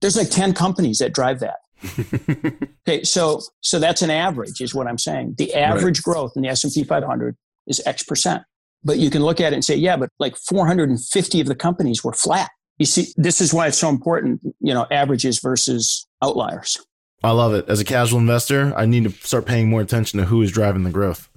There's 0.00 0.16
like 0.16 0.30
10 0.30 0.52
companies 0.52 0.98
that 0.98 1.14
drive 1.14 1.40
that. 1.40 1.58
okay, 2.88 3.04
so 3.04 3.40
so 3.60 3.78
that's 3.78 4.02
an 4.02 4.10
average, 4.10 4.60
is 4.60 4.74
what 4.74 4.88
I'm 4.88 4.98
saying. 4.98 5.36
The 5.38 5.54
average 5.54 5.98
right. 6.00 6.14
growth 6.14 6.32
in 6.34 6.42
the 6.42 6.48
S 6.48 6.64
and 6.64 6.72
P 6.72 6.82
500 6.82 7.36
is 7.68 7.80
X 7.86 8.02
percent. 8.02 8.42
But 8.82 8.98
you 8.98 9.10
can 9.10 9.22
look 9.22 9.40
at 9.40 9.52
it 9.52 9.56
and 9.56 9.64
say, 9.64 9.74
yeah, 9.74 9.96
but 9.96 10.10
like 10.18 10.36
450 10.36 11.40
of 11.40 11.46
the 11.46 11.54
companies 11.54 12.04
were 12.04 12.12
flat. 12.12 12.50
You 12.78 12.86
see, 12.86 13.12
this 13.16 13.40
is 13.40 13.54
why 13.54 13.68
it's 13.68 13.78
so 13.78 13.88
important. 13.88 14.40
You 14.60 14.74
know, 14.74 14.86
averages 14.90 15.40
versus 15.40 16.06
outliers. 16.22 16.78
I 17.22 17.30
love 17.30 17.54
it. 17.54 17.68
As 17.68 17.80
a 17.80 17.84
casual 17.84 18.20
investor, 18.20 18.74
I 18.76 18.86
need 18.86 19.04
to 19.04 19.10
start 19.10 19.46
paying 19.46 19.68
more 19.68 19.80
attention 19.80 20.20
to 20.20 20.26
who 20.26 20.42
is 20.42 20.52
driving 20.52 20.84
the 20.84 20.90
growth. 20.90 21.28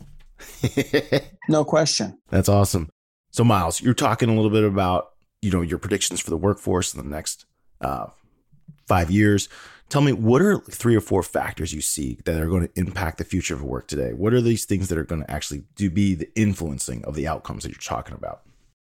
no 1.49 1.63
question. 1.63 2.17
That's 2.29 2.49
awesome. 2.49 2.89
So, 3.31 3.43
Miles, 3.43 3.81
you're 3.81 3.93
talking 3.93 4.29
a 4.29 4.35
little 4.35 4.49
bit 4.49 4.63
about 4.63 5.11
you 5.41 5.51
know 5.51 5.61
your 5.61 5.79
predictions 5.79 6.19
for 6.19 6.29
the 6.29 6.37
workforce 6.37 6.93
in 6.93 7.01
the 7.01 7.09
next 7.09 7.45
uh, 7.81 8.07
five 8.87 9.09
years. 9.09 9.47
Tell 9.87 10.01
me, 10.01 10.11
what 10.11 10.41
are 10.41 10.59
three 10.59 10.95
or 10.95 11.01
four 11.01 11.23
factors 11.23 11.73
you 11.73 11.81
see 11.81 12.19
that 12.25 12.39
are 12.39 12.47
going 12.47 12.67
to 12.67 12.79
impact 12.79 13.17
the 13.17 13.23
future 13.23 13.55
of 13.55 13.63
work 13.63 13.87
today? 13.87 14.13
What 14.13 14.33
are 14.33 14.41
these 14.41 14.65
things 14.65 14.87
that 14.89 14.99
are 14.99 15.03
going 15.03 15.23
to 15.23 15.31
actually 15.31 15.63
do 15.75 15.89
be 15.89 16.13
the 16.13 16.29
influencing 16.35 17.03
of 17.05 17.15
the 17.15 17.27
outcomes 17.27 17.63
that 17.63 17.69
you're 17.69 17.79
talking 17.79 18.13
about? 18.13 18.41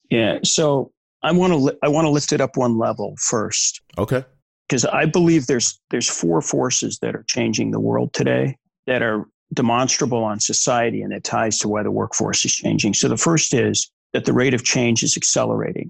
Yeah, 0.09 0.39
so 0.43 0.91
I 1.23 1.31
want 1.31 1.53
to 1.53 1.57
li- 1.57 1.77
I 1.83 1.87
want 1.87 2.05
to 2.05 2.09
lift 2.09 2.31
it 2.31 2.41
up 2.41 2.57
one 2.57 2.77
level 2.77 3.15
first. 3.19 3.81
Okay. 3.97 4.23
Because 4.67 4.85
I 4.85 5.05
believe 5.05 5.47
there's 5.47 5.79
there's 5.89 6.09
four 6.09 6.41
forces 6.41 6.99
that 6.99 7.15
are 7.15 7.25
changing 7.27 7.71
the 7.71 7.79
world 7.79 8.13
today 8.13 8.57
that 8.87 9.01
are 9.01 9.27
demonstrable 9.53 10.23
on 10.23 10.39
society 10.39 11.01
and 11.01 11.13
it 11.13 11.23
ties 11.23 11.57
to 11.59 11.67
why 11.67 11.83
the 11.83 11.91
workforce 11.91 12.45
is 12.45 12.53
changing. 12.53 12.93
So 12.93 13.07
the 13.07 13.17
first 13.17 13.53
is 13.53 13.89
that 14.13 14.25
the 14.25 14.33
rate 14.33 14.53
of 14.53 14.63
change 14.63 15.03
is 15.03 15.17
accelerating. 15.17 15.89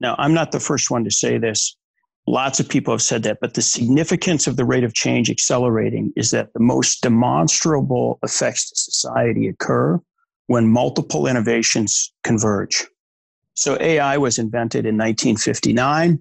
Now, 0.00 0.16
I'm 0.18 0.34
not 0.34 0.52
the 0.52 0.60
first 0.60 0.90
one 0.90 1.04
to 1.04 1.10
say 1.10 1.38
this. 1.38 1.76
Lots 2.26 2.60
of 2.60 2.68
people 2.68 2.92
have 2.92 3.02
said 3.02 3.22
that, 3.24 3.38
but 3.40 3.54
the 3.54 3.62
significance 3.62 4.46
of 4.46 4.56
the 4.56 4.64
rate 4.64 4.84
of 4.84 4.94
change 4.94 5.30
accelerating 5.30 6.12
is 6.16 6.30
that 6.30 6.52
the 6.52 6.60
most 6.60 7.02
demonstrable 7.02 8.18
effects 8.22 8.68
to 8.70 8.76
society 8.76 9.48
occur 9.48 10.00
when 10.46 10.68
multiple 10.68 11.26
innovations 11.26 12.12
converge. 12.24 12.86
So 13.54 13.76
AI 13.80 14.16
was 14.16 14.38
invented 14.38 14.86
in 14.86 14.96
1959. 14.96 16.18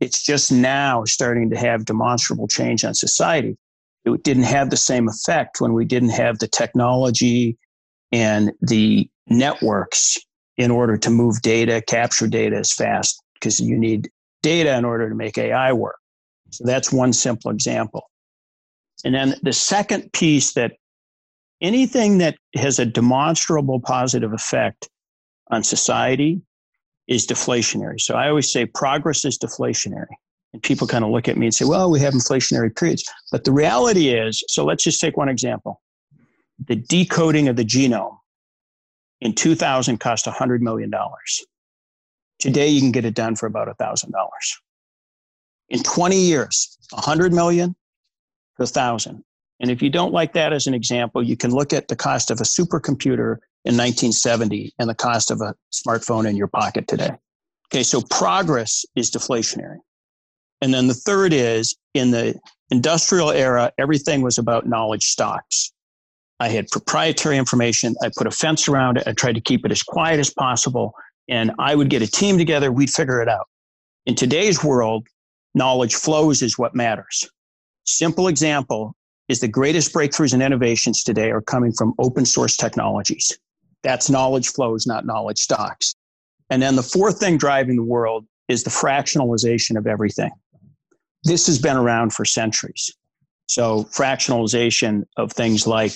It's 0.00 0.22
just 0.22 0.52
now 0.52 1.04
starting 1.04 1.50
to 1.50 1.56
have 1.56 1.84
demonstrable 1.84 2.48
change 2.48 2.84
on 2.84 2.94
society. 2.94 3.56
It 4.04 4.22
didn't 4.22 4.44
have 4.44 4.70
the 4.70 4.76
same 4.76 5.08
effect 5.08 5.60
when 5.60 5.74
we 5.74 5.84
didn't 5.84 6.10
have 6.10 6.38
the 6.38 6.48
technology 6.48 7.58
and 8.12 8.52
the 8.62 9.10
networks 9.26 10.16
in 10.56 10.70
order 10.70 10.96
to 10.96 11.10
move 11.10 11.42
data, 11.42 11.82
capture 11.86 12.26
data 12.26 12.56
as 12.56 12.72
fast, 12.72 13.22
because 13.34 13.60
you 13.60 13.76
need 13.78 14.08
data 14.42 14.76
in 14.76 14.84
order 14.84 15.08
to 15.08 15.14
make 15.14 15.36
AI 15.36 15.72
work. 15.72 15.98
So 16.50 16.64
that's 16.64 16.92
one 16.92 17.12
simple 17.12 17.50
example. 17.50 18.08
And 19.04 19.14
then 19.14 19.34
the 19.42 19.52
second 19.52 20.12
piece 20.12 20.54
that 20.54 20.72
anything 21.60 22.18
that 22.18 22.36
has 22.54 22.78
a 22.78 22.86
demonstrable 22.86 23.80
positive 23.80 24.32
effect 24.32 24.88
on 25.50 25.62
society 25.62 26.40
is 27.08 27.26
deflationary. 27.26 28.00
So 28.00 28.14
I 28.14 28.28
always 28.28 28.52
say 28.52 28.66
progress 28.66 29.24
is 29.24 29.38
deflationary. 29.38 30.06
And 30.52 30.62
people 30.62 30.86
kind 30.86 31.04
of 31.04 31.10
look 31.10 31.28
at 31.28 31.36
me 31.36 31.46
and 31.46 31.54
say, 31.54 31.64
well, 31.64 31.90
we 31.90 32.00
have 32.00 32.14
inflationary 32.14 32.74
periods. 32.74 33.04
But 33.30 33.44
the 33.44 33.52
reality 33.52 34.08
is 34.10 34.42
so 34.48 34.64
let's 34.64 34.84
just 34.84 35.00
take 35.00 35.16
one 35.16 35.28
example 35.28 35.80
the 36.66 36.76
decoding 36.76 37.48
of 37.48 37.56
the 37.56 37.64
genome 37.64 38.16
in 39.20 39.32
2000 39.32 39.98
cost 39.98 40.26
$100 40.26 40.60
million. 40.60 40.92
Today, 42.40 42.68
you 42.68 42.80
can 42.80 42.92
get 42.92 43.04
it 43.04 43.14
done 43.14 43.36
for 43.36 43.46
about 43.46 43.68
$1,000. 43.78 44.10
In 45.68 45.82
20 45.82 46.16
years, 46.16 46.78
100 46.90 47.32
million 47.32 47.70
to 47.70 48.62
1,000. 48.62 49.22
And 49.60 49.70
if 49.70 49.82
you 49.82 49.90
don't 49.90 50.12
like 50.12 50.32
that 50.34 50.52
as 50.52 50.66
an 50.66 50.74
example, 50.74 51.22
you 51.22 51.36
can 51.36 51.52
look 51.52 51.72
at 51.72 51.88
the 51.88 51.96
cost 51.96 52.30
of 52.30 52.40
a 52.40 52.44
supercomputer 52.44 53.38
in 53.68 53.74
1970 53.74 54.72
and 54.78 54.88
the 54.88 54.94
cost 54.94 55.30
of 55.30 55.42
a 55.42 55.54
smartphone 55.72 56.26
in 56.26 56.36
your 56.36 56.46
pocket 56.46 56.88
today. 56.88 57.10
Okay, 57.70 57.82
so 57.82 58.00
progress 58.00 58.86
is 58.96 59.10
deflationary. 59.10 59.76
And 60.62 60.72
then 60.72 60.86
the 60.88 60.94
third 60.94 61.34
is 61.34 61.76
in 61.92 62.10
the 62.10 62.34
industrial 62.70 63.30
era, 63.30 63.70
everything 63.78 64.22
was 64.22 64.38
about 64.38 64.66
knowledge 64.66 65.04
stocks. 65.04 65.70
I 66.40 66.48
had 66.48 66.68
proprietary 66.68 67.36
information. 67.36 67.94
I 68.02 68.10
put 68.16 68.26
a 68.26 68.30
fence 68.30 68.68
around 68.68 68.96
it. 68.96 69.06
I 69.06 69.12
tried 69.12 69.34
to 69.34 69.40
keep 69.42 69.66
it 69.66 69.70
as 69.70 69.82
quiet 69.82 70.18
as 70.18 70.32
possible 70.32 70.94
and 71.28 71.52
I 71.58 71.74
would 71.74 71.90
get 71.90 72.00
a 72.00 72.06
team 72.06 72.38
together, 72.38 72.72
we'd 72.72 72.88
figure 72.88 73.20
it 73.20 73.28
out. 73.28 73.48
In 74.06 74.14
today's 74.14 74.64
world, 74.64 75.06
knowledge 75.54 75.94
flows 75.94 76.40
is 76.40 76.58
what 76.58 76.74
matters. 76.74 77.28
Simple 77.84 78.28
example 78.28 78.94
is 79.28 79.40
the 79.40 79.48
greatest 79.48 79.92
breakthroughs 79.92 80.32
and 80.32 80.42
innovations 80.42 81.02
today 81.02 81.30
are 81.30 81.42
coming 81.42 81.72
from 81.72 81.92
open 81.98 82.24
source 82.24 82.56
technologies. 82.56 83.38
That's 83.82 84.10
knowledge 84.10 84.48
flows, 84.48 84.86
not 84.86 85.06
knowledge 85.06 85.38
stocks. 85.38 85.94
And 86.50 86.62
then 86.62 86.76
the 86.76 86.82
fourth 86.82 87.18
thing 87.18 87.36
driving 87.36 87.76
the 87.76 87.84
world 87.84 88.26
is 88.48 88.64
the 88.64 88.70
fractionalization 88.70 89.76
of 89.76 89.86
everything. 89.86 90.30
This 91.24 91.46
has 91.46 91.58
been 91.58 91.76
around 91.76 92.12
for 92.12 92.24
centuries. 92.24 92.90
So, 93.46 93.84
fractionalization 93.84 95.04
of 95.16 95.32
things 95.32 95.66
like 95.66 95.92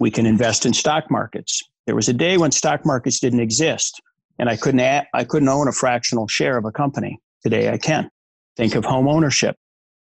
we 0.00 0.10
can 0.10 0.26
invest 0.26 0.66
in 0.66 0.72
stock 0.72 1.10
markets. 1.10 1.62
There 1.86 1.94
was 1.94 2.08
a 2.08 2.12
day 2.12 2.38
when 2.38 2.50
stock 2.50 2.84
markets 2.84 3.20
didn't 3.20 3.40
exist 3.40 4.00
and 4.38 4.48
I 4.48 4.56
couldn't 4.56 4.80
add, 4.80 5.06
I 5.14 5.24
couldn't 5.24 5.48
own 5.48 5.68
a 5.68 5.72
fractional 5.72 6.28
share 6.28 6.56
of 6.56 6.64
a 6.64 6.72
company. 6.72 7.18
Today 7.42 7.70
I 7.70 7.78
can. 7.78 8.10
Think 8.56 8.74
of 8.74 8.84
home 8.84 9.08
ownership. 9.08 9.56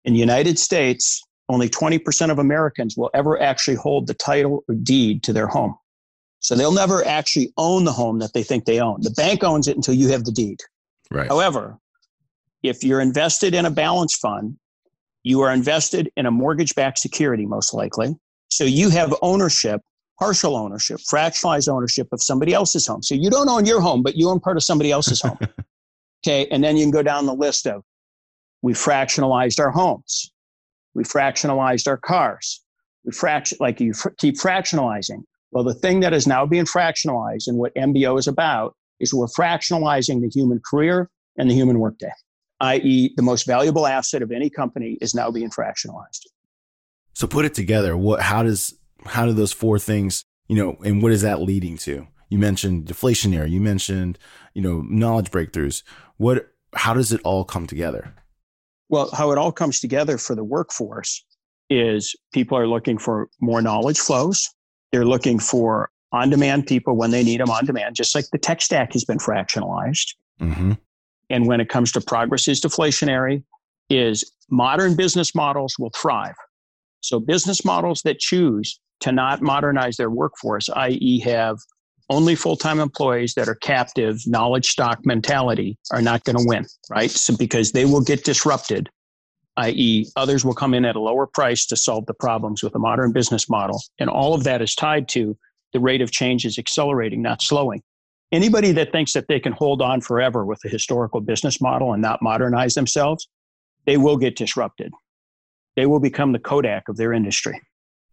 In 0.06 0.14
the 0.14 0.20
United 0.20 0.60
States, 0.60 1.22
only 1.50 1.70
20% 1.70 2.30
of 2.30 2.40
Americans 2.40 2.96
will 2.98 3.10
ever 3.14 3.42
actually 3.42 3.76
hold 3.76 4.08
the 4.08 4.14
title 4.14 4.64
or 4.68 4.76
deed 4.76 5.24
to 5.24 5.34
their 5.34 5.48
home. 5.48 5.76
So 6.44 6.56
they'll 6.56 6.72
never 6.72 7.06
actually 7.06 7.52
own 7.58 7.86
the 7.86 7.92
home 7.92 8.20
that 8.20 8.34
they 8.34 8.44
think 8.44 8.66
they 8.66 8.80
own. 8.80 9.00
The 9.02 9.12
bank 9.12 9.44
owns 9.44 9.68
it 9.68 9.76
until 9.76 9.96
you 9.96 10.10
have 10.10 10.26
the 10.26 10.32
deed. 10.32 10.60
Right. 11.10 11.28
However, 11.28 11.80
if 12.62 12.84
you're 12.84 13.02
invested 13.02 13.56
in 13.56 13.66
a 13.66 13.72
balance 13.72 14.16
fund, 14.16 14.58
you 15.24 15.42
are 15.42 15.52
invested 15.52 16.12
in 16.16 16.26
a 16.26 16.32
mortgage 16.32 16.76
backed 16.76 17.00
security, 17.00 17.46
most 17.46 17.74
likely. 17.74 18.16
So 18.50 18.66
you 18.66 18.90
have 18.90 19.16
ownership 19.22 19.82
partial 20.20 20.56
ownership, 20.56 21.00
fractionalized 21.12 21.68
ownership 21.68 22.08
of 22.12 22.22
somebody 22.22 22.54
else's 22.54 22.88
home. 22.88 23.04
So 23.04 23.16
you 23.16 23.30
don't 23.30 23.50
own 23.50 23.66
your 23.66 23.82
home, 23.82 24.04
but 24.04 24.16
you 24.16 24.30
own 24.30 24.40
part 24.40 24.58
of 24.58 24.64
somebody 24.64 24.92
else's 24.92 25.22
home. 25.22 25.38
okay. 26.26 26.48
And 26.48 26.64
then 26.64 26.78
you 26.78 26.84
can 26.84 26.92
go 26.92 27.04
down 27.04 27.26
the 27.26 27.34
list 27.34 27.68
of 27.68 27.84
we 28.62 28.74
fractionalized 28.74 29.60
our 29.60 29.72
homes, 29.72 30.32
we 30.94 31.04
fractionalized 31.04 31.88
our 31.88 31.98
cars, 31.98 32.62
we 33.04 33.12
fraction 33.12 33.58
like 33.60 33.82
you 33.82 33.94
fr- 33.94 34.12
keep 34.18 34.38
fractionalizing. 34.38 35.24
Well, 35.54 35.64
the 35.64 35.74
thing 35.74 36.00
that 36.00 36.14
is 36.14 36.26
now 36.26 36.46
being 36.48 36.66
fractionalized 36.66 37.48
and 37.48 37.58
what 37.58 37.76
MBO 37.76 38.18
is 38.18 38.28
about 38.28 38.76
is 39.00 39.14
we're 39.14 39.28
fractionalizing 39.28 40.22
the 40.22 40.30
human 40.30 40.60
career 40.68 41.12
and 41.38 41.50
the 41.50 41.54
human 41.54 41.80
workday, 41.80 42.12
i.e., 42.60 43.14
the 43.16 43.22
most 43.22 43.46
valuable 43.46 43.86
asset 43.86 44.24
of 44.24 44.32
any 44.32 44.50
company 44.50 44.98
is 45.00 45.14
now 45.14 45.30
being 45.30 45.52
fractionalized. 45.52 46.26
So 47.14 47.28
put 47.28 47.46
it 47.46 47.54
together. 47.54 47.96
What? 47.96 48.22
How 48.22 48.42
does 48.42 48.74
how 49.06 49.28
do 49.28 49.34
those 49.34 49.54
four 49.54 49.78
things, 49.78 50.26
you 50.48 50.56
know, 50.56 50.78
and 50.84 51.04
what 51.04 51.12
is 51.12 51.22
that 51.22 51.42
leading 51.42 51.78
to? 51.78 52.08
You 52.30 52.40
mentioned 52.40 52.86
deflationary, 52.86 53.52
you 53.52 53.62
mentioned, 53.62 54.18
you 54.56 54.62
know, 54.64 54.82
knowledge 54.90 55.30
breakthroughs. 55.30 55.84
What 56.18 56.48
how 56.74 56.96
does 56.96 57.12
it 57.12 57.22
all 57.24 57.44
come 57.44 57.68
together? 57.68 58.16
Well, 58.90 59.12
how 59.14 59.32
it 59.32 59.38
all 59.38 59.52
comes 59.52 59.80
together 59.80 60.18
for 60.18 60.36
the 60.36 60.44
workforce 60.44 61.24
is 61.70 62.16
people 62.32 62.58
are 62.58 62.68
looking 62.68 62.98
for 62.98 63.30
more 63.40 63.62
knowledge 63.62 64.00
flows. 64.00 64.50
They're 64.94 65.06
looking 65.06 65.40
for 65.40 65.90
on 66.12 66.30
demand 66.30 66.68
people 66.68 66.96
when 66.96 67.12
they 67.12 67.24
need 67.24 67.42
them 67.42 67.50
on 67.50 67.66
demand, 67.66 67.96
just 67.96 68.14
like 68.14 68.26
the 68.32 68.38
tech 68.38 68.62
stack 68.62 68.94
has 68.94 69.04
been 69.04 69.18
fractionalized. 69.18 70.14
Mm-hmm. 70.40 70.74
And 71.32 71.48
when 71.48 71.60
it 71.60 71.68
comes 71.68 71.92
to 71.94 72.02
progress 72.02 72.48
is 72.48 72.62
deflationary, 72.62 73.44
is 73.90 74.24
modern 74.50 74.96
business 74.96 75.34
models 75.34 75.76
will 75.80 75.90
thrive. 75.90 76.36
So 77.02 77.20
business 77.20 77.66
models 77.66 78.04
that 78.04 78.20
choose 78.20 78.80
to 79.00 79.12
not 79.12 79.42
modernize 79.42 79.98
their 79.98 80.12
workforce, 80.12 80.70
i.e., 80.70 81.20
have 81.22 81.58
only 82.10 82.36
full-time 82.36 82.80
employees 82.80 83.34
that 83.34 83.48
are 83.48 83.56
captive 83.56 84.20
knowledge 84.28 84.70
stock 84.70 85.00
mentality 85.06 85.78
are 85.92 86.02
not 86.02 86.24
going 86.26 86.38
to 86.38 86.44
win 86.46 86.66
right 86.90 87.10
so 87.10 87.36
because 87.36 87.72
they 87.72 87.86
will 87.86 88.02
get 88.02 88.24
disrupted 88.26 88.90
i.e 89.58 90.06
others 90.16 90.44
will 90.44 90.54
come 90.54 90.74
in 90.74 90.86
at 90.86 90.96
a 90.96 91.00
lower 91.00 91.28
price 91.28 91.66
to 91.68 91.76
solve 91.76 92.06
the 92.06 92.14
problems 92.14 92.64
with 92.64 92.74
a 92.76 92.80
modern 92.80 93.12
business 93.12 93.50
model. 93.50 93.82
And 94.00 94.10
all 94.10 94.34
of 94.34 94.44
that 94.44 94.62
is 94.62 94.76
tied 94.76 95.08
to 95.10 95.38
the 95.74 95.80
rate 95.80 96.02
of 96.02 96.12
change 96.12 96.46
is 96.46 96.58
accelerating 96.58 97.22
not 97.22 97.42
slowing. 97.42 97.82
Anybody 98.32 98.72
that 98.72 98.92
thinks 98.92 99.14
that 99.14 99.28
they 99.28 99.40
can 99.40 99.54
hold 99.54 99.82
on 99.82 100.02
forever 100.02 100.46
with 100.46 100.60
a 100.66 100.70
historical 100.70 101.22
business 101.22 101.62
model 101.62 101.94
and 101.94 102.02
not 102.02 102.22
modernize 102.22 102.74
themselves 102.74 103.28
they 103.86 103.98
will 103.98 104.18
get 104.18 104.38
disrupted. 104.38 104.94
They 105.76 105.86
will 105.86 106.00
become 106.00 106.32
the 106.32 106.40
kodak 106.40 106.88
of 106.88 106.98
their 106.98 107.12
industry. 107.12 107.62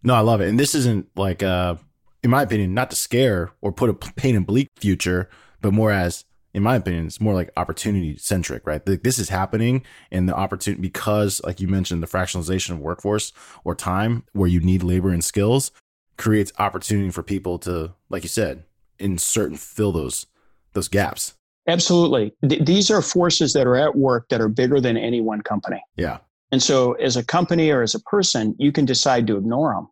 No 0.03 0.15
i 0.15 0.21
love 0.21 0.41
it. 0.41 0.49
And 0.49 0.59
this 0.59 0.75
isn't 0.75 1.07
like 1.17 1.43
uh 1.43 1.77
in 2.23 2.31
my 2.31 2.43
opinion, 2.43 2.75
not 2.75 2.91
to 2.91 2.97
scare 2.97 3.53
or 3.61 3.73
put 3.73 3.89
a 3.89 3.95
pain 3.95 4.37
and 4.37 4.47
bleak 4.47 4.69
future, 4.77 5.31
but 5.63 5.73
more 5.73 5.91
as, 5.91 6.25
in 6.53 6.63
my 6.63 6.77
opinion, 6.77 7.07
it's 7.07 7.21
more 7.21 7.35
like 7.35 7.51
opportunity 7.57 8.17
centric, 8.17 8.67
right? 8.67 8.87
Like 8.87 9.03
this 9.03 9.19
is 9.19 9.29
happening 9.29 9.85
and 10.11 10.29
the 10.29 10.35
opportunity 10.35 10.81
because, 10.81 11.41
like 11.45 11.61
you 11.61 11.69
mentioned, 11.69 12.03
the 12.03 12.07
fractionalization 12.07 12.71
of 12.71 12.79
workforce 12.79 13.33
or 13.65 13.75
time 13.75 14.25
where 14.33 14.49
you 14.49 14.61
need 14.61 14.83
labor 14.83 15.11
and 15.11 15.25
skills 15.25 15.71
creates 16.17 16.53
opportunity 16.59 17.11
for 17.11 17.23
people 17.23 17.59
to, 17.61 17.95
like 18.09 18.23
you 18.23 18.29
said, 18.29 18.65
insert 18.99 19.51
and 19.51 19.61
fill 19.61 19.93
those 19.93 20.27
those 20.73 20.89
gaps. 20.89 21.35
Absolutely. 21.67 22.33
Th- 22.49 22.65
these 22.65 22.91
are 22.91 23.03
forces 23.03 23.53
that 23.53 23.67
are 23.67 23.77
at 23.77 23.97
work 23.97 24.29
that 24.29 24.41
are 24.41 24.49
bigger 24.49 24.81
than 24.81 24.97
any 24.97 25.21
one 25.21 25.41
company. 25.43 25.83
Yeah. 25.97 26.19
And 26.53 26.63
so, 26.63 26.93
as 26.95 27.17
a 27.17 27.25
company 27.25 27.71
or 27.71 27.83
as 27.83 27.95
a 27.95 28.01
person, 28.01 28.57
you 28.59 28.73
can 28.73 28.85
decide 28.85 29.27
to 29.29 29.37
ignore 29.37 29.73
them, 29.75 29.89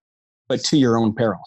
but 0.49 0.61
to 0.65 0.77
your 0.77 0.97
own 0.97 1.15
peril. 1.15 1.41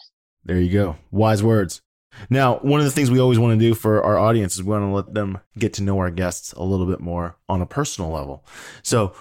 There 0.44 0.58
you 0.58 0.72
go. 0.72 0.96
Wise 1.10 1.42
words. 1.42 1.82
Now, 2.30 2.58
one 2.58 2.80
of 2.80 2.84
the 2.86 2.92
things 2.92 3.10
we 3.10 3.20
always 3.20 3.38
want 3.38 3.58
to 3.58 3.66
do 3.66 3.74
for 3.74 4.02
our 4.02 4.18
audience 4.18 4.54
is 4.54 4.62
we 4.62 4.70
want 4.70 4.82
to 4.82 4.94
let 4.94 5.14
them 5.14 5.38
get 5.58 5.72
to 5.74 5.82
know 5.82 5.98
our 5.98 6.10
guests 6.10 6.52
a 6.52 6.62
little 6.62 6.86
bit 6.86 7.00
more 7.00 7.36
on 7.48 7.60
a 7.62 7.66
personal 7.66 8.10
level. 8.10 8.44
So, 8.82 9.14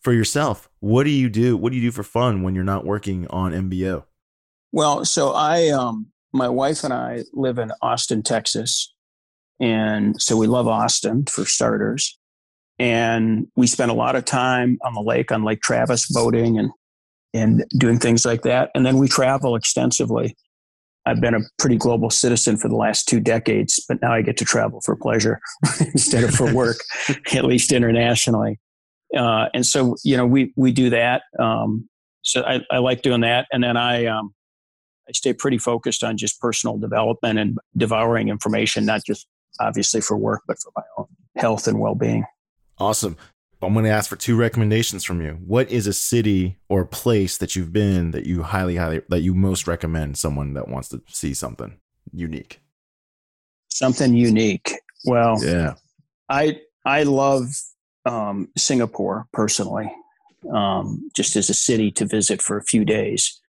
for 0.00 0.12
yourself, 0.12 0.68
what 0.80 1.04
do 1.04 1.10
you 1.10 1.30
do? 1.30 1.56
What 1.56 1.70
do 1.70 1.76
you 1.76 1.82
do 1.82 1.90
for 1.90 2.02
fun 2.02 2.42
when 2.42 2.54
you're 2.54 2.62
not 2.62 2.84
working 2.84 3.26
on 3.28 3.52
MBO? 3.52 4.04
Well, 4.70 5.04
so 5.04 5.32
I, 5.32 5.68
um, 5.68 6.08
my 6.32 6.48
wife 6.48 6.84
and 6.84 6.92
I 6.92 7.24
live 7.32 7.58
in 7.58 7.72
Austin, 7.80 8.22
Texas, 8.22 8.92
and 9.60 10.20
so 10.20 10.36
we 10.36 10.46
love 10.46 10.68
Austin 10.68 11.24
for 11.26 11.46
starters. 11.46 12.18
And 12.78 13.46
we 13.56 13.66
spend 13.66 13.90
a 13.90 13.94
lot 13.94 14.16
of 14.16 14.24
time 14.24 14.78
on 14.84 14.94
the 14.94 15.00
lake, 15.00 15.30
on 15.30 15.44
Lake 15.44 15.62
Travis, 15.62 16.10
boating 16.12 16.58
and 16.58 16.70
and 17.32 17.64
doing 17.78 17.98
things 17.98 18.24
like 18.24 18.42
that. 18.42 18.70
And 18.74 18.86
then 18.86 18.98
we 18.98 19.08
travel 19.08 19.56
extensively. 19.56 20.36
I've 21.06 21.20
been 21.20 21.34
a 21.34 21.40
pretty 21.58 21.76
global 21.76 22.10
citizen 22.10 22.56
for 22.56 22.68
the 22.68 22.76
last 22.76 23.06
two 23.06 23.20
decades, 23.20 23.84
but 23.88 24.00
now 24.00 24.12
I 24.12 24.22
get 24.22 24.36
to 24.38 24.44
travel 24.44 24.80
for 24.80 24.96
pleasure 24.96 25.40
instead 25.80 26.24
of 26.24 26.30
for 26.30 26.52
work, 26.52 26.78
at 27.34 27.44
least 27.44 27.72
internationally. 27.72 28.58
Uh, 29.16 29.48
and 29.54 29.66
so, 29.66 29.96
you 30.02 30.16
know, 30.16 30.26
we 30.26 30.52
we 30.56 30.72
do 30.72 30.90
that. 30.90 31.22
Um, 31.38 31.88
so 32.22 32.42
I, 32.42 32.60
I, 32.70 32.78
like 32.78 33.02
doing 33.02 33.20
that, 33.20 33.46
and 33.52 33.62
then 33.62 33.76
I 33.76 34.06
um, 34.06 34.34
I 35.08 35.12
stay 35.12 35.34
pretty 35.34 35.58
focused 35.58 36.02
on 36.02 36.16
just 36.16 36.40
personal 36.40 36.78
development 36.78 37.38
and 37.38 37.58
devouring 37.76 38.28
information, 38.28 38.86
not 38.86 39.02
just 39.06 39.26
obviously 39.60 40.00
for 40.00 40.16
work, 40.16 40.42
but 40.48 40.56
for 40.58 40.72
my 40.74 40.82
own 40.98 41.06
health 41.36 41.68
and 41.68 41.78
well 41.78 41.94
being. 41.94 42.24
Awesome. 42.78 43.16
I'm 43.64 43.72
going 43.72 43.84
to 43.84 43.90
ask 43.90 44.08
for 44.08 44.16
two 44.16 44.36
recommendations 44.36 45.04
from 45.04 45.20
you. 45.20 45.38
What 45.44 45.70
is 45.70 45.86
a 45.86 45.92
city 45.92 46.58
or 46.68 46.84
place 46.84 47.38
that 47.38 47.56
you've 47.56 47.72
been 47.72 48.10
that 48.12 48.26
you 48.26 48.42
highly, 48.42 48.76
highly, 48.76 49.02
that 49.08 49.20
you 49.20 49.34
most 49.34 49.66
recommend 49.66 50.18
someone 50.18 50.54
that 50.54 50.68
wants 50.68 50.88
to 50.90 51.02
see 51.08 51.34
something 51.34 51.78
unique? 52.12 52.60
Something 53.68 54.14
unique. 54.14 54.72
Well, 55.04 55.38
yeah, 55.42 55.74
I 56.28 56.60
I 56.84 57.02
love 57.02 57.46
um, 58.06 58.48
Singapore 58.56 59.26
personally, 59.32 59.90
um, 60.52 61.10
just 61.16 61.36
as 61.36 61.50
a 61.50 61.54
city 61.54 61.90
to 61.92 62.06
visit 62.06 62.40
for 62.40 62.56
a 62.56 62.64
few 62.64 62.84
days. 62.84 63.40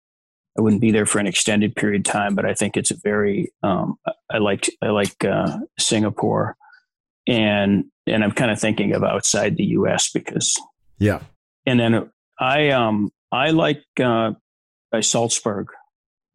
I 0.56 0.62
wouldn't 0.62 0.82
be 0.82 0.92
there 0.92 1.06
for 1.06 1.18
an 1.18 1.26
extended 1.26 1.74
period 1.74 2.06
of 2.06 2.12
time, 2.12 2.34
but 2.34 2.46
I 2.46 2.54
think 2.54 2.76
it's 2.76 2.90
a 2.90 2.96
very 3.02 3.52
um, 3.62 3.98
I 4.30 4.38
like 4.38 4.70
I 4.82 4.88
like 4.88 5.24
uh, 5.24 5.58
Singapore 5.78 6.56
and 7.26 7.86
and 8.06 8.24
I'm 8.24 8.32
kind 8.32 8.50
of 8.50 8.60
thinking 8.60 8.94
of 8.94 9.02
outside 9.02 9.56
the 9.56 9.64
U.S. 9.64 10.10
because 10.12 10.54
yeah. 10.98 11.20
And 11.66 11.80
then 11.80 12.10
I 12.38 12.70
um 12.70 13.10
I 13.32 13.50
like 13.50 13.82
uh, 14.02 14.32
Salzburg 15.00 15.68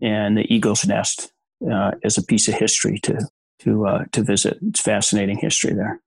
and 0.01 0.38
the 0.38 0.53
Eagle's 0.53 0.86
Nest 0.86 1.32
uh, 1.70 1.91
as 2.03 2.17
a 2.17 2.24
piece 2.24 2.47
of 2.47 2.55
history 2.55 2.99
to 3.03 3.28
to 3.59 3.88
uh, 3.88 4.05
to 4.11 4.24
visit. 4.24 4.57
It's 4.67 4.82
fascinating 4.82 5.38
history 5.38 5.74
there. 5.74 6.01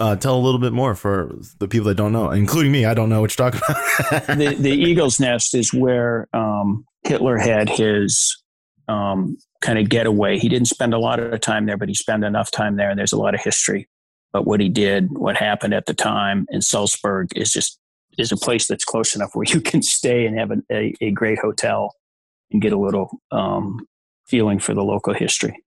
Uh, 0.00 0.16
tell 0.16 0.36
a 0.36 0.40
little 0.40 0.58
bit 0.58 0.72
more 0.72 0.96
for 0.96 1.32
the 1.60 1.68
people 1.68 1.86
that 1.86 1.94
don't 1.94 2.12
know, 2.12 2.30
including 2.30 2.72
me. 2.72 2.84
I 2.84 2.94
don't 2.94 3.08
know 3.08 3.20
what 3.20 3.38
you're 3.38 3.50
talking 3.50 3.60
about. 3.68 4.26
the, 4.38 4.56
the 4.58 4.72
Eagle's 4.72 5.20
Nest 5.20 5.54
is 5.54 5.72
where 5.72 6.26
um, 6.32 6.84
Hitler 7.04 7.38
had 7.38 7.68
his 7.68 8.42
um, 8.88 9.38
kind 9.60 9.78
of 9.78 9.88
getaway. 9.88 10.40
He 10.40 10.48
didn't 10.48 10.66
spend 10.66 10.94
a 10.94 10.98
lot 10.98 11.20
of 11.20 11.40
time 11.40 11.66
there, 11.66 11.76
but 11.76 11.88
he 11.88 11.94
spent 11.94 12.24
enough 12.24 12.50
time 12.50 12.74
there, 12.74 12.90
and 12.90 12.98
there's 12.98 13.12
a 13.12 13.16
lot 13.16 13.34
of 13.34 13.40
history 13.40 13.88
but 14.34 14.44
what 14.44 14.60
he 14.60 14.68
did, 14.68 15.16
what 15.16 15.36
happened 15.36 15.72
at 15.72 15.86
the 15.86 15.94
time 15.94 16.46
in 16.50 16.60
Salzburg 16.60 17.28
is 17.36 17.52
just 17.52 17.78
is 18.18 18.32
a 18.32 18.36
place 18.36 18.66
that's 18.66 18.84
close 18.84 19.14
enough 19.14 19.30
where 19.34 19.46
you 19.48 19.60
can 19.60 19.80
stay 19.80 20.26
and 20.26 20.36
have 20.38 20.50
a, 20.50 20.56
a, 20.70 20.94
a 21.00 21.10
great 21.12 21.38
hotel 21.38 21.94
and 22.50 22.60
get 22.60 22.72
a 22.72 22.78
little 22.78 23.20
um, 23.30 23.86
feeling 24.26 24.58
for 24.58 24.74
the 24.74 24.82
local 24.82 25.14
history. 25.14 25.62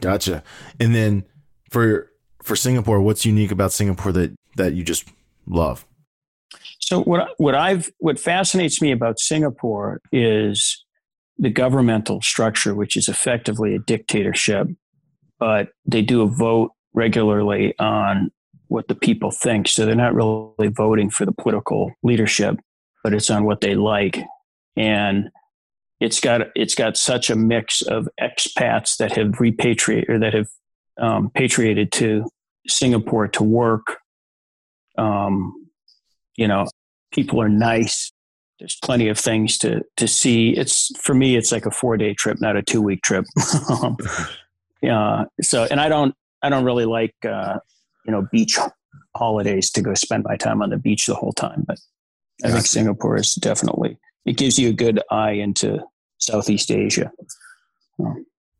Gotcha. 0.00 0.42
And 0.80 0.94
then 0.94 1.24
for 1.70 2.10
for 2.42 2.56
Singapore, 2.56 3.02
what's 3.02 3.26
unique 3.26 3.52
about 3.52 3.70
Singapore 3.70 4.12
that 4.12 4.34
that 4.56 4.72
you 4.72 4.82
just 4.82 5.06
love? 5.46 5.84
So 6.80 7.02
what 7.02 7.34
what 7.36 7.54
I've 7.54 7.90
what 7.98 8.18
fascinates 8.18 8.80
me 8.80 8.92
about 8.92 9.20
Singapore 9.20 10.00
is 10.10 10.84
the 11.36 11.50
governmental 11.50 12.22
structure, 12.22 12.74
which 12.74 12.96
is 12.96 13.08
effectively 13.08 13.74
a 13.74 13.78
dictatorship, 13.78 14.68
but 15.38 15.68
they 15.84 16.00
do 16.00 16.22
a 16.22 16.26
vote 16.26 16.72
regularly 16.96 17.78
on 17.78 18.32
what 18.68 18.88
the 18.88 18.94
people 18.96 19.30
think. 19.30 19.68
So 19.68 19.86
they're 19.86 19.94
not 19.94 20.14
really 20.14 20.68
voting 20.68 21.10
for 21.10 21.24
the 21.24 21.32
political 21.32 21.92
leadership, 22.02 22.58
but 23.04 23.14
it's 23.14 23.30
on 23.30 23.44
what 23.44 23.60
they 23.60 23.76
like. 23.76 24.18
And 24.76 25.30
it's 26.00 26.18
got 26.18 26.48
it's 26.56 26.74
got 26.74 26.96
such 26.96 27.30
a 27.30 27.36
mix 27.36 27.82
of 27.82 28.08
expats 28.20 28.96
that 28.96 29.16
have 29.16 29.40
repatriated 29.40 30.10
or 30.10 30.18
that 30.18 30.34
have 30.34 30.48
um, 30.98 31.30
patriated 31.30 31.92
to 31.92 32.28
Singapore 32.66 33.28
to 33.28 33.44
work. 33.44 33.98
Um, 34.98 35.68
you 36.36 36.48
know, 36.48 36.66
people 37.12 37.40
are 37.40 37.48
nice. 37.48 38.12
There's 38.58 38.76
plenty 38.82 39.08
of 39.08 39.18
things 39.18 39.58
to 39.58 39.82
to 39.96 40.08
see. 40.08 40.50
It's 40.50 40.90
for 40.98 41.14
me, 41.14 41.36
it's 41.36 41.52
like 41.52 41.66
a 41.66 41.70
four 41.70 41.96
day 41.96 42.14
trip, 42.14 42.40
not 42.40 42.56
a 42.56 42.62
two 42.62 42.82
week 42.82 43.02
trip. 43.02 43.24
yeah. 44.82 45.24
So, 45.40 45.66
and 45.70 45.80
I 45.80 45.88
don't 45.88 46.14
I 46.46 46.48
don't 46.48 46.64
really 46.64 46.84
like 46.84 47.14
uh, 47.24 47.58
you 48.04 48.12
know 48.12 48.26
beach 48.30 48.58
holidays 49.16 49.70
to 49.72 49.82
go 49.82 49.94
spend 49.94 50.24
my 50.24 50.36
time 50.36 50.62
on 50.62 50.70
the 50.70 50.76
beach 50.76 51.06
the 51.06 51.14
whole 51.14 51.32
time. 51.32 51.64
But 51.66 51.78
I 52.44 52.50
think 52.50 52.66
Singapore 52.66 53.16
is 53.16 53.34
definitely 53.34 53.98
it 54.24 54.36
gives 54.36 54.58
you 54.58 54.68
a 54.68 54.72
good 54.72 55.00
eye 55.10 55.32
into 55.32 55.82
Southeast 56.18 56.70
Asia. 56.70 57.10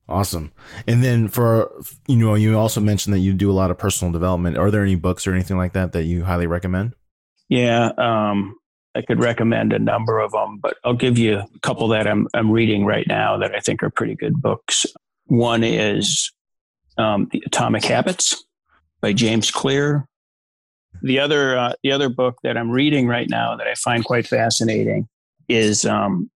Awesome. 0.08 0.52
And 0.86 1.02
then 1.02 1.28
for 1.28 1.70
you 2.06 2.16
know, 2.16 2.34
you 2.34 2.58
also 2.58 2.80
mentioned 2.80 3.14
that 3.14 3.20
you 3.20 3.32
do 3.32 3.50
a 3.50 3.52
lot 3.52 3.70
of 3.70 3.78
personal 3.78 4.12
development. 4.12 4.58
Are 4.58 4.70
there 4.70 4.82
any 4.82 4.96
books 4.96 5.26
or 5.26 5.32
anything 5.32 5.56
like 5.56 5.74
that 5.74 5.92
that 5.92 6.04
you 6.04 6.24
highly 6.24 6.46
recommend? 6.46 6.94
Yeah, 7.48 7.92
um, 7.98 8.56
I 8.96 9.02
could 9.02 9.20
recommend 9.20 9.72
a 9.72 9.78
number 9.78 10.18
of 10.18 10.32
them, 10.32 10.58
but 10.58 10.76
I'll 10.84 10.94
give 10.94 11.18
you 11.18 11.38
a 11.38 11.60
couple 11.62 11.88
that 11.88 12.08
I'm 12.08 12.26
I'm 12.34 12.50
reading 12.50 12.84
right 12.84 13.06
now 13.06 13.36
that 13.38 13.54
I 13.54 13.60
think 13.60 13.82
are 13.82 13.90
pretty 13.90 14.16
good 14.16 14.40
books. 14.40 14.86
One 15.26 15.62
is 15.62 16.32
um, 16.98 17.28
The 17.30 17.42
Atomic 17.46 17.84
Habits 17.84 18.44
by 19.00 19.12
James 19.12 19.50
Clear. 19.50 20.06
The 21.02 21.18
other, 21.18 21.58
uh, 21.58 21.72
the 21.82 21.92
other 21.92 22.08
book 22.08 22.38
that 22.42 22.56
I'm 22.56 22.70
reading 22.70 23.06
right 23.06 23.28
now 23.28 23.56
that 23.56 23.66
I 23.66 23.74
find 23.74 24.04
quite 24.04 24.26
fascinating 24.26 25.08
is 25.48 25.84
um, 25.84 26.30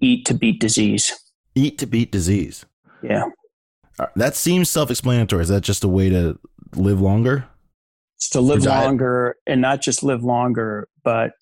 Eat 0.00 0.24
to 0.26 0.34
Beat 0.34 0.60
Disease. 0.60 1.12
Eat 1.54 1.78
to 1.78 1.86
Beat 1.86 2.12
Disease. 2.12 2.64
Yeah. 3.02 3.24
Uh, 3.98 4.06
that 4.16 4.34
seems 4.34 4.70
self 4.70 4.90
explanatory. 4.90 5.42
Is 5.42 5.48
that 5.48 5.62
just 5.62 5.84
a 5.84 5.88
way 5.88 6.08
to 6.10 6.38
live 6.76 7.00
longer? 7.00 7.46
It's 8.16 8.28
to 8.30 8.40
live 8.40 8.64
longer 8.64 9.36
and 9.46 9.60
not 9.60 9.82
just 9.82 10.02
live 10.02 10.22
longer, 10.24 10.88
but 11.02 11.32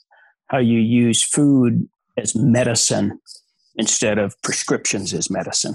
how 0.49 0.59
you 0.59 0.79
use 0.79 1.23
food 1.23 1.89
as 2.17 2.35
medicine 2.35 3.19
instead 3.77 4.19
of 4.19 4.35
prescriptions 4.43 5.15
as 5.15 5.31
medicine. 5.31 5.75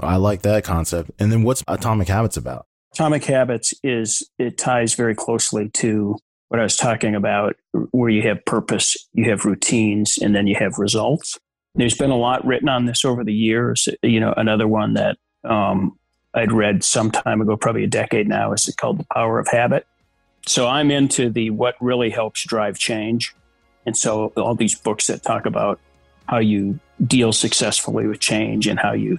I 0.00 0.16
like 0.16 0.42
that 0.42 0.64
concept. 0.64 1.10
And 1.18 1.32
then 1.32 1.42
what's 1.42 1.62
Atomic 1.68 2.08
Habits 2.08 2.36
about? 2.36 2.66
Atomic 2.94 3.24
Habits 3.24 3.74
is 3.82 4.28
it 4.38 4.58
ties 4.58 4.94
very 4.94 5.14
closely 5.14 5.68
to 5.70 6.16
what 6.48 6.60
I 6.60 6.62
was 6.62 6.76
talking 6.76 7.14
about, 7.14 7.56
where 7.90 8.08
you 8.08 8.22
have 8.22 8.44
purpose, 8.44 8.96
you 9.12 9.28
have 9.30 9.44
routines, 9.44 10.16
and 10.18 10.34
then 10.34 10.46
you 10.46 10.54
have 10.56 10.78
results. 10.78 11.38
There's 11.74 11.96
been 11.96 12.10
a 12.10 12.16
lot 12.16 12.46
written 12.46 12.68
on 12.68 12.86
this 12.86 13.04
over 13.04 13.24
the 13.24 13.34
years. 13.34 13.88
You 14.02 14.20
know, 14.20 14.32
another 14.36 14.68
one 14.68 14.94
that 14.94 15.18
um, 15.44 15.98
I'd 16.34 16.52
read 16.52 16.84
some 16.84 17.10
time 17.10 17.40
ago, 17.40 17.56
probably 17.56 17.84
a 17.84 17.88
decade 17.88 18.28
now, 18.28 18.52
is 18.52 18.72
called 18.78 18.98
The 18.98 19.06
Power 19.12 19.38
of 19.38 19.48
Habit. 19.48 19.86
So 20.46 20.68
I'm 20.68 20.90
into 20.90 21.28
the 21.28 21.50
what 21.50 21.74
really 21.80 22.10
helps 22.10 22.44
drive 22.44 22.78
change. 22.78 23.34
And 23.84 23.96
so 23.96 24.28
all 24.36 24.54
these 24.54 24.74
books 24.74 25.08
that 25.08 25.22
talk 25.22 25.46
about 25.46 25.80
how 26.26 26.38
you 26.38 26.78
deal 27.04 27.32
successfully 27.32 28.06
with 28.06 28.20
change 28.20 28.66
and 28.66 28.78
how 28.78 28.92
you 28.92 29.18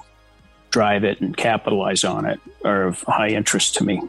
drive 0.71 1.03
it 1.03 1.21
and 1.21 1.35
capitalize 1.35 2.03
on 2.03 2.25
it 2.25 2.39
are 2.63 2.83
of 2.83 3.01
high 3.03 3.29
interest 3.29 3.75
to 3.75 3.83
me. 3.83 4.01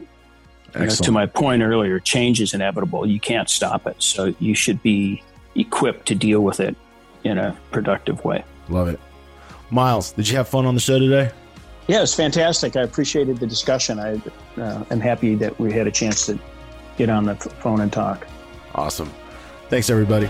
You 0.75 0.81
know, 0.81 0.87
to 0.87 1.11
my 1.11 1.25
point 1.25 1.63
earlier, 1.63 1.99
change 1.99 2.41
is 2.41 2.53
inevitable. 2.53 3.05
You 3.07 3.19
can't 3.19 3.49
stop 3.49 3.87
it. 3.87 3.95
So 4.03 4.35
you 4.39 4.53
should 4.53 4.81
be 4.83 5.23
equipped 5.55 6.07
to 6.07 6.15
deal 6.15 6.41
with 6.41 6.59
it 6.59 6.75
in 7.23 7.37
a 7.37 7.57
productive 7.71 8.23
way. 8.23 8.43
Love 8.69 8.87
it. 8.87 8.99
Miles, 9.71 10.11
did 10.11 10.29
you 10.29 10.37
have 10.37 10.47
fun 10.47 10.65
on 10.65 10.75
the 10.75 10.79
show 10.79 10.99
today? 10.99 11.31
Yeah, 11.87 11.97
it 11.97 12.01
was 12.01 12.13
fantastic. 12.13 12.75
I 12.75 12.81
appreciated 12.81 13.37
the 13.37 13.47
discussion. 13.47 13.99
I 13.99 14.21
uh, 14.61 14.83
am 14.91 14.99
happy 14.99 15.33
that 15.35 15.59
we 15.59 15.73
had 15.73 15.87
a 15.87 15.91
chance 15.91 16.27
to 16.27 16.39
get 16.97 17.09
on 17.09 17.25
the 17.25 17.35
phone 17.35 17.81
and 17.81 17.91
talk. 17.91 18.27
Awesome. 18.75 19.11
Thanks, 19.69 19.89
everybody. 19.89 20.29